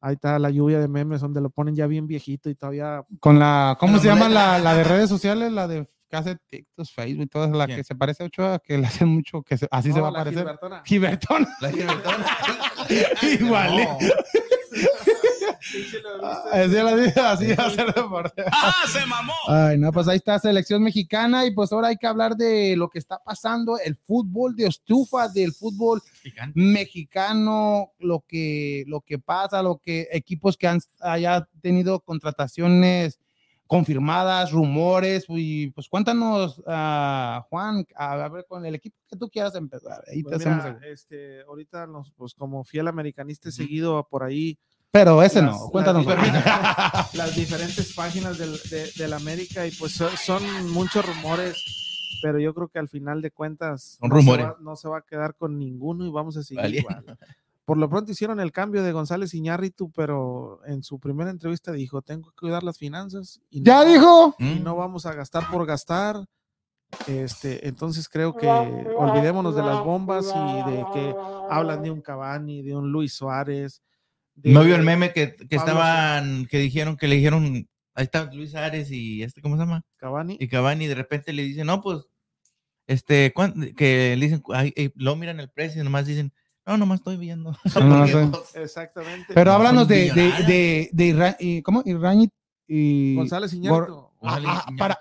[0.00, 3.38] Ahí está la lluvia de memes donde lo ponen ya bien viejito y todavía Con
[3.38, 5.50] la, ¿cómo La se llama la, la de redes sociales?
[5.52, 7.78] La de que hace TikTok, Facebook, toda la ¿Quién?
[7.78, 10.08] que se parece a Ochoa, que le hace mucho, que se- así se No, va
[10.10, 10.38] a parecer.
[10.40, 10.82] Gilbertona.
[10.84, 11.46] Gibertón.
[11.60, 12.26] La Gilbertona.
[13.40, 13.72] Igual.
[15.60, 16.44] Sí, sí lo Ah,
[16.96, 17.20] viste.
[17.20, 19.32] Así así va a ser de por- ¡Ah, se mamó!
[19.48, 22.88] Ay, no, pues ahí está selección mexicana y pues ahora hay que hablar de lo
[22.88, 26.00] que está pasando, el fútbol de estufa, del fútbol
[26.54, 33.18] mexicano, lo que, lo que pasa, lo que equipos que han haya tenido contrataciones
[33.66, 39.28] confirmadas, rumores, y pues cuéntanos, ah, Juan, a, a ver, con el equipo que tú
[39.28, 40.02] quieras empezar.
[40.10, 44.06] Ahí Pues te hacemos mira, el- este, ahorita nos, pues como fiel americanista he seguido
[44.08, 44.58] por ahí
[44.90, 46.06] Pero ese las- no, las cuéntanos.
[46.06, 46.44] diferentes-
[47.14, 50.42] las diferentes páginas del, de, del América y pues son, son
[50.72, 51.62] muchos rumores,
[52.22, 54.46] pero yo creo que al final de cuentas Son no, se rumores.
[54.46, 56.78] va, no se va a quedar con ninguno y vamos a seguir Vale.
[56.78, 57.04] igual.
[57.66, 62.00] Por lo pronto hicieron el cambio de González Iñárritu, pero en su primera entrevista dijo,
[62.00, 63.42] tengo que cuidar las finanzas.
[63.50, 64.34] Y ya no- dijo.
[64.38, 66.24] y no vamos a gastar por gastar.
[67.06, 71.14] Este, entonces creo que olvidémonos de las bombas y de que
[71.50, 73.82] hablan de un Cavani, de un Luis Suárez.
[74.42, 78.24] De- ¿No vio el meme que, que estaban, que dijeron, que le dijeron, ahí está
[78.32, 79.82] Luis Ares y este, ¿cómo se llama?
[79.96, 80.36] Cavani.
[80.40, 82.06] Y Cavani de repente le dicen, no, pues,
[82.86, 86.32] este, ¿cuán- que le dicen, ay, eh, luego miran el precio y nomás dicen,
[86.66, 87.56] no, nomás estoy viendo.
[87.76, 89.32] No, no Exactamente.
[89.34, 91.82] Pero No, háblanos de, de, de, ¿cómo?
[91.84, 92.28] Irrañi
[92.66, 93.52] y González.
[93.54, 94.76] González ah, Iñárritu.
[94.78, 94.98] para-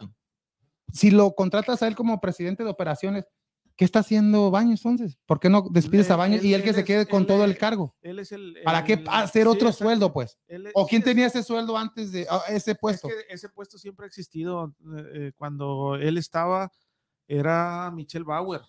[0.93, 3.25] si lo contratas a él como presidente de operaciones,
[3.77, 5.17] ¿qué está haciendo Baños entonces?
[5.25, 7.95] ¿Por qué no despides a Baños y él que se quede con todo el cargo?
[8.01, 8.57] Él es el.
[8.65, 10.37] ¿Para qué hacer otro sueldo, pues?
[10.73, 13.07] ¿O quién tenía ese sueldo antes de ah, ese Es puesto?
[13.29, 14.73] ese puesto siempre ha existido.
[14.97, 16.71] eh, eh, cuando él estaba,
[17.27, 18.61] era Michelle Bauer.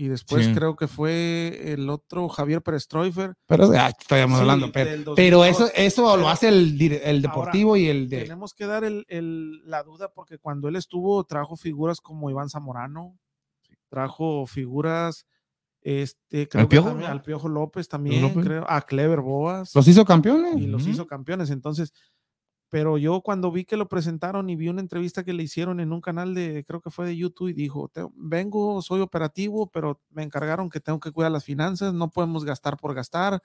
[0.00, 0.54] Y después Sí.
[0.54, 3.34] creo que fue el otro Javier Perestroifer.
[3.46, 5.48] Pero ah, estamos Sí, hablando, pero, del pero 2002.
[5.48, 8.22] eso, eso lo hace el, el Ahora, deportivo y el de.
[8.22, 12.48] Tenemos que dar el- el- la duda porque cuando él estuvo trajo figuras como Iván
[12.48, 13.18] Zamorano,
[13.88, 15.26] trajo figuras,
[15.80, 18.44] este, creo que Piojo, también al Piojo López también, López.
[18.44, 20.56] creo, a Clever Boas Los hizo campeones.
[20.56, 20.90] y los Ujú.
[20.90, 21.50] hizo campeones.
[21.50, 21.92] Entonces,
[22.70, 25.92] pero yo cuando vi que lo presentaron y vi una entrevista que le hicieron en
[25.92, 30.02] un canal de, creo que fue de YouTube, y dijo, "Te- vengo, soy operativo, pero
[30.10, 33.40] me encargaron que tengo que cuidar las finanzas, no podemos gastar por gastar,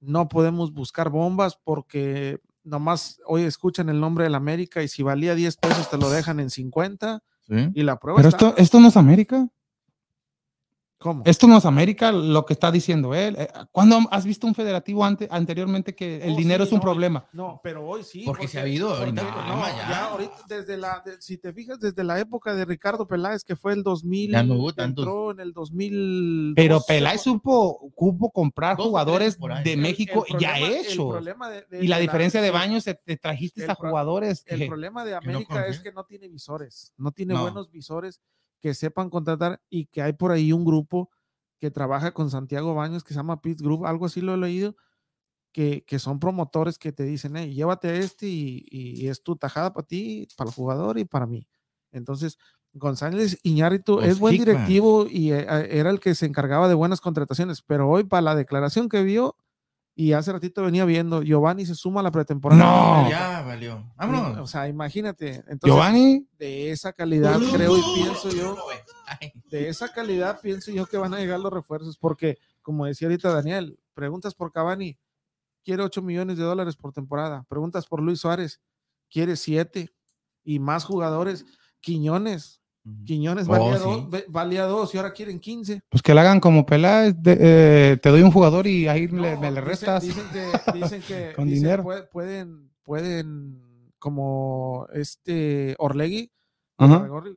[0.00, 5.34] no podemos buscar bombas porque nomás hoy escuchan el nombre del América y si valía
[5.34, 7.70] 10 pesos te lo dejan en 50 Sí.
[7.74, 8.48] y la prueba Pero está.
[8.48, 9.48] esto, esto no es América.
[10.98, 11.22] ¿Cómo?
[11.26, 13.36] Esto no es América, lo que está diciendo él.
[13.38, 16.78] Eh, ¿Cuándo has visto un federativo ante, anteriormente que el Oh, dinero sí, es un
[16.78, 17.26] no, problema?
[17.34, 18.22] No, pero hoy sí.
[18.24, 20.04] Porque se ha habido ahorita problema no, ya.
[20.06, 23.74] ahorita desde la, de- si te fijas, desde la época de Ricardo Peláez, que fue
[23.74, 25.04] el 2000, Ya no hubo tantos.
[25.04, 26.54] entró en el 2000.
[26.56, 31.22] Pero Peláez supo, supo comprar Dos jugadores tres de El- méxico ya hechos.
[31.72, 35.10] Y la diferencia de baños, te, te trajiste el a jugadores El que- problema de
[35.12, 37.42] no América es que no tiene visores, no tiene No.
[37.42, 38.22] buenos visores
[38.60, 41.10] que sepan contratar y que hay por ahí un grupo
[41.58, 44.76] que trabaja con Santiago Baños que se llama Pitts Group, algo así lo he leído,
[45.52, 49.36] que, que son promotores que te dicen, hey, llévate a este y, y es tu
[49.36, 51.46] tajada para ti, para el jugador y para mí.
[51.92, 52.38] Entonces,
[52.74, 54.46] González Iñárritu Los es buen Hickman.
[54.46, 58.20] directivo y eh, eh, era el que se encargaba de buenas contrataciones, pero hoy para
[58.20, 59.36] la declaración que vio
[59.98, 62.62] y hace ratito venía viendo, Giovanni se suma a la pretemporada.
[62.62, 63.08] No.
[63.08, 63.76] Ya valió.
[63.76, 64.50] O Vámonos.
[64.50, 65.36] sea, imagínate.
[65.48, 68.58] Entonces, Giovanni, de esa calidad, creo y pienso yo,
[69.50, 73.32] de esa calidad pienso yo que van a llegar los refuerzos, porque como decía ahorita
[73.32, 74.98] Daniel, preguntas por Cavani,
[75.64, 78.60] quiere 8 millones de dólares por temporada, preguntas por Luis Suárez,
[79.08, 79.90] quiere 7
[80.44, 81.46] y más jugadores,
[81.80, 82.60] Quiñones,
[83.04, 83.84] Quiñones Oh, valía, sí.
[83.84, 85.80] dos, valía dos y ahora quieren 15.
[85.88, 87.36] pues que le hagan como Peláez, de-
[87.92, 90.02] eh, te doy un jugador y ahí le- me le restas.
[90.04, 91.82] Dicen, que, dicen que Con dicen, dinero.
[91.82, 96.30] pue- pueden, pueden, como este Orlegui,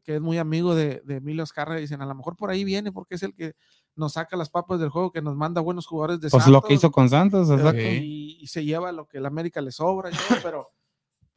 [0.03, 2.91] que es muy amigo de, de Emilio Azcarra, dicen, a lo mejor por ahí viene
[2.91, 3.53] porque es el que
[3.95, 6.67] nos saca las papas del juego, que nos manda buenos jugadores de Pues lo Santos,
[6.67, 7.81] que hizo con Santos, eh, exacto.
[7.81, 10.67] y, y se lleva lo que el América le sobra, y todo, pero,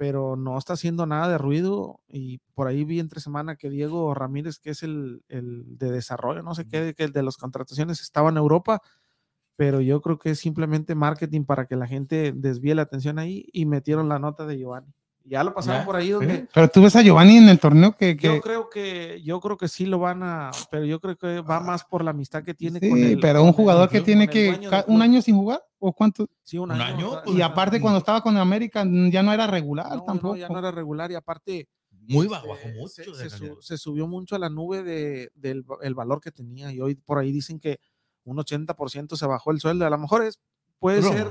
[0.03, 2.01] pero no está haciendo nada de ruido.
[2.09, 6.43] Y por ahí vi entre semana que Diego Ramírez, que es el, el de desarrollo,
[6.43, 8.81] no sé qué, que el de las contrataciones estaba en Europa,
[9.55, 13.47] pero yo creo que es simplemente marketing para que la gente desvíe la atención ahí
[13.53, 14.93] y metieron la nota de Giovanni.
[15.25, 16.49] Ya lo pasaron Ya, por ahí donde sí.
[16.53, 19.57] Pero tú ves a Giovanni en el torneo que, que- yo creo que yo creo
[19.57, 22.55] que sí lo van a, pero yo creo que va más por la amistad que
[22.55, 24.59] tiene sí, con el pero un el jugador que tiene que
[24.89, 26.95] un año sin jugar o cuánto Sí, un, ¿Un año.
[26.97, 27.09] año?
[27.09, 29.97] o sea, Pues, y aparte cuando estaba con América mm, ya no era regular no,
[29.97, 30.37] no, tampoco.
[30.37, 32.89] ya no era regular y aparte muy bajo, bajó mucho.
[32.89, 36.73] se, de se se subió mucho a la nube de, del el valor que tenía
[36.73, 37.79] y hoy por ahí dicen que
[38.25, 39.87] un 80% se bajó el sueldo.
[39.87, 40.41] A lo mejor es,
[40.81, 41.13] puede Bro.
[41.13, 41.29] ser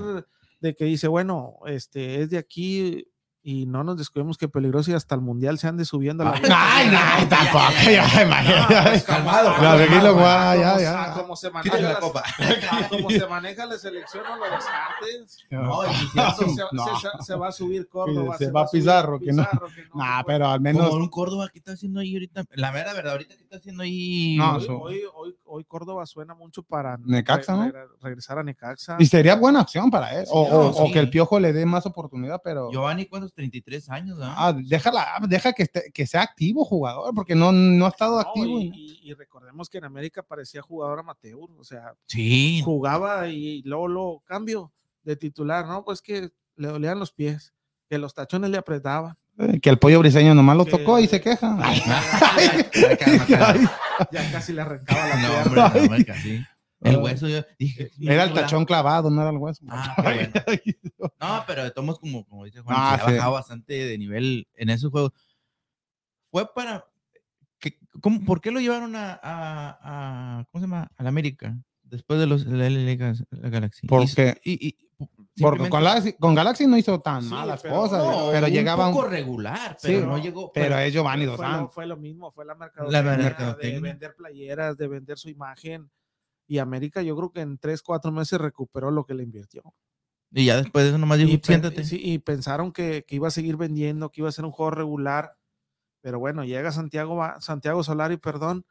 [0.61, 3.05] de que dice, bueno, este es de aquí
[3.43, 6.41] y no nos descuidemos que peligroso y hasta el mundial se ande subiendo a la
[6.53, 9.03] Ay, no, tampoco, ya, imagínate.
[9.03, 12.23] Calmado, Ya, ya, como, como se maneja la copa.
[12.89, 15.37] como se maneja la selección o los descartes.
[15.51, 15.81] No,
[17.23, 17.39] Se, No.
[17.39, 18.37] va a subir Córdoba.
[18.37, 19.43] Se va a Pizarro, que no.
[19.43, 20.93] Pizarro, que Nah, no, pero al como menos.
[20.93, 22.43] un Córdoba, ¿qué está haciendo ahí ahorita?
[22.51, 24.35] La mera verdad, ahorita, ¿qué está haciendo ahí?
[24.37, 27.71] No, Hoy, su- hoy, hoy, hoy Córdoba suena mucho para Necaxa, ¿no?
[27.71, 28.97] re- regresar a Necaxa.
[28.99, 30.25] Y sería buena opción para él.
[30.29, 32.71] O, no, que el piojo le dé más oportunidad, pero.
[32.71, 33.35] Giovanni, ¿cuántos?
[33.35, 34.25] 33 años, ¿no?
[34.25, 38.19] Ah, déjala, deja que, esté- que sea activo jugador, porque no, no ha estado No,
[38.21, 38.59] activo.
[38.59, 42.61] y, y- y- y recordemos que en América parecía jugador amateur, o sea, sí.
[42.63, 44.71] jugaba y luego lo cambio
[45.03, 45.83] de titular, ¿no?
[45.83, 47.53] Pues que le dolían los pies,
[47.89, 49.17] que los tachones le apretaban.
[49.37, 51.57] eh, que el pollo briseño nomás lo Que- tocó y se queja.
[51.61, 51.81] Ay,
[54.11, 55.65] ya, casi le arrancaba la No, pierna.
[55.65, 56.43] hombre, no, América, sí.
[56.81, 57.91] El hueso, yo dije.
[58.01, 59.63] Era el tachón clavado, no era el hueso.
[59.69, 60.31] Ah, qué bueno.
[61.21, 63.13] No, pero modos, como, como dice Juan, Ah, se ha sí.
[63.15, 65.11] bajado bastante de nivel en esos juegos.
[66.31, 66.85] Fue para.
[67.59, 70.91] que- cómo- ¿Por qué lo llevaron a, a, a- ¿Cómo se llama?
[70.97, 71.55] A la América.
[71.83, 73.85] Después de los de la, LA la Galaxy.
[73.85, 77.75] Porque- Y, y- y- Porque con Galaxy, con Galaxy no hizo tan Sí, malas pero-
[77.75, 80.51] cosas, No, pero un llegaba un- poco regular, pero Sí, no llegó.
[80.53, 81.73] pero es Giovanni Dos Santos.
[81.73, 82.57] fue lo mismo, fue la La
[83.03, 85.89] mercadotecnia, de vender playeras, de vender su imagen.
[86.51, 89.63] Y América yo creo que en tres, cuatro meses recuperó lo que le invirtió.
[90.33, 91.85] Y ya después de eso nomás dijo, Y, siéntate.
[91.85, 94.71] sí, y pensaron que, que iba a seguir vendiendo, que iba a ser un juego
[94.71, 95.37] regular.
[96.01, 98.65] Pero bueno, llega Santiago, Santiago Solari, perdón.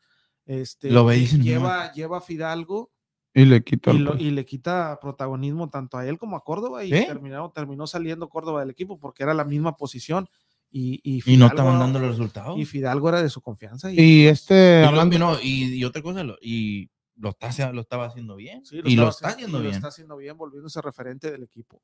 [0.44, 1.44] Este, Lo ve y lle- dice, "No".
[1.44, 2.90] lleva, lleva a Fidalgo
[3.32, 6.85] Y le quitó y, lo- y le quita protagonismo tanto a él como a Córdoba.
[6.85, 7.07] Y ¿Sí?
[7.07, 10.28] terminó, terminó saliendo Córdoba del equipo porque era la misma posición.
[10.70, 12.59] Y, y Y no Fidalgo- estaban dando los resultados.
[12.59, 13.90] y Fidalgo era de su confianza.
[13.90, 16.90] Y, Y este, hablando, no, y, y otra cosa, lo, y
[17.21, 18.65] lo, está, lo estaba haciendo bien.
[18.65, 19.71] sí, y lo estaba está haciendo y bien.
[19.73, 21.83] Lo está haciendo bien, volviéndose referente del equipo.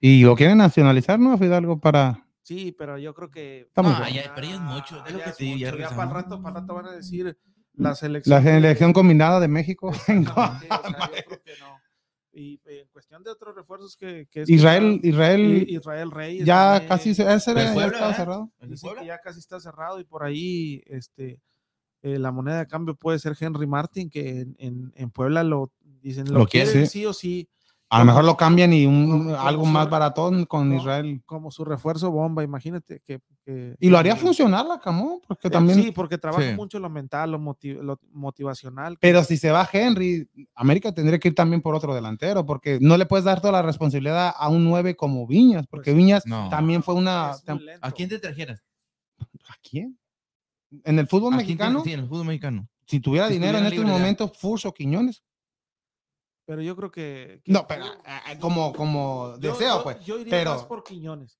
[0.00, 1.36] y lo quieren nacionalizar, ¿no?
[1.38, 2.24] Fidalgo para.
[2.42, 3.60] Sí, pero yo creo que.
[3.60, 4.14] Está muy No, bueno.
[4.14, 6.56] ya- pero ya es mucho, es lo que digo, ya ya para el rato, para
[6.56, 7.38] el rato van a decir
[7.74, 8.30] la selección.
[8.36, 9.88] La de- selección combinada de México.
[10.08, 11.78] O sea, yo creo que no.
[12.32, 16.46] Y eh, en cuestión de otros refuerzos que, que es Israel, I- Israel Israel Reyes
[16.46, 18.16] ya también, casi se, ese ya Puebla, estaba ¿verdad?
[18.16, 18.52] cerrado.
[18.60, 21.40] ¿El de que ya casi está cerrado y por ahí este
[22.02, 25.72] eh, la moneda de cambio puede ser Henry Martin que en, en- en Puebla lo
[26.00, 27.00] dicen lo, Lo quiere, quieren sí.
[27.00, 27.48] sí o sí
[27.90, 30.76] A lo mejor lo cambian y un, como- algo como más su- baratón con como-
[30.78, 31.22] Israel.
[31.26, 35.48] como su refuerzo bomba imagínate que, que- Y lo haría que- funcionar la Camón, porque
[35.48, 35.82] eh, también.
[35.82, 36.54] sí porque trabaja Sí.
[36.54, 41.18] mucho lo mental lo, motiv- lo motivacional que- Pero si se va Henry, América tendría
[41.18, 44.48] que ir también por otro delantero, porque no le puedes dar toda la responsabilidad a
[44.48, 46.48] un 9 como Viñas, porque Pues, Viñas no.
[46.50, 47.30] también fue una.
[47.80, 48.62] ¿A quién te trajeras?
[49.48, 49.97] ¿A quién?
[50.84, 52.68] En el fútbol ¿A quién te- mexicano, Sí, en el fútbol mexicano.
[52.86, 55.22] si tuviera si dinero en estos momentos, Furs o Quiñones.
[56.44, 60.04] pero yo creo que, que No, pero ah, ah, como, como yo- deseo, yo- pues.
[60.04, 61.38] yo iría pero- más por Quiñones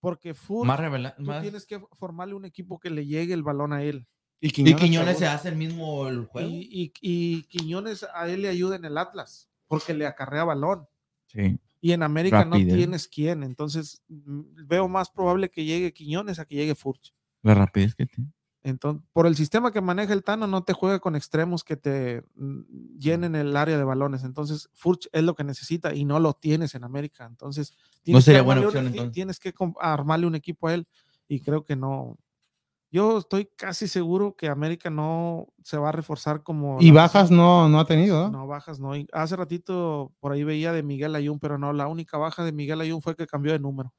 [0.00, 3.42] porque Fur Más revela tú más- tienes que formarle un equipo que le llegue el
[3.42, 4.06] balón a él.
[4.40, 6.48] Y Y Quiñones se hace el mismo el juego.
[6.48, 10.86] Y, y- y Quiñones a él le ayuda en el Atlas, porque le acarrea balón.
[11.26, 11.58] Sí.
[11.80, 12.68] Y en América Rapidez.
[12.68, 13.42] no tienes quién.
[13.42, 17.12] Entonces mm, veo más probable que llegue Quiñones a que llegue Furch.
[17.42, 18.30] La rapidez que tiene.
[18.64, 22.22] Entonces, por el sistema que maneja el Tano, no te juega con extremos que te
[22.34, 24.24] mm, llenen el área de balones.
[24.24, 27.24] Entonces, Furch es lo que necesita y no lo tienes en América.
[27.24, 27.72] Entonces,
[28.02, 29.12] tienes que sería buena un- opción, entonces.
[29.14, 30.86] Tienes que armarle un equipo a él
[31.28, 32.18] y creo que no.
[32.90, 36.78] Yo estoy casi seguro que América no se va a reforzar como.
[36.80, 38.30] Y bajas no, no ha tenido.
[38.30, 38.38] ¿no?
[38.40, 38.96] No, bajas no.
[38.96, 42.52] Y hace ratito por ahí veía de Miguel Ayun, pero no, la única baja de
[42.52, 43.92] Miguel Ayun fue que cambió de número.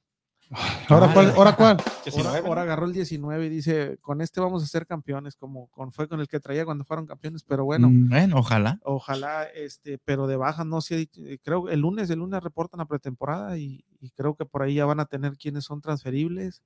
[0.87, 1.29] ¿Ahora Ah, cuál?
[1.35, 1.77] ¿Ahora cuál?
[2.17, 5.91] Ahora, ahora agarró el 19 y dice, con este vamos a ser campeones, como con,
[5.91, 8.09] fue con el que traía cuando fueron campeones, pero bueno, Mm.
[8.09, 8.79] Bueno, ojalá.
[8.83, 13.57] ojalá, este, pero de bajas no eh, creo el lunes, el lunes reportan la pretemporada
[13.59, 16.63] y, y creo que por ahí ya van a tener quienes son transferibles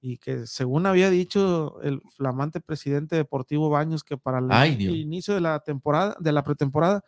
[0.00, 4.94] y que según había dicho el flamante presidente deportivo Baños que para el, Ay, Dios.
[4.94, 7.04] el inicio de la temporada, de la pretemporada,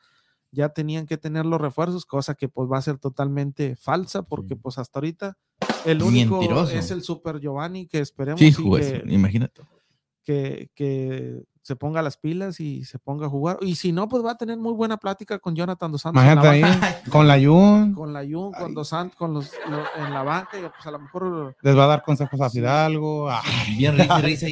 [0.55, 4.55] ya tenían que tener los refuerzos, cosa que pues va a ser totalmente falsa porque
[4.55, 4.61] Sí.
[4.63, 5.37] pues hasta ahorita
[5.85, 6.73] el único Mentiroso.
[6.73, 9.63] es el Super Giovanni que esperemos Sí, que, imagínate.
[10.23, 13.57] que, que se ponga las pilas y se ponga a jugar.
[13.63, 16.37] Y si no, pues va a tener muy buena plática con Jonathan Dos Santos en
[16.37, 16.63] la ahí,
[17.11, 18.75] con la Jun, con la Jun, con.
[18.75, 21.85] Dos Santos, con los, lo- en la banca, y pues a lo mejor les va
[21.85, 22.59] a dar consejos a Sí.
[22.59, 23.31] Fidalgo.
[23.31, 23.43] ah,
[23.79, 24.47] Bien risa, risa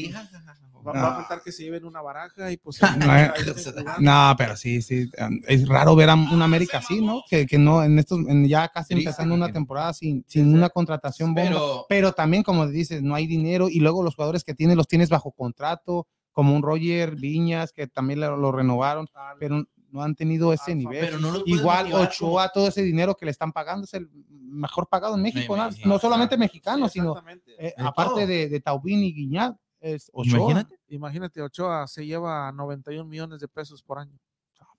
[0.86, 2.80] Va, a faltar que se lleven una baraja y pues.
[2.98, 3.94] No, jugando.
[4.00, 5.10] No, pero sí, sí.
[5.20, 7.22] um, Es raro ver a un América así, ¿no?
[7.28, 10.54] Que, que no, en estos, en ya casi Triste, empezando una porque- temporada sin, sin
[10.54, 11.48] una contratación bomba.
[11.50, 14.88] Pero, Pero también, como dices, no hay dinero y luego los jugadores que tienes los
[14.88, 19.06] tienes bajo contrato, como un Roger Viñas, que también lo, lo renovaron,
[19.38, 21.04] pero no han tenido ese Alfa, nivel.
[21.04, 24.88] pero no Igual motivar Ochoa, todo ese dinero que le están pagando es el mejor
[24.88, 25.64] pagado en México, ¿no?
[25.64, 27.14] imagino, no solamente mexicano, Sí, sino
[27.58, 28.26] eh, aparte todo.
[28.26, 30.38] de, de Taubín y Guiñal, es Ochoa.
[30.38, 30.78] Imagínate.
[30.88, 34.18] Imagínate, Ochoa se lleva 91 millones de pesos por año.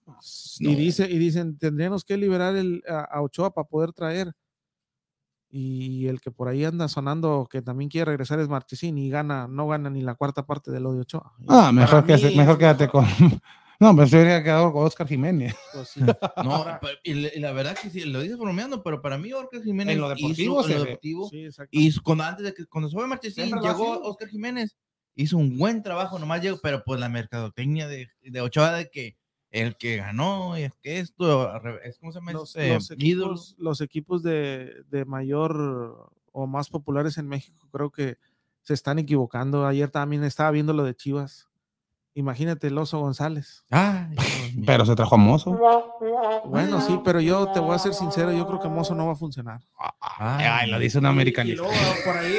[0.05, 0.17] No.
[0.59, 4.33] Y, dice, y dicen, tendríamos que liberar el, a, a Ochoa para poder traer.
[5.49, 9.47] Y el que por ahí anda sonando que también quiere regresar es Marchesín y gana,
[9.47, 11.31] no gana ni la cuarta parte de lo de Ochoa.
[11.47, 13.05] Ah, mejor, que, es mejor quédate con.
[13.79, 15.53] No, pero se hubiera quedado con Oscar Jiménez.
[15.73, 15.99] pues, sí.
[16.45, 16.63] No,
[17.03, 19.95] y, la- y la verdad que sí, lo dices bromeando, pero para mí Oscar Jiménez
[19.95, 20.89] En lo deportivo hizo, se en lo ve.
[20.91, 21.69] deportivo, Sí, exacto.
[21.71, 23.99] y cuando antes de que cuando se fue Marchesín, llegó.
[24.03, 24.77] Oscar Jiménez,
[25.15, 29.17] hizo un buen trabajo, nomás llegó, pero pues la mercadotecnia de, de Ochoa de que
[29.51, 32.31] el que ganó y es que esto revés, ¿cómo se llama?
[32.33, 37.91] los, Ese los equipos, los equipos de, de mayor o más populares en México creo
[37.91, 38.17] que
[38.63, 39.67] se están equivocando.
[39.67, 41.49] Ayer también estaba viendo lo de Chivas.
[42.15, 43.63] Imagínate el oso González.
[43.71, 44.63] Mío.
[44.65, 45.59] Pero se trajo a Mozo.
[46.45, 49.13] Bueno, sí, pero yo te voy a ser sincero, yo creo que Mozo no va
[49.13, 49.61] a funcionar.
[49.99, 51.61] Ay, lo dice un Y- Y, americanista.
[51.63, 51.75] luego
[52.05, 52.35] por ahí,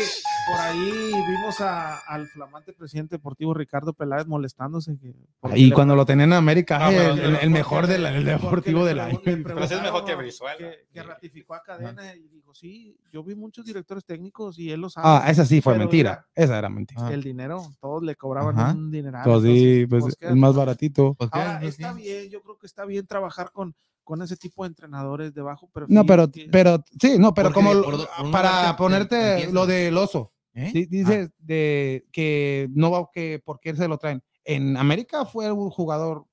[0.47, 4.97] por ahí vimos a- al flamante presidente deportivo Ricardo Peláez molestándose.
[4.99, 5.15] Que,
[5.57, 8.07] Y le- cuando lo tenían en América, No, pero- el, el- el porque mejor del
[8.07, 9.21] el porque deportivo del año.
[9.25, 10.71] Pero es mejor que Brizuela.
[10.93, 14.91] Que, ratificó a cadena y dijo, sí, yo vi muchos directores técnicos y él lo
[14.91, 15.07] sabe.
[15.09, 16.27] Ah, esa sí fue Pero mentira.
[16.35, 17.07] Esa era mentira.
[17.07, 17.13] Ah.
[17.13, 18.73] el dinero, todos le cobraban Ajá.
[18.73, 19.23] un dineral.
[19.25, 21.15] Pues sí, entonces, pues pues, el más baratito.
[21.15, 21.31] Pues,
[21.63, 25.41] está bien, yo creo que está bien trabajar con, con ese tipo de entrenadores de
[25.41, 29.97] bajo No, perfil pero, que- pero, sí, no, pero como de- para ponerte lo del
[29.97, 30.33] oso.
[30.55, 30.71] ¿Eh?
[30.73, 34.23] Di- Dices de que no va que por qué se lo traen.
[34.45, 36.27] En América fue un jugador,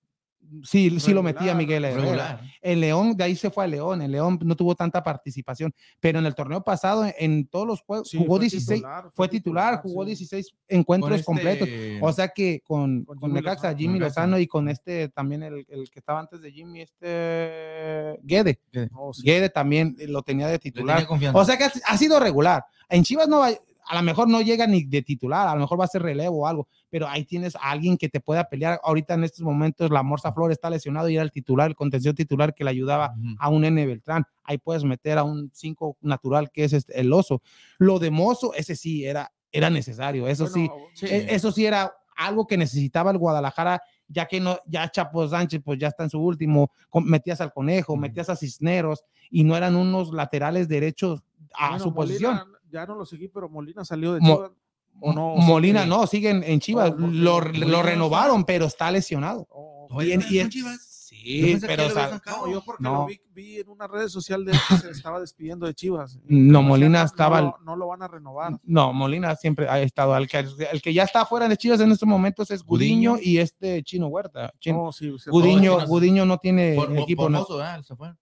[0.63, 2.01] sí, sí lo metía Regular, Miguel Herrera.
[2.03, 2.41] regular.
[2.61, 4.01] El León, de ahí se fue a León.
[4.01, 8.09] El León no tuvo tanta participación, pero en el torneo pasado, en todos los juegos,
[8.09, 10.07] Sí, jugó fue 16, titular, fue titular, jugó sí.
[10.07, 11.69] 16 Con encuentros este- completos.
[12.01, 13.77] O sea que con, Con con, Jimmy Lozano.
[13.77, 13.99] Jimmy.
[13.99, 18.59] Lozano y con este también el, el que estaba antes de Jimmy, este Guede.
[18.91, 19.21] No, sí.
[19.23, 21.07] Guede también lo tenía de titular.
[21.07, 21.31] tenía.
[21.33, 22.63] O sea que ha, ha sido regular.
[22.89, 23.51] En Chivas no va,
[23.87, 26.41] a lo mejor no llega ni de titular, a lo mejor va a ser relevo
[26.43, 28.79] o algo, pero ahí tienes a alguien que te pueda pelear.
[28.83, 32.15] Ahorita en estos momentos la Morsa Flor está lesionado y era el titular, el contención
[32.15, 34.23] titular que le ayudaba a un N Beltrán.
[34.43, 37.41] Ahí puedes meter a un 5 natural que es este, el oso.
[37.77, 40.27] Lo de Mozo, ese sí era, era necesario.
[40.27, 41.07] Eso sí, Bueno, Sí.
[41.07, 45.61] e- eso sí era algo que necesitaba el Guadalajara, ya que no, ya Chapo Sánchez
[45.63, 46.71] pues ya está en su último,
[47.03, 51.23] metías al Conejo, metías a Cisneros y no eran unos laterales derechos
[51.57, 52.41] a bueno, su posición.
[52.71, 54.51] Ya no lo seguí, pero Molina salió de Mo- Chivas.
[54.99, 55.35] ¿O no?
[55.35, 59.47] Molina no, siguen en Chivas, Oh, lo, lo no renovaron, pero está lesionado.
[59.49, 60.87] Oh, Oye, Y en- ¿no y es en- con Chivas?
[61.11, 62.21] Yo Sí, pero o sea.
[62.25, 62.93] No, yo porque No.
[63.01, 66.17] lo vi, vi en una red social de que se estaba despidiendo de Chivas.
[66.25, 68.53] No, Molina estaba- No, lo- no lo van a renovar.
[68.63, 70.15] no, Molina siempre ha estado.
[70.17, 70.39] El que,
[70.71, 74.07] el que ya está fuera de Chivas en estos momentos es Gudiño, y este Chino
[74.07, 74.51] Huerta.
[74.59, 75.31] Chino- sí, fue.
[75.31, 77.23] Gudiño, Gudiño no tiene Por, equipo.
[77.23, 77.83] por no- mozo, ¿verdad?
[77.83, 78.13] Se fue.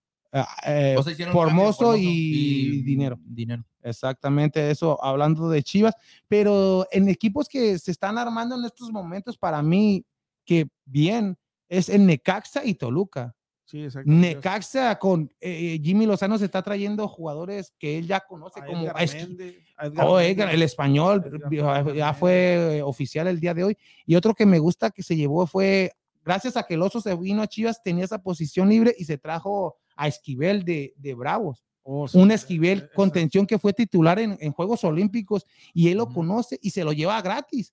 [0.66, 3.18] Eh, O sea, hicieron por cambio, mozo y dinero.
[3.24, 3.64] Dinero.
[3.82, 5.94] Exactamente eso, hablando de Chivas,
[6.28, 10.04] pero en equipos que se están armando en estos momentos, para mí,
[10.44, 11.38] que bien,
[11.68, 13.34] es el Necaxa y Toluca.
[13.64, 13.86] Sí.
[14.04, 18.82] Necaxa con eh, Jimmy Lozano se está trayendo jugadores que él ya conoce A como
[18.82, 20.18] Edgar Edgar Oh.
[20.18, 23.78] Edgar, el español Edgar ya fue eh, oficial el día de hoy.
[24.04, 25.92] Y otro que me gusta que se llevó fue,
[26.24, 29.18] gracias a que el Oso se vino a Chivas, tenía esa posición libre y se
[29.18, 33.72] trajo a Esquivel de, de Bravos Oh, sí, un eh, Esquivel esa- contención que fue
[33.72, 37.72] titular en, en Juegos Olímpicos y él lo conoce y se lo lleva gratis.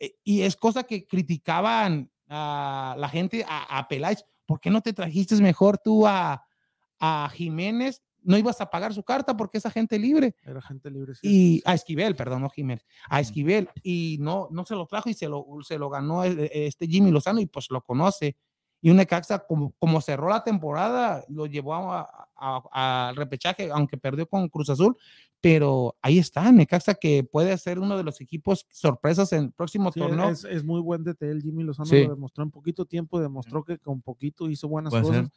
[0.00, 4.80] Eh, y es cosa que criticaban a la gente, a, a Peláez, ¿por qué no
[4.82, 6.44] te trajiste mejor tú a,
[6.98, 8.02] a Jiménez?
[8.22, 10.34] No ibas a pagar su carta porque es agente libre.
[10.42, 11.14] Era gente libre.
[11.14, 15.08] sí, Y a Esquivel, perdón, no Jiménez, a Esquivel, y no, no se lo trajo
[15.08, 18.36] y se lo, se lo ganó eh, este Jimmy Lozano y pues lo conoce.
[18.80, 23.96] Y un Necaxa, como, como cerró la temporada, lo llevó a- a- al repechaje, aunque
[23.96, 24.96] perdió con Cruz Azul,
[25.40, 29.90] pero ahí está, Necaxa que puede ser uno de los equipos sorpresas en el próximo
[29.92, 30.28] Sí, torneo.
[30.28, 32.04] es, es muy buen DT, el Jimmy Lozano Sí.
[32.04, 35.08] lo demostró en poquito tiempo, demostró que con poquito hizo buenas cosas.
[35.16, 35.28] ser.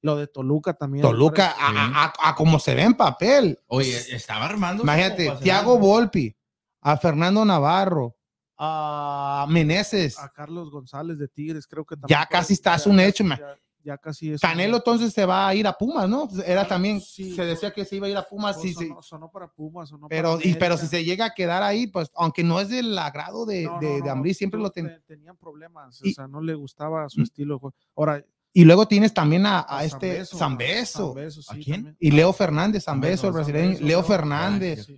[0.00, 1.02] Lo de Toluca también.
[1.02, 3.58] Toluca, parece- a, a- a como se ve en papel.
[3.68, 4.82] Oye, estaba armando.
[4.82, 6.36] Imagínate, Thiago Volpi,
[6.82, 8.14] a Fernando Navarro,
[8.58, 10.18] a Meneses.
[10.18, 13.40] a Carlos González de Tigres, creo que Ya también casi estás un hecho, man.
[13.82, 14.40] ya casi es.
[14.40, 16.28] Canelo entonces se va a ir a Pumas, ¿no?
[16.46, 18.88] Era también, Sí, se decía que se iba a ir a Pumas, sí, sí.
[18.88, 21.86] sonó, sonó para Pumas, sonó Pero, para y, pero si se llega a quedar ahí,
[21.86, 24.70] pues, aunque no es del agrado de, No, de, no, de no, Ambriz, siempre lo
[24.70, 27.74] ten- te- tenían problemas, Y- o sea, no le gustaba su estilo de juego.
[27.96, 28.24] Ahora,
[28.56, 31.10] Y luego tienes también a, a a este Zambeso,
[31.48, 31.74] ¿A quién?
[31.82, 31.96] también.
[31.98, 33.72] Y Leo Fernández, Zambeso, el brasileño.
[33.80, 34.86] Leo Leo Fernández.
[34.86, 34.96] sí.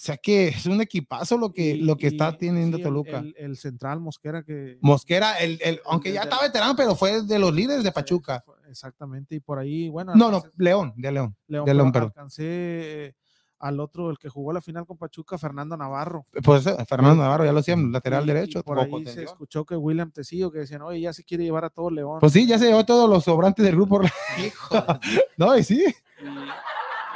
[0.00, 3.18] O sea que es un equipazo lo que, Y- lo que está teniendo sí, Toluca.
[3.18, 4.78] El, el central Mosquera que.
[4.80, 8.42] Mosquera, el, el, aunque ya está veterano, pero fue de los líderes de Pachuca.
[8.70, 10.14] Exactamente, y por ahí, bueno.
[10.14, 11.36] No, no, León, de León.
[11.48, 12.12] León, de León, pero perdón.
[12.16, 13.14] alcancé eh,
[13.58, 16.24] al otro, el que jugó la final con Pachuca, Fernando Navarro.
[16.42, 18.62] Pues eh, Fernando Navarro, ya lo decían, lateral Y- y derecho.
[18.62, 21.68] por ahí se escuchó que William Tecillo, que decían, oye, ya se quiere llevar a
[21.70, 22.20] todo León.
[22.20, 24.00] Pues sí, ya se llevó todos los sobrantes del grupo.
[25.36, 25.84] no, y sí.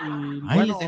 [0.07, 0.79] Y, bueno,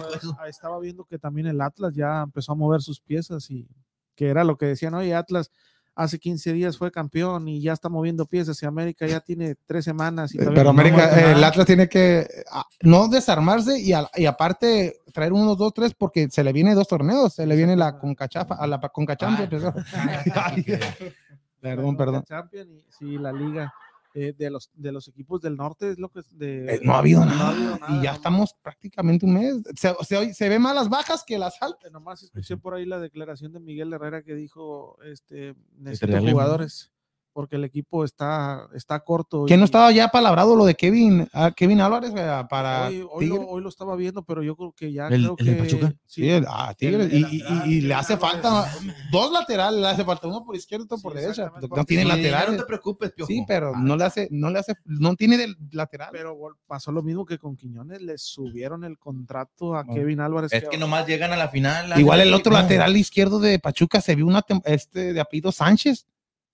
[0.48, 3.66] estaba viendo que también el Atlas ya empezó a mover sus piezas y
[4.14, 5.50] que era lo que decían, oye, Atlas
[5.94, 9.84] hace 15 días fue campeón y ya está moviendo piezas y América ya tiene tres
[9.84, 10.34] semanas.
[10.34, 11.48] Y Eh, todavía Pero no América, eh, el nada".
[11.48, 16.28] Atlas tiene que ah, no desarmarse y, a- y aparte traer unos dos, tres, porque
[16.30, 17.32] se le viene dos torneos.
[17.34, 19.48] Se le viene la Concachafa, a la Concachampions.
[19.50, 19.74] Perdón.
[21.96, 22.24] Perdón.
[22.24, 23.72] Champions y sí, la liga
[24.18, 26.74] eh, de, los, de los equipos del norte es lo que es de...
[26.74, 27.50] Eh, no ha habido no nada.
[27.50, 29.56] habido nada, y ya nomás- estamos prácticamente un mes.
[29.76, 31.92] Se, se, oye- se ve más las bajas que las altas.
[31.92, 36.92] Nomás escuché por ahí la declaración de Miguel Herrera que dijo, este, necesito jugadores
[37.36, 39.44] porque el equipo está, está corto.
[39.44, 43.06] ¿Quién no y- estaba ya palabrado lo de Kevin, ah, Kevin Álvarez eh, para Hoy,
[43.10, 43.48] hoy, lo, Tigres?
[43.50, 45.88] hoy lo estaba viendo, pero yo creo que ya ¿El- creo el de que Pachuca?
[46.06, 47.12] sí, Sí, el- ah, Tigres.
[47.12, 48.40] y, y- le hace Álvarez.
[48.40, 48.72] falta
[49.12, 51.52] dos laterales, le hace falta uno por izquierda y otro Sí, por derecha.
[51.76, 52.50] No tiene Sí, laterales.
[52.52, 53.26] No te preocupes, Piojo.
[53.28, 56.08] Sí, pero Ah, no le hace, no le hace, no tiene del lateral.
[56.12, 60.54] pero pasó lo mismo que con Quiñones, le subieron el contrato a Bueno, Kevin Álvarez.
[60.54, 62.00] Es que nomás llegan a la final.
[62.00, 62.62] Igual el otro no.
[62.62, 66.06] lateral izquierdo de Pachuca se vio una este de apellido Sánchez.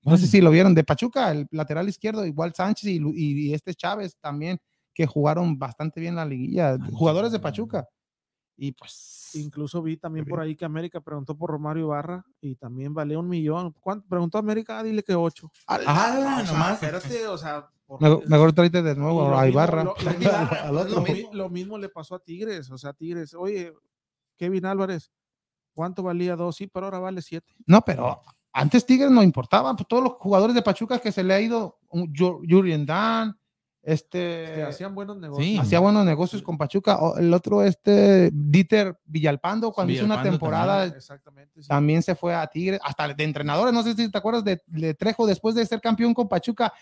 [0.04, 3.54] No sé si lo vieron de Pachuca, el lateral izquierdo, igual Sánchez y, y- y
[3.54, 4.58] este Chávez también,
[4.94, 7.38] que jugaron bastante bien la liguilla, no jugadores sé.
[7.38, 7.88] de Pachuca.
[8.56, 12.92] Y pues Incluso vi también por ahí que América preguntó por Romario Ibarra y también
[12.92, 13.72] valía un millón.
[13.80, 14.06] ¿Cuánto?
[14.06, 15.50] Preguntó América, ah, dile que ocho.
[15.66, 15.82] Ah, O
[16.44, 16.74] sea, nomás.
[16.74, 17.66] espérate, o sea,
[17.98, 19.84] mejor, mejor tráete de nuevo lo a mismo- Ibarra.
[21.14, 23.72] mismo- lo mismo le pasó a Tigres, o sea, Tigres, oye,
[24.36, 25.10] Kevin Álvarez,
[25.74, 26.56] ¿cuánto valía dos?
[26.56, 27.54] Sí, pero ahora vale siete.
[27.66, 28.20] No, pero
[28.52, 31.78] antes Tigres no importaba, pues, todos los jugadores de Pachuca que se le ha ido,
[31.90, 33.36] Jurien Dan,
[33.82, 35.44] este, hacían buenos negocios.
[35.44, 35.58] Sí.
[35.58, 40.84] hacía buenos negocios con Pachuca, o el otro, este, Dieter Villalpando, cuando hizo una temporada,
[40.86, 41.62] Exactamente.
[41.62, 41.68] sí.
[41.68, 44.94] también se fue a Tigres, hasta de entrenadores, no sé si te acuerdas de, de
[44.94, 46.72] Trejo, después de ser campeón con Pachuca,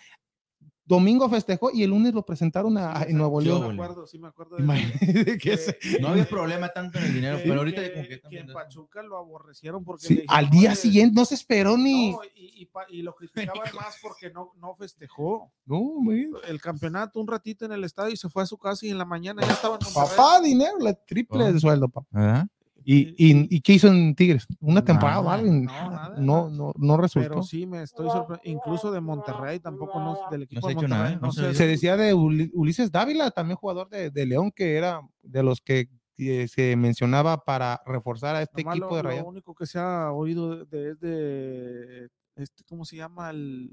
[0.90, 3.60] domingo festejó y el lunes lo presentaron a, Sí, en Nuevo sí León.
[3.60, 3.80] me León.
[3.80, 4.56] acuerdo, sí me acuerdo.
[4.56, 4.62] de
[5.40, 8.14] que ese- No había problema tanto en el dinero, Que- pero ahorita que- qué que
[8.14, 8.46] están en?
[8.52, 12.10] Pachuca lo aborrecieron porque sí, le dijeron, al día "Oye, siguiente no se esperó ni...
[12.12, 16.28] no", y, y pa- y lo criticaban más porque no, no festejó No, güey.
[16.48, 18.98] el campeonato un ratito en el estadio y se fue a su casa y en
[18.98, 19.94] la mañana ya estaba en.
[19.94, 21.52] Papá, dinero, le triple Oh.
[21.52, 22.06] de sueldo, papá.
[22.10, 22.46] ¿Verdad?
[22.84, 24.46] ¿Y, y, y qué hizo en Tigres?
[24.60, 25.52] ¿Una temporada o Nada, algo?
[25.52, 26.50] no, Nada, nada, no, nada.
[26.50, 27.28] no, no resultó.
[27.28, 28.58] Pero sí me estoy sorprendiendo.
[28.58, 31.12] Incluso de Monterrey tampoco no, del equipo se de nada, Monterrey.
[31.14, 31.18] ¿eh?
[31.20, 34.76] no No se se- decía de Uli- Ulises Dávila, también jugador de, de León, que
[34.76, 35.88] era de los que
[36.18, 39.28] eh, se mencionaba para reforzar a este Nomás equipo lo, de lo Rayados.
[39.28, 43.30] único que se ha oído de, es de este, ¿cómo se llama?
[43.30, 43.72] El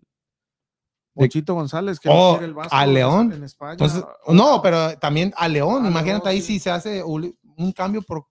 [1.14, 3.34] Ponchito González, que Oh, no el Vasco ¿a León?
[3.34, 3.72] en España.
[3.74, 6.54] Entonces, no, pero también a León, A imagínate León, ahí sí.
[6.54, 8.28] si se hace un cambio por,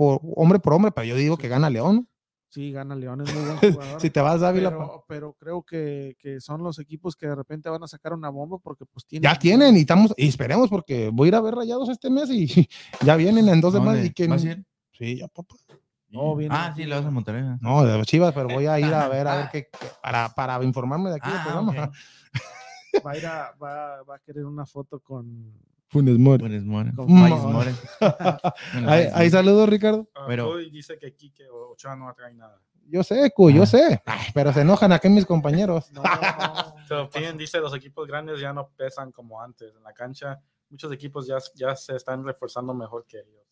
[0.00, 2.08] por hombre por hombre, pero yo digo que gana León.
[2.48, 4.00] Sí, gana León, es muy buen jugador.
[4.00, 7.68] Si te vas Dávila, pero, pero creo que, que son los equipos que de repente
[7.68, 9.30] van a sacar una bomba porque pues tienen.
[9.30, 12.30] ya tienen y estamos, y esperemos porque voy a ir a ver Rayados este mes
[12.30, 12.46] y
[13.04, 14.64] ya vienen en dos semanas y que ¿Vas a ir?
[14.92, 15.54] Sí, ya papá.
[16.08, 17.44] No, viene ah, sí, le vas a Monterrey.
[17.60, 20.64] No, de Chivas, pero voy a ir a ver, a ver qué, qué- para, para
[20.64, 21.72] informarme de aquí del Ah, programa.
[21.72, 23.04] ok.
[23.04, 25.52] Va a, ir a, va, va a querer una foto con.
[25.90, 26.42] Funes Mori.
[26.44, 26.62] Funes
[28.00, 29.30] Ahí, Valles ahí Mori.
[29.30, 30.08] saludos, Ricardo.
[30.26, 32.60] Pero- Hoy dice que Quique Ochoa no trae nada.
[32.86, 33.66] Yo sé, Cu, yo Ah.
[33.66, 34.02] sé.
[34.06, 35.92] Ay, pero se enojan aquí mis compañeros.
[35.92, 39.74] No, no, Pero Pien dice los equipos grandes ya no pesan como antes.
[39.76, 40.40] En la cancha,
[40.70, 43.44] muchos equipos ya, ya se están reforzando mejor que ellos.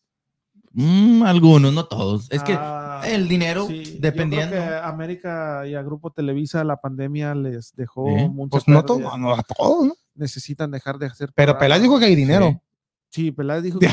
[0.73, 2.29] Mm, algunos, no todos.
[2.31, 4.55] Es que Ah, el dinero, sí, yo creo dependiendo.
[4.55, 9.17] que América y a Grupo Televisa la pandemia les dejó Sí, muchas Pues no, todo,
[9.17, 9.93] no a todos, ¿no?
[10.19, 11.31] Necesitan dejar de hacer.
[11.33, 11.57] Pero.
[11.57, 12.49] Peláez dijo que hay dinero.
[12.49, 12.68] Sí.
[13.11, 13.87] Sí, Peláez dijo que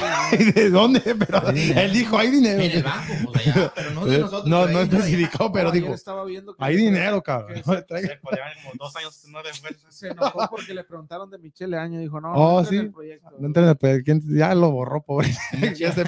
[0.53, 1.01] ¿De dónde?
[1.01, 2.61] Pero él dijo, hay dinero.
[2.63, 4.47] En el banco, pues allá, pero no de nosotros.
[4.47, 7.57] No, no especificó, pero dijo, estaba viendo que hay dinero, cabrón.
[7.57, 9.91] se- llevan como dos años no de fuerza.
[9.91, 12.87] se enojó porque le preguntaron de Michele Año, dijo, no, Oh, no entra en sí.
[12.87, 13.31] el proyecto.
[13.39, 15.29] No entiendo, pero ¿quién- ya lo borró, pobre.
[15.79, 16.05] ya se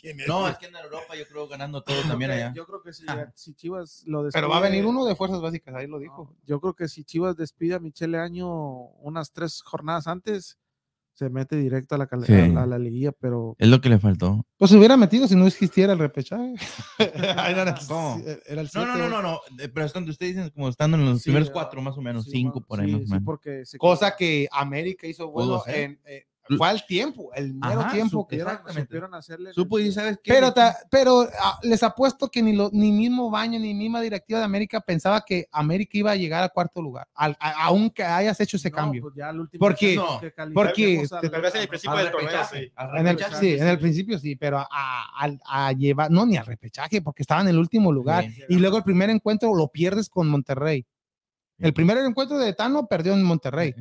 [0.00, 0.26] quién es.
[0.26, 2.54] No, es que en Europa yo creo ganando todo también allá.
[2.56, 3.30] Yo creo que si, Ah.
[3.34, 6.24] si Chivas lo Pero va a venir despide- uno de fuerzas básicas, ahí lo dijo.
[6.32, 10.56] No, yo creo que si Chivas despide a Michele Año unas tres jornadas antes,
[11.14, 12.32] se mete directo a la, cal- Sí.
[12.32, 14.46] a la, a la liguilla, pero Es lo que le faltó.
[14.56, 16.54] Pues se hubiera metido si no existiera el repechaje.
[16.98, 18.20] era, el- ¿Cómo?
[18.46, 19.40] era el No, no, no, no, no.
[19.56, 22.30] Pero estando, ustedes dicen como estando en los Sí, primeros cuatro, más o menos, sí,
[22.32, 23.24] cinco por ahí sí, más o sí, menos.
[23.24, 26.24] porque se Cosa que América hizo bueno en, eh,
[26.56, 28.82] fue al tiempo, el mero Ajá, tiempo que Exactamente.
[28.82, 29.52] supieron hacerle.
[29.52, 30.32] Supo y sabes qué.
[30.32, 34.38] Pero, ta- pero ah, les apuesto que ni, lo, ni mismo Baño ni misma directiva
[34.40, 38.40] de América pensaba que América iba a llegar a cuarto lugar, al- a- aunque hayas
[38.40, 39.02] hecho ese No, cambio.
[39.02, 40.20] pues ya Porque- que No,
[40.54, 42.72] porque- al- Tal vez en el principio del torneo, sí.
[42.96, 46.46] En el, sí, en el principio sí, pero a, a- a llevar, no, ni al
[46.46, 48.24] repechaje, porque estaba en el último lugar.
[48.48, 50.86] Y luego el primer encuentro lo pierdes con Monterrey.
[51.58, 53.74] El primer encuentro de Tano perdió en Monterrey.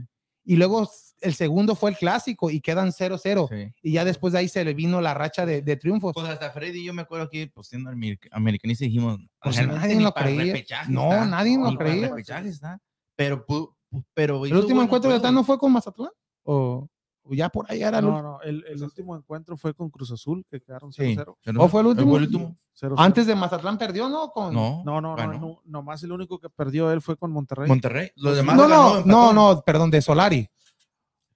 [0.49, 0.89] Y luego
[1.21, 3.47] el segundo fue el clásico y quedan 0-0.
[3.49, 3.71] Sí.
[3.83, 6.13] Y ya después de ahí se le vino la racha de, de triunfos.
[6.15, 9.19] Pues hasta Freddy y yo me acuerdo que, pues siendo amer- americanista, dijimos.
[9.43, 10.53] Pues realmente nadie ni lo creía.
[10.87, 12.11] No, está, nadie lo creía.
[12.17, 12.81] está.
[13.15, 15.21] Pero, pu- pu- pero ¿El último encuentro de juegos.
[15.21, 16.09] Tano fue con Mazatlán?
[16.43, 16.89] ¿O, o
[17.33, 18.29] ya por ahí era el No, último?
[18.31, 21.37] no, el, el último encuentro fue con Cruz Azul, que quedaron Sí, 0-0.
[21.43, 22.09] pero- ¿O fue el último?
[22.11, 22.57] ¿Fue el último?
[22.79, 22.95] 0-0.
[22.97, 24.29] Antes de Mazatlán perdió, ¿no?
[24.31, 24.53] Con...
[24.53, 24.81] No.
[24.85, 25.39] No, no, no, ganó.
[25.39, 27.67] no, nomás el único que perdió él fue con Monterrey.
[27.67, 28.11] Monterrey.
[28.15, 30.49] Los demás No, ganó, no, no, no, perdón, de Solari.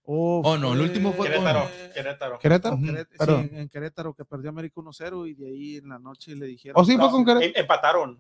[0.06, 2.40] Oh, Oh, no, el último fue con- Querétaro, Querétaro.
[2.40, 2.78] Querétaro.
[2.78, 3.08] Querét-
[3.50, 6.80] sí, en, Querétaro que perdió América 1-0 y de ahí en la noche le dijeron.
[6.80, 7.46] ¿O sí fue No, con Querétaro?
[7.46, 8.18] em- Empataron.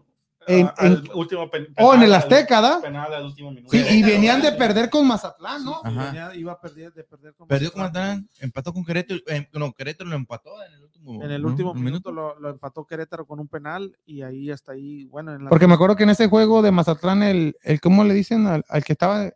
[0.47, 3.69] En- ah, al en- último pen- Oh, en el Azteca, al último minuto.
[3.71, 5.73] Sí, y venían de perder con Mazatlán, ¿no?
[5.75, 6.05] Sí, Ajá.
[6.05, 8.07] venía- iba a perder, de perder con Perdió con Mazatlán.
[8.17, 9.19] Mazatlán, empató con Querétaro.
[9.27, 11.23] eh, no, Querétaro lo empató en el último.
[11.23, 11.47] En el ¿no?
[11.49, 15.43] último minuto lo, lo empató Querétaro con un penal y ahí hasta ahí, bueno, en
[15.45, 18.47] la Porque me acuerdo que en ese juego de Mazatlán, el, el ¿cómo le dicen
[18.47, 19.31] al, al que estaba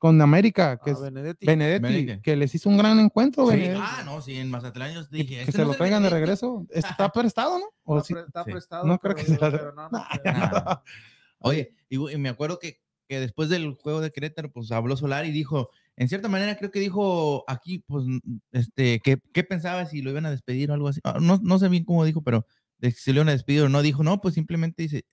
[0.00, 0.80] con América?
[0.82, 1.46] Que a es Benedetti.
[1.46, 2.22] Benedetti, Benedetti.
[2.22, 3.44] que les hizo un gran encuentro.
[3.46, 3.80] Sí, Benedetti.
[3.80, 5.34] Ah, no, sí, en Mazatlán yo que, dije.
[5.36, 6.66] que este se no lo traigan de regreso.
[6.70, 7.66] Este está prestado, ¿no?
[7.84, 8.14] ¿O Está, sí?
[8.14, 8.84] pre- está prestado.
[8.86, 10.82] No creo que se la- Ah.
[11.38, 15.24] Oye, y, y me acuerdo que, que después del juego de Querétaro, pues habló Solar
[15.26, 18.04] y dijo, en cierta manera creo que dijo aquí, pues,
[18.52, 21.00] este, que, ¿qué pensaba si lo iban a despedir o algo así?
[21.04, 22.46] Ah, No, no sé bien cómo dijo, pero
[22.78, 25.04] de si lo iban a despedir o no, dijo, no, pues simplemente dice,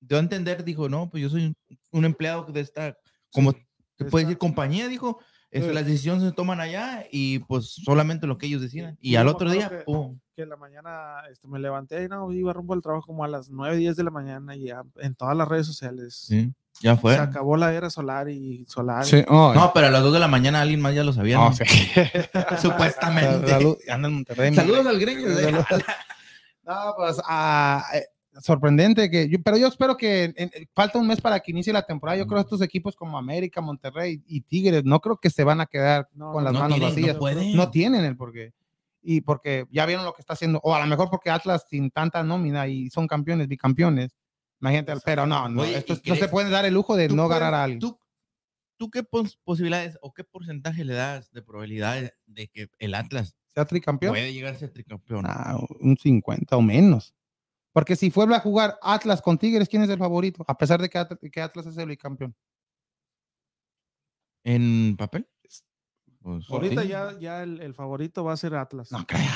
[0.00, 1.56] dio a entender, dijo, no, pues yo soy un,
[1.92, 2.96] un empleado de esta,
[3.32, 3.58] como Sí,
[3.98, 5.18] se puede decir, compañía, dijo,
[5.50, 5.74] este, Sí.
[5.74, 8.96] las decisiones se toman allá y pues solamente lo que ellos decidan.
[9.00, 10.18] Y al otro día, que- pum.
[10.36, 13.28] que en la mañana este, me levanté y no, iba rumbo al trabajo como a
[13.28, 16.96] las 9, 10 de la mañana y ya en todas las redes sociales Sí, ya
[16.96, 17.14] fue.
[17.14, 19.04] se acabó la era solar y solar.
[19.04, 21.38] Sí, oh, No, pero a las 2 de la mañana alguien más ya lo sabía.
[21.38, 21.56] no, ¿no?
[21.56, 21.64] sí.
[22.60, 23.48] Supuestamente.
[23.48, 24.54] Salud, anda en Monterrey.
[24.54, 25.28] Saludos al greño.
[25.28, 25.66] de- Saludos.
[26.64, 28.04] No, pues ah, eh,
[28.40, 31.82] sorprendente que yo, pero yo espero que en- falta un mes para que inicie la
[31.82, 32.18] temporada.
[32.18, 35.60] Yo creo que estos equipos como América, Monterrey y Tigres no creo que se van
[35.60, 37.14] a quedar No, con las no manos tienen, vacías.
[37.14, 37.56] no pueden.
[37.56, 38.52] No tienen el porqué.
[39.02, 41.90] Y porque ya vieron lo que está haciendo, o a lo mejor porque Atlas sin
[41.90, 44.10] tanta nómina y son campeones, bicampeones.
[44.60, 47.08] Imagínate, pero no, no, Oye, esto ¿y es- no se puede dar el lujo de
[47.08, 47.78] no agarrar a alguien.
[47.78, 47.98] ¿Tú,
[48.76, 53.36] tú qué pos- posibilidades o qué porcentaje le das de probabilidades de que el Atlas
[53.54, 54.12] ¿Sea tricampeón?
[54.12, 55.24] puede llegar a ser tricampeón?
[55.26, 57.14] Ah, un 50 o menos.
[57.78, 60.44] Porque si vuelve a jugar Atlas con Tigres, ¿quién es el favorito?
[60.48, 62.34] A pesar de que, At- que Atlas es el bicampeón.
[64.44, 65.28] ¿En papel?
[66.20, 66.88] Pues, Ahorita sí.
[66.88, 68.90] ya, ya el, el favorito va a ser Atlas.
[68.90, 69.20] No creo.
[69.20, 69.28] Sí.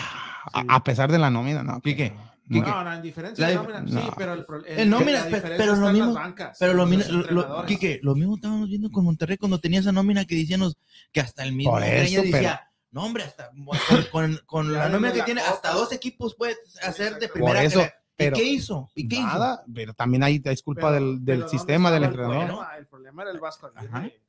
[0.54, 1.80] A, a pesar de la nómina, no.
[1.80, 2.08] ¿Qué, qué?
[2.10, 2.32] creo.
[2.50, 2.82] ¿Qué, No.
[2.84, 5.76] No, en diferencia La de sí, pero el, pro- En nómina, la pe- diferencia pero
[5.76, 7.64] lo mismo- bancas, Pero lo, mismo- lo-.
[7.64, 10.76] Quique, lo mismo estábamos viendo con Monterrey cuando tenía esa nómina que decíamos
[11.12, 14.78] que hasta el mismo Por eso, pero- decía, no hombre, hasta con, con- con Ya
[14.80, 15.52] la nómina que la tiene, Copa.
[15.54, 17.62] hasta dos equipos puede hacer de Por primera.
[17.62, 18.90] eso, cala- pero- ¿Y qué hizo?
[18.94, 19.26] ¿Y qué hizo?
[19.26, 22.30] Nada, pero también ahí es culpa Pero- del, del pero ¿dónde sistema del estaba el
[22.30, 22.46] entrenador.
[22.56, 22.76] problema?
[22.78, 23.70] El problema era el Vasco.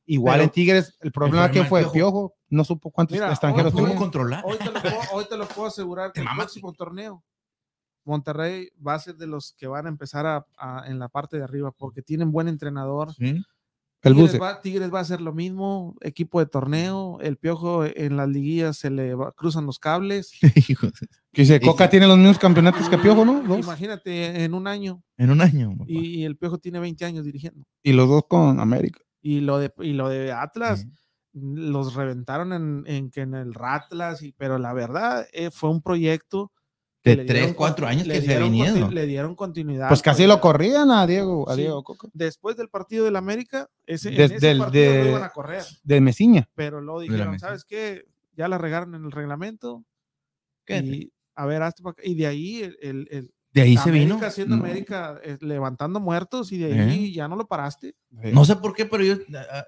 [0.06, 1.92] Igual Pero- en Tigres, el problema problema que fue Piojo.
[1.92, 3.98] Piojo, no supo cuántos Mira, extranjeros hoy- ¿Cómo tenía.
[4.00, 4.42] controlar?
[4.46, 7.22] Hoy te, lo puedo, hoy te lo puedo asegurar que el próximo torneo
[8.04, 11.38] Monterrey va a ser de los que van a empezar a, a- en la parte
[11.38, 13.14] de arriba porque tienen buen entrenador.
[13.14, 13.42] Sí.
[14.04, 18.16] El Tigres va, Tigres va a hacer lo mismo, equipo de torneo, el piojo en
[18.16, 20.30] las liguillas se le va- cruzan los cables.
[21.32, 23.42] Que dice, Coca tiene los mismos campeonatos que Piojo, ¿no?
[23.42, 23.58] Dos.
[23.64, 25.70] Imagínate en un año en un año.
[25.72, 25.84] papá.
[25.88, 27.66] y, y el piojo tiene 20 años dirigiendo.
[27.82, 29.00] Y los dos con América.
[29.20, 30.88] Y lo de, y lo de Atlas, Sí.
[31.40, 36.52] los reventaron en, en el Ratlas, y, pero la verdad eh, fue un proyecto
[37.04, 38.80] De le tres, dieron cuatro años que se dieron vinieron.
[38.80, 39.88] conti- Le dieron continuidad.
[39.88, 41.60] Pues casi lo corrían a Diego, a Sí.
[41.62, 42.08] Diego Coca.
[42.14, 45.28] Después del partido del América, ese, en Des- ese del- partido de- lo iban a
[45.30, 46.48] correr, De Mesiña.
[46.54, 47.38] pero luego dijeron.
[47.38, 48.04] ¿sabes qué?
[48.36, 49.84] ya la regaron en el reglamento.
[50.64, 50.86] Quédate.
[50.88, 51.82] Y a ver, acá.
[52.02, 54.14] y de ahí el, el- el- De ahí se vino.
[54.14, 54.64] América siendo No.
[54.64, 57.12] América eh, levantando muertos y de ahí ¿Eh?
[57.12, 57.94] ya no lo paraste.
[58.10, 59.14] No sé por qué, pero yo,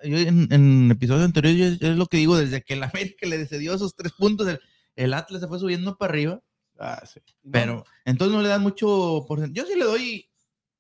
[0.03, 3.27] yo en, en episodios anteriores, yo, yo es lo que digo, desde que el América
[3.29, 4.59] le cedió esos tres puntos, el,
[4.97, 6.43] el Atlas se fue subiendo para arriba,
[6.79, 7.21] Ah, sí.
[7.51, 9.55] pero entonces no le dan mucho porcentaje.
[9.55, 10.31] Yo sí le doy.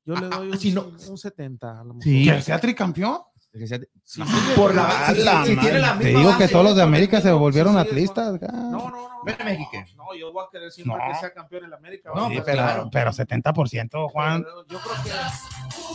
[0.04, 2.02] Yo le Ah, doy ah, un, si no- un 70 a lo mejor.
[2.02, 2.24] Sí.
[2.24, 3.18] ¿Que sea tricampeón?
[3.52, 6.20] que sea- Sí, No, sí, por la- la- si- la si tiene la Te digo
[6.36, 8.32] que base, todos los de América se volvieron sí, sí, atlistas.
[8.42, 8.52] No, ah.
[8.52, 9.08] no, no.
[9.24, 9.70] Ven, no, México.
[9.96, 11.10] No, yo voy a querer siempre No.
[11.12, 12.10] que sea campeón en la América.
[12.14, 12.88] No, Sí, pero, claro.
[12.92, 14.42] pero 70%, Juan.
[14.42, 15.10] Pero Yo creo que,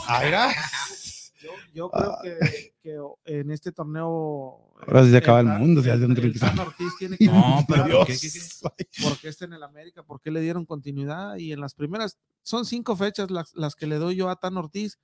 [0.07, 0.49] Ah, mira.
[1.41, 2.99] yo, yo creo que, que
[3.39, 4.73] en este torneo.
[4.88, 6.39] Ahora sí se acaba el mundo, el.
[6.39, 9.03] Tan Ortiz tiene que No, pero demostrar ¿qué, qué, qué?
[9.03, 11.35] por qué está en el América, por qué le dieron continuidad.
[11.38, 14.57] Y en las primeras, son cinco fechas las, las que le doy yo a Tan
[14.57, 14.99] Ortiz.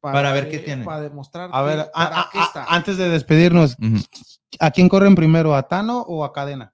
[0.00, 0.84] Para ver qué que- tiene.
[0.84, 2.64] Para demostrar A que- ver, a- para a- qué a- está.
[2.66, 3.76] antes de despedirnos.
[4.60, 5.54] ¿a quién corren primero?
[5.54, 6.72] ¿A Tano o a Cadena?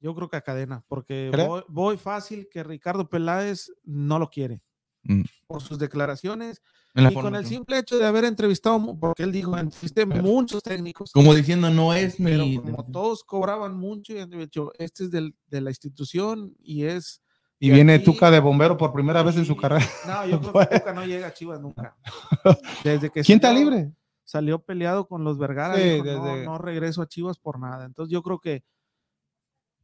[0.00, 4.60] Yo creo que a cadena, porque voy, voy fácil que Ricardo Peláez no lo quiere
[5.04, 5.22] Mm.
[5.48, 6.62] por sus declaraciones
[6.94, 10.62] En la y con el simple hecho de haber entrevistado, porque él dijo, entrevisté muchos
[10.62, 12.58] técnicos, Como diciendo, no es pero mi.
[12.58, 17.20] como todos cobraban mucho y han dicho, este es del- de la institución y es...
[17.58, 19.84] Y Y viene aquí- Tuca de bombero por primera vez en su carrera.
[20.06, 21.96] No, yo creo que Tuca no llega a Chivas nunca.
[22.84, 23.92] Desde que ¿Quién está salió- libre?
[24.24, 27.84] Salió peleado con los Vergara, Sí, dijo, no, desde- no regreso a Chivas por nada.
[27.86, 28.64] Entonces yo creo que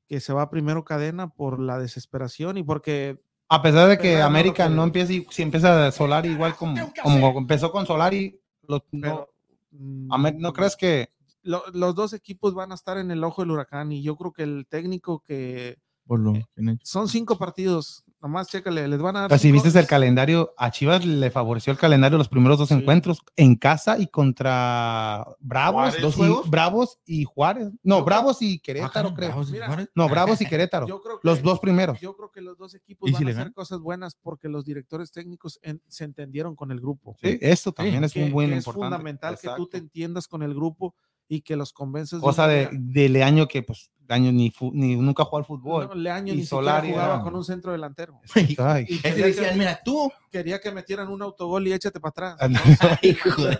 [0.07, 3.21] que se va primero cadena por la desesperación y porque
[3.51, 6.55] A pesar de que Pero no lo América no empieza, y- si empieza Solari igual
[6.57, 9.31] como, como empezó con Solari, lo- no, pero,
[9.71, 11.11] mm, Amé- ¿no crees que
[11.43, 14.33] lo- los dos equipos van a estar en el ojo del huracán y yo creo
[14.33, 16.81] que el técnico que Por lo que han hecho.
[16.85, 19.29] son cinco partidos, nomás chécale, les van a dar.
[19.29, 22.75] Pues si viste el calendario, a Chivas le favoreció el calendario los primeros dos Sí.
[22.75, 26.03] encuentros en casa y contra Bravos, ¿Juárez?
[26.03, 26.51] ¿Dos y, juegos?
[26.51, 27.71] Bravos y Juárez.
[27.83, 29.29] No, Yo- Bravos y Ah, Querétaro, creo.
[29.29, 29.91] Bravos y Mira, Juárez.
[29.95, 30.87] No, Bravos y Querétaro.
[30.89, 32.01] Yo creo que- Los dos primeros.
[32.01, 34.65] Yo creo que los dos equipos ¿Y van si a hacer cosas buenas porque los
[34.65, 37.17] directores técnicos en- se entendieron con el grupo.
[37.21, 38.87] Sí, esto también es que, un buen que es importante.
[38.97, 40.95] fundamental que tú te entiendas con el grupo
[41.29, 42.21] y que los convences.
[42.21, 45.89] Cosa de, de Leaño que pues Leaño ni, fu- ni nunca jugó al fútbol.
[45.89, 48.19] No, Leaño y ni Solari jugaba era- con un centro delantero.
[48.59, 50.11] Ay, Y Ese quería, decían, que, mira, tú.
[50.33, 52.37] quería que metieran un autogol y échate para atrás.
[52.41, 52.59] Ah, no.
[53.03, 53.59] Hijo de-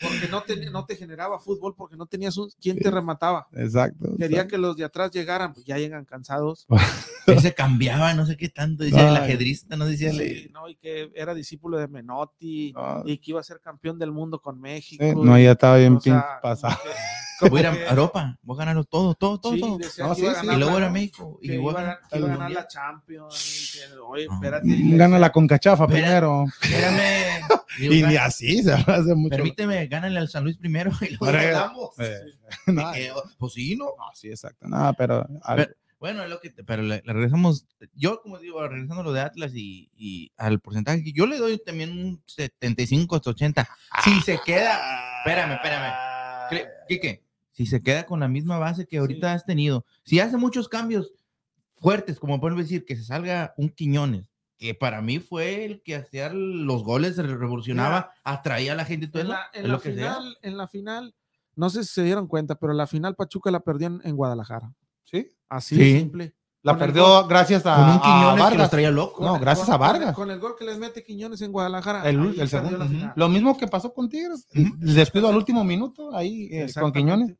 [0.00, 3.48] Porque no te, no te generaba fútbol, porque no tenías un, quien te remataba.
[3.52, 4.14] Exacto.
[4.16, 6.66] Quería que los de atrás llegaran, pues ya llegan cansados.
[7.26, 8.84] Ese cambiaba, no sé qué tanto.
[8.84, 9.24] Decía el Ay.
[9.24, 10.12] ajedrista, no decía.
[10.12, 10.68] Sí, ¿no?
[10.68, 14.40] Y que era discípulo de Menotti No, y que iba a ser campeón del mundo
[14.40, 15.04] con México.
[15.24, 16.76] no, y- ya estaba bien o sea, pin- pasado.
[16.82, 16.90] que-
[17.48, 19.54] Voy a ir a Europa, voy a ganarlo todo, todo, todo.
[19.54, 19.78] sí, todo.
[20.08, 21.38] No, sí, Y luego era México.
[21.42, 22.62] Y iba, voy a a- ganar que iba a el ganar mundial.
[22.62, 23.72] la Champions.
[23.90, 24.34] que, oye, No.
[24.34, 24.68] espérate.
[24.96, 26.02] Gana la concachafa Espera.
[26.06, 26.44] primero.
[26.62, 27.40] Espérame.
[27.78, 29.36] Digo, Y ni "Gana- así se hace mucho.
[29.36, 31.90] Permíteme, gánale al San Luis primero y luego ganamos.
[31.98, 32.20] Eh,
[32.66, 33.86] no, Eh, pues sí, ¿no?
[33.86, 34.66] no, sí, exacto.
[34.68, 35.26] No, pero,
[35.98, 39.12] Bueno, es lo que, te- pero le, le regresamos, yo como digo, regresando a lo
[39.12, 43.68] de Atlas y, y al porcentaje, yo le doy también un 75 hasta 80.
[44.04, 44.80] Si se queda,
[45.18, 45.92] espérame, espérame.
[46.50, 47.22] Cre- Quique,
[47.60, 51.12] si se queda con la misma base que ahorita has tenido, si hace muchos cambios
[51.76, 54.24] fuertes, como pueden decir, que se salga un Quiñones,
[54.56, 59.06] que para mí fue el que hacía los goles, se revolucionaba, atraía a la gente
[59.06, 60.14] y todo En eso, la, en es la lo que sea.
[60.14, 61.14] final, en la final,
[61.54, 64.72] no sé si se dieron cuenta, pero la final Pachuca la perdió en, en Guadalajara.
[65.04, 65.92] sí, Así Sí.
[65.92, 66.34] de simple.
[66.62, 68.70] la Con perdió gol- gracias a, Con un a Quiñones que los Vargas.
[68.70, 69.24] traía loco.
[69.24, 70.14] No, gracias Con- a Vargas.
[70.14, 72.08] Con el gol que les mete Quiñones en Guadalajara.
[72.08, 72.76] El- el segundo.
[72.78, 72.94] la Ujú.
[72.94, 73.12] final.
[73.16, 74.46] Lo mismo que pasó con Tigres.
[74.52, 76.92] El despido al último minuto ahí eh, con.
[76.92, 77.34] Quiñones.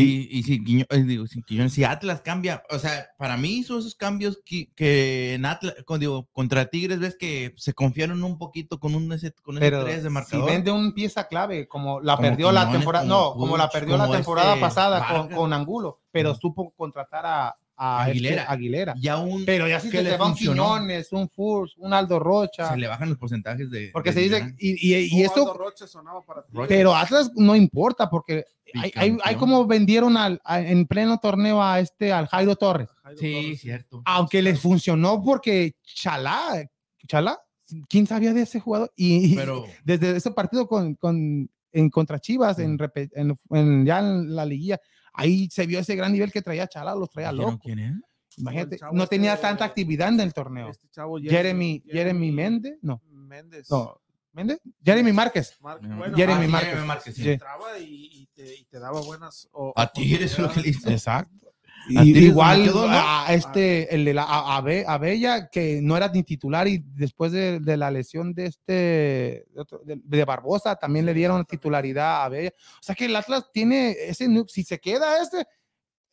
[0.00, 3.78] Y, y si, eh, digo, si Quiñones- si Atlas cambia, o sea, para mí hizo
[3.78, 8.36] esos cambios que, que en Atlas, con- digo, contra Tigres, ves que se confiaron un
[8.38, 10.50] poquito con un ese, con ese Pero 3 de si marcador.
[10.50, 14.10] vende un pieza clave, como la Como perdió la temporada, no, como la perdió la
[14.10, 18.44] temporada este pasada con, con Angulo, pero supo contratar a, a este Aguilera.
[18.44, 18.94] Aguilera.
[18.98, 20.62] ya un, Pero ya si que se le te va un funcionó.
[20.74, 23.90] Quiñones, un Furs, un Aldo Rocha, se le bajan los porcentajes de.
[23.92, 26.52] porque de se dice, y, y, y esto, Aldo Rocha sonaba para ti.
[26.68, 28.44] Pero Atlas no importa, porque
[28.74, 29.38] hay, hay, hay Bicampeón.
[29.40, 33.60] como vendieron al, a- en pleno torneo a este, al Jairo Torres, Jairo Sí, Torres,
[33.60, 34.02] cierto.
[34.04, 36.68] aunque les funcionó porque Chalá,
[37.06, 37.38] Chalá,
[37.88, 38.92] ¿quién sabía de ese jugador?
[38.96, 43.84] Y, y Pero desde ese partido con, con en contra Chivas, en, repe- en- en-
[43.84, 44.80] ya en la liguilla,
[45.16, 47.62] ahí se vio ese gran nivel que traía Chalá, los traía ¿dijeron loco.
[47.64, 47.94] quién es?
[48.38, 50.68] Imagínate, chavo no tenía este- tanta actividad en el torneo.
[50.68, 53.70] Este chavo Jeremy, Jeremy Méndez, no, Méndez.
[53.70, 54.00] no,
[54.32, 55.56] Méndez, Jeremy Márquez.
[55.60, 55.96] Mar- No.
[55.96, 56.68] bueno, Jeremy ah, Márquez.
[56.70, 57.30] Jeremy Márquez, sí.
[57.30, 59.48] Entraba y, y te, y te daba buenas.
[59.52, 60.90] o- A Tigres es lo que le hizo.
[60.90, 61.45] Exacto.
[61.88, 66.82] Y- igual a este, el de la a, Abella, que no era ni titular y
[66.94, 71.44] después de, de la lesión de este, de, otro- de- de Barbosa, también le dieron
[71.44, 72.50] titularidad a Abella.
[72.80, 75.46] O sea que el Atlas tiene ese, si se queda este,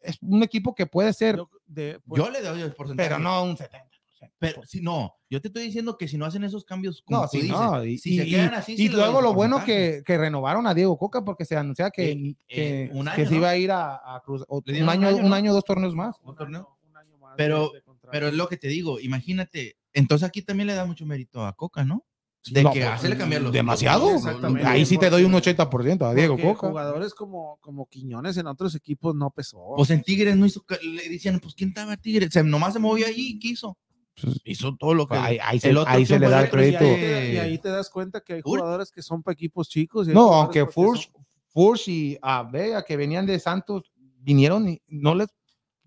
[0.02, 3.10] es un equipo que puede ser, Yo, de- pues, Yo le doy el porcentaje.
[3.10, 3.93] pero no un 70%.
[4.40, 7.28] Pero si no, yo te estoy diciendo que si no hacen esos cambios, como No,
[7.30, 7.84] tú dices, no.
[7.84, 10.98] Y, si se y- quedan así, y luego lo bueno que, que renovaron a Diego
[10.98, 13.72] Coca porque se anuncia que, Eh, que, eh, un que año, se iba a ir
[13.72, 16.16] a, a Cruz o- un año, un un año, dos torneos más.
[16.24, 16.60] un torneo.
[16.62, 17.72] año- un año más Pero-.
[18.12, 19.78] Pero es lo que te digo, imagínate.
[19.94, 22.06] Entonces aquí también le da mucho mérito a Coca, ¿no?
[22.52, 24.12] De no, que pues, hacerle cambiar los demasiado.
[24.12, 24.26] los-.
[24.66, 26.68] Ahí sí te doy un porque- 80% a Diego Porque Coca.
[26.68, 29.74] Jugadores como, como Quiñones en otros equipos no pesó.
[29.78, 32.30] Pues en Tigres no hizo, le decían, pues ¿quién estaba Tigres?
[32.34, 33.78] Se, nomás se movió ahí, ¿qué hizo?
[34.22, 35.16] Pues, Hizo todo lo que...
[35.16, 36.84] ahí, ahí se, ahí se le da el fue- y, crédito.
[36.86, 40.08] ahí te, y ahí te das cuenta que hay jugadores que son para equipos chicos.
[40.08, 41.12] y No, aunque porque son- Furch,
[41.50, 45.28] Furch y a Vega que venían de Santos vinieron y no les.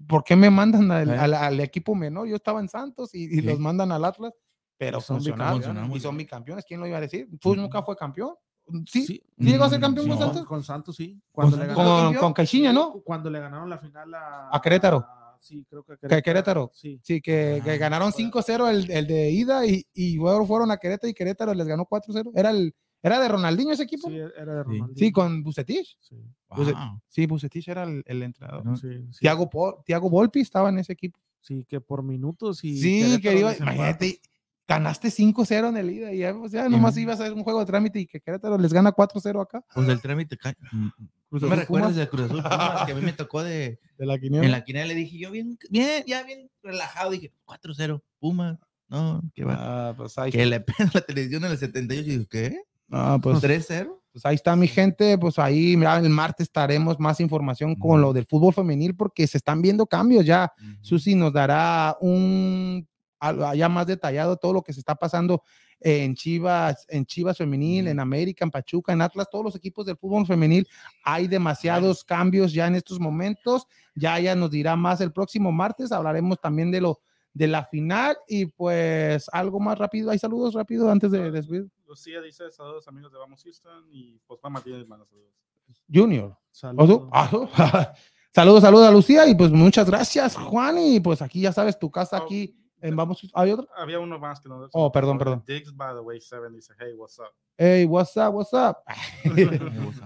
[0.09, 1.16] ¿Por qué me mandan al, Eh.
[1.19, 2.28] al- al equipo menor?
[2.28, 3.43] Yo estaba en Santos y, y Sí.
[3.43, 4.32] los mandan al Atlas,
[4.77, 6.65] pero Son funcionaron y son bicampeones.
[6.66, 7.28] ¿Quién lo iba a decir?
[7.40, 8.35] Furch nunca fue campeón.
[8.86, 10.24] Sí, sí, llegó a ser Mm, campeón con no.
[10.27, 10.47] Santos.
[10.47, 11.23] Con Santos, sí.
[11.31, 11.85] Cuando, le Santos.
[11.85, 13.01] ganaron, Con, con Caixinha, ¿no?
[13.05, 15.07] cuando le ganaron la final a, A Querétaro.
[15.41, 16.71] Sí, creo que a Que Querétaro.
[16.75, 17.01] Sí.
[17.03, 20.77] Sí, que, que Ah, ganaron 5-0 el, el de ida y, y luego fueron a
[20.79, 22.31] Querétaro y Querétaro les ganó 4-0.
[22.35, 24.09] Era, el, era de Ronaldinho ese equipo.
[24.09, 24.79] Sí, Sí, era de Sí.
[24.79, 25.13] Ronaldinho.
[25.13, 25.97] con Bucetich.
[26.01, 26.17] Sí,
[26.49, 27.01] Wow.
[27.09, 28.63] Sí, Bucetich era el, el entrenador.
[28.67, 28.77] Ajá.
[28.77, 29.19] sí, sí.
[29.21, 29.51] Tiago,
[30.11, 31.19] Volpi estaba en ese equipo.
[31.41, 34.21] Sí, que por minutos y Sí, Querétaro que iba, imagínate,
[34.68, 37.60] ganaste 5-0 en el ida y ya, o sea, nomás ibas a hacer un juego
[37.60, 39.64] de trámite y que Querétaro les gana 4-0 acá.
[39.74, 40.36] Pues del trámite...
[40.36, 40.88] ca- Mm,
[41.28, 42.86] Cruz ¿No me recuerdas del Cruz Azul Pumas?
[42.86, 43.80] Que a mí me tocó de...
[43.98, 44.48] de la En quiniela.
[44.48, 49.44] la quinela le dije yo bien, bien, ya bien relajado, dije 4-0, Pumas, no, que
[49.44, 49.88] va.
[49.88, 52.60] Ah, pues ahí, Que le pega la televisión en el 78 y digo, ¿qué?
[52.93, 53.88] ah, pues, ¿3-0?
[54.12, 58.12] pues ahí está mi gente, pues ahí mira, el martes estaremos más información con lo
[58.12, 60.52] del fútbol femenil porque se están viendo cambios ya.
[60.80, 62.86] Susi nos dará un
[63.55, 65.43] ya más detallado todo lo que se está pasando
[65.80, 69.97] en Chivas, en Chivas femenil, en América, en Pachuca, en Atlas, todos los equipos del
[69.97, 70.66] fútbol femenil.
[71.05, 73.66] Hay demasiados cambios ya en estos momentos.
[73.94, 75.93] Ya ella nos dirá más el próximo martes.
[75.93, 77.01] Hablaremos también de lo
[77.34, 80.10] de la final y pues algo más rápido.
[80.10, 81.68] Hay saludos rápido antes de despedir.
[81.86, 85.32] Lucía dice saludos amigos de Vamos Houston y pues Juan Martínez manda saludos.
[85.93, 86.36] Junior.
[86.51, 87.09] Saludos.
[87.12, 87.94] Ah,
[88.32, 90.76] Saludos, saludos a Lucía y pues muchas gracias, Juan.
[90.78, 93.27] Y pues aquí ya sabes, tu casa aquí en Vamos.
[93.35, 93.69] ¿Hay otro?
[93.77, 94.69] Había uno más que no.
[94.73, 95.43] Oh, perdón, perdón.
[95.47, 97.32] Diggs by the way 7 dice, hey, what's up?
[97.59, 98.77] Hey, what's up, what's up?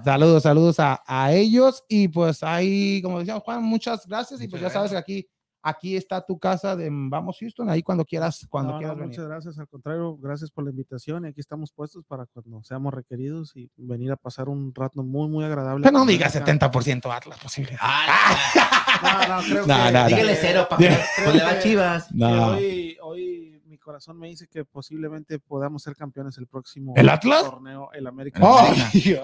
[0.05, 1.85] saludos, saludos a, a ellos.
[1.89, 4.41] Y pues ahí, como decía Juan, muchas gracias.
[4.41, 5.29] Y pues ya sabes que aquí,
[5.63, 7.69] aquí está tu casa de Vamos Houston.
[7.71, 9.09] Ahí cuando quieras, cuando No, no, quieras venir.
[9.11, 12.93] muchas gracias, al contrario, gracias por la invitación y aquí estamos puestos para cuando seamos
[12.95, 15.85] requeridos y venir a pasar un rato muy, muy agradable.
[15.85, 16.47] Pero no digas acá.
[16.53, 17.77] 70% Atlas, posible.
[19.03, 20.07] No, no, creo No, que, no, no.
[20.09, 22.09] Dígale cero, para que pues le va a Chivas.
[22.09, 22.47] que No.
[22.49, 27.45] hoy, hoy mi corazón me dice que posiblemente podamos ser campeones el próximo ¿El Atlas?
[27.45, 28.41] torneo, el América.
[28.43, 28.69] Oh,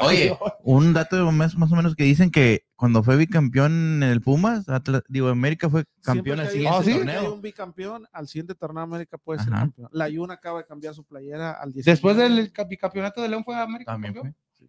[0.02, 4.20] Oye, un dato más, más o menos que dicen que cuando fue bicampeón en el
[4.22, 6.84] Pumas, Atlas- digo, América fue campeón al Ah, siguiente ¿sí?
[6.84, 7.34] siempre que hay torneo.
[7.34, 9.62] un bicampeón, al siguiente torneo América puede ser Ajá.
[9.62, 9.88] campeón.
[9.92, 11.90] La Yuna acaba de cambiar su playera al 19.
[11.92, 13.90] Después del capi- campeonato de León fue América.
[13.92, 14.36] También campeón.
[14.58, 14.68] fue.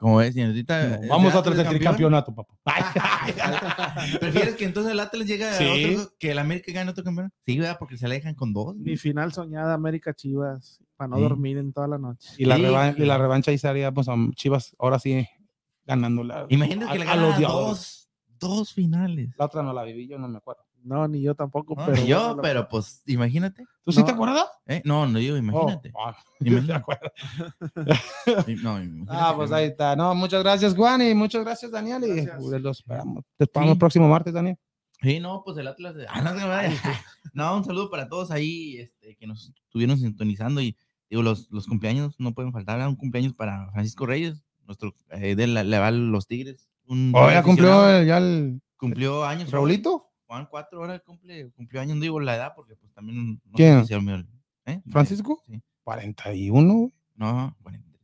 [0.00, 0.98] Como ahorita.
[1.00, 2.54] No, vamos a Atlas tratar el campeonato, papá.
[4.20, 5.64] ¿Prefieres que entonces el Atlas llegue Sí.
[5.64, 7.32] a otro, que el América gane otro campeón?
[7.46, 7.76] Sí, ¿verdad?
[7.78, 8.76] Porque se alejan con dos.
[8.76, 11.22] Mi final soñada América Chivas para no Sí.
[11.22, 12.28] dormir en toda la noche.
[12.38, 15.26] Y la, Sí, revan- y la revancha ahí sería, pues, a Chivas, ahora sí,
[15.84, 16.46] ganándola.
[16.48, 18.08] Imagínate que le a ganan los dos,
[18.38, 19.30] dos finales.
[19.38, 20.62] La otra no la viví, yo no me acuerdo.
[20.88, 23.64] No, ni yo tampoco, No, pero ni yo, bueno, pero pues imagínate.
[23.84, 24.06] ¿Tú sí No.
[24.06, 24.46] te acuerdas?
[24.66, 24.80] ¿eh?
[24.84, 25.92] No, no, yo, imagínate.
[25.94, 26.72] Oh, ah, Imagínate.
[26.72, 27.10] acuerdo.
[28.62, 29.94] No, imagínate Ah, pues ahí está.
[29.96, 32.02] No, muchas gracias, Juan, y muchas gracias, Daniel.
[32.04, 32.60] Y Gracias.
[32.62, 33.24] los esperamos.
[33.36, 33.72] Te esperamos Sí.
[33.72, 34.56] el próximo martes, Daniel.
[35.00, 35.94] Sí, no, pues el Atlas.
[35.94, 36.72] de- Ah, no, se me vaya.
[37.32, 40.76] No, un saludo para todos ahí este, que nos estuvieron sintonizando y
[41.08, 42.80] digo, los, los cumpleaños no pueden faltar.
[42.88, 46.68] Un cumpleaños para Francisco Reyes, nuestro eh, de la, le va a los Tigres.
[46.86, 49.50] Un Oh, ya cumplió el- ya el cumplió años.
[49.50, 50.07] Raulito.
[50.28, 53.40] Juan, cuatro horas cumple, cumplió años, digo la edad, porque pues también.
[53.46, 53.86] No ¿Quién?
[53.86, 54.26] sé si
[54.66, 54.82] ¿eh?
[54.90, 55.42] ¿Francisco?
[55.46, 55.62] Sí.
[55.82, 57.98] 41, No, 43.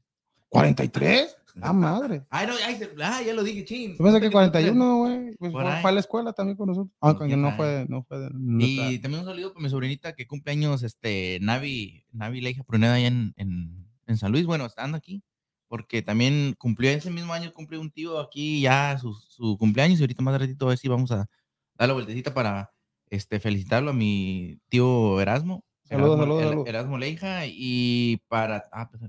[0.49, 1.37] 43.
[1.61, 2.25] Ah, madre.
[2.31, 3.93] Ay, no, ay, ah, ya lo dije, ching.
[3.99, 5.37] Yo pensé que 41, güey.
[5.37, 6.93] Pues fue, a la escuela también con nosotros.
[7.01, 8.19] Ah, No, no fue, no fue.
[8.19, 9.03] de- no Y está.
[9.03, 12.95] también un saludo para mi sobrinita que cumple años, este, Navi, Navi, la hija Pruneda
[12.95, 14.47] allá en, en, en San Luis.
[14.47, 15.23] Bueno, estando aquí,
[15.69, 20.03] porque también cumplió ese mismo año, cumplió un tío aquí ya su, su cumpleaños y
[20.03, 21.29] ahorita más ratito a ver si vamos a
[21.77, 22.71] dar la vueltecita para
[23.11, 25.65] este, felicitarlo a mi tío Erasmo.
[25.85, 26.69] Saludos, Erasmo- saludos, saludos.
[26.69, 28.65] Erasmo Leija y para...
[28.73, 29.03] Ah, pues,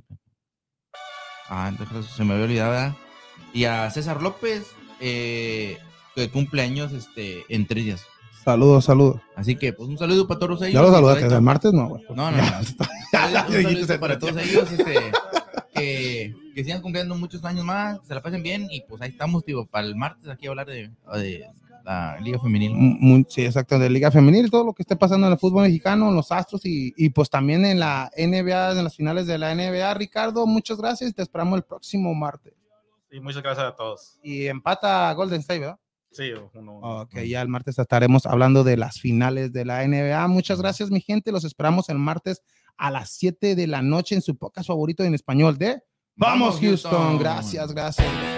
[1.50, 2.96] ah, entonces se me había olvidado, ¿verdad?
[3.54, 4.68] Y a César López,
[5.00, 5.78] eh,
[6.16, 8.06] que cumple años este, en tres días.
[8.44, 9.22] Saludos, saludos.
[9.36, 10.74] Así que, pues un saludo para todos ellos.
[10.74, 11.26] Ya lo y saludaste.
[11.26, 12.04] El martes no, güey.
[12.10, 12.62] No, no, Ya.
[12.62, 12.86] no.
[13.14, 13.48] Ya,
[13.88, 14.94] ya para todos ellos, este,
[15.74, 19.10] que, que sigan cumpliendo muchos años más, que se la pasen bien y pues ahí
[19.10, 21.48] estamos, tío, para el martes aquí a hablar de, de,
[21.86, 22.74] la Liga Femenil.
[22.74, 26.10] Muy- sí, exacto, de Liga Femenil, todo lo que esté pasando en el fútbol mexicano,
[26.10, 29.54] en los Astros y, y pues también en la NBA, en las finales de la
[29.54, 29.94] NBA.
[29.94, 32.54] Ricardo, muchas gracias, te esperamos el próximo martes.
[33.12, 34.20] Y muchas gracias a todos.
[34.24, 35.80] Y empata Golden State, ¿verdad?
[36.12, 37.02] Sí, uno, uno.
[37.02, 40.28] Ok, ya el martes estaremos hablando de las finales de la NBA.
[40.28, 41.32] Muchas gracias, mi gente.
[41.32, 42.42] Los esperamos el martes
[42.78, 45.82] a las 7 de la noche en su podcast favorito en español de
[46.16, 46.92] Vamos, Vamos, Houston.
[46.92, 47.20] Houston.
[47.20, 48.35] Gracias, gracias.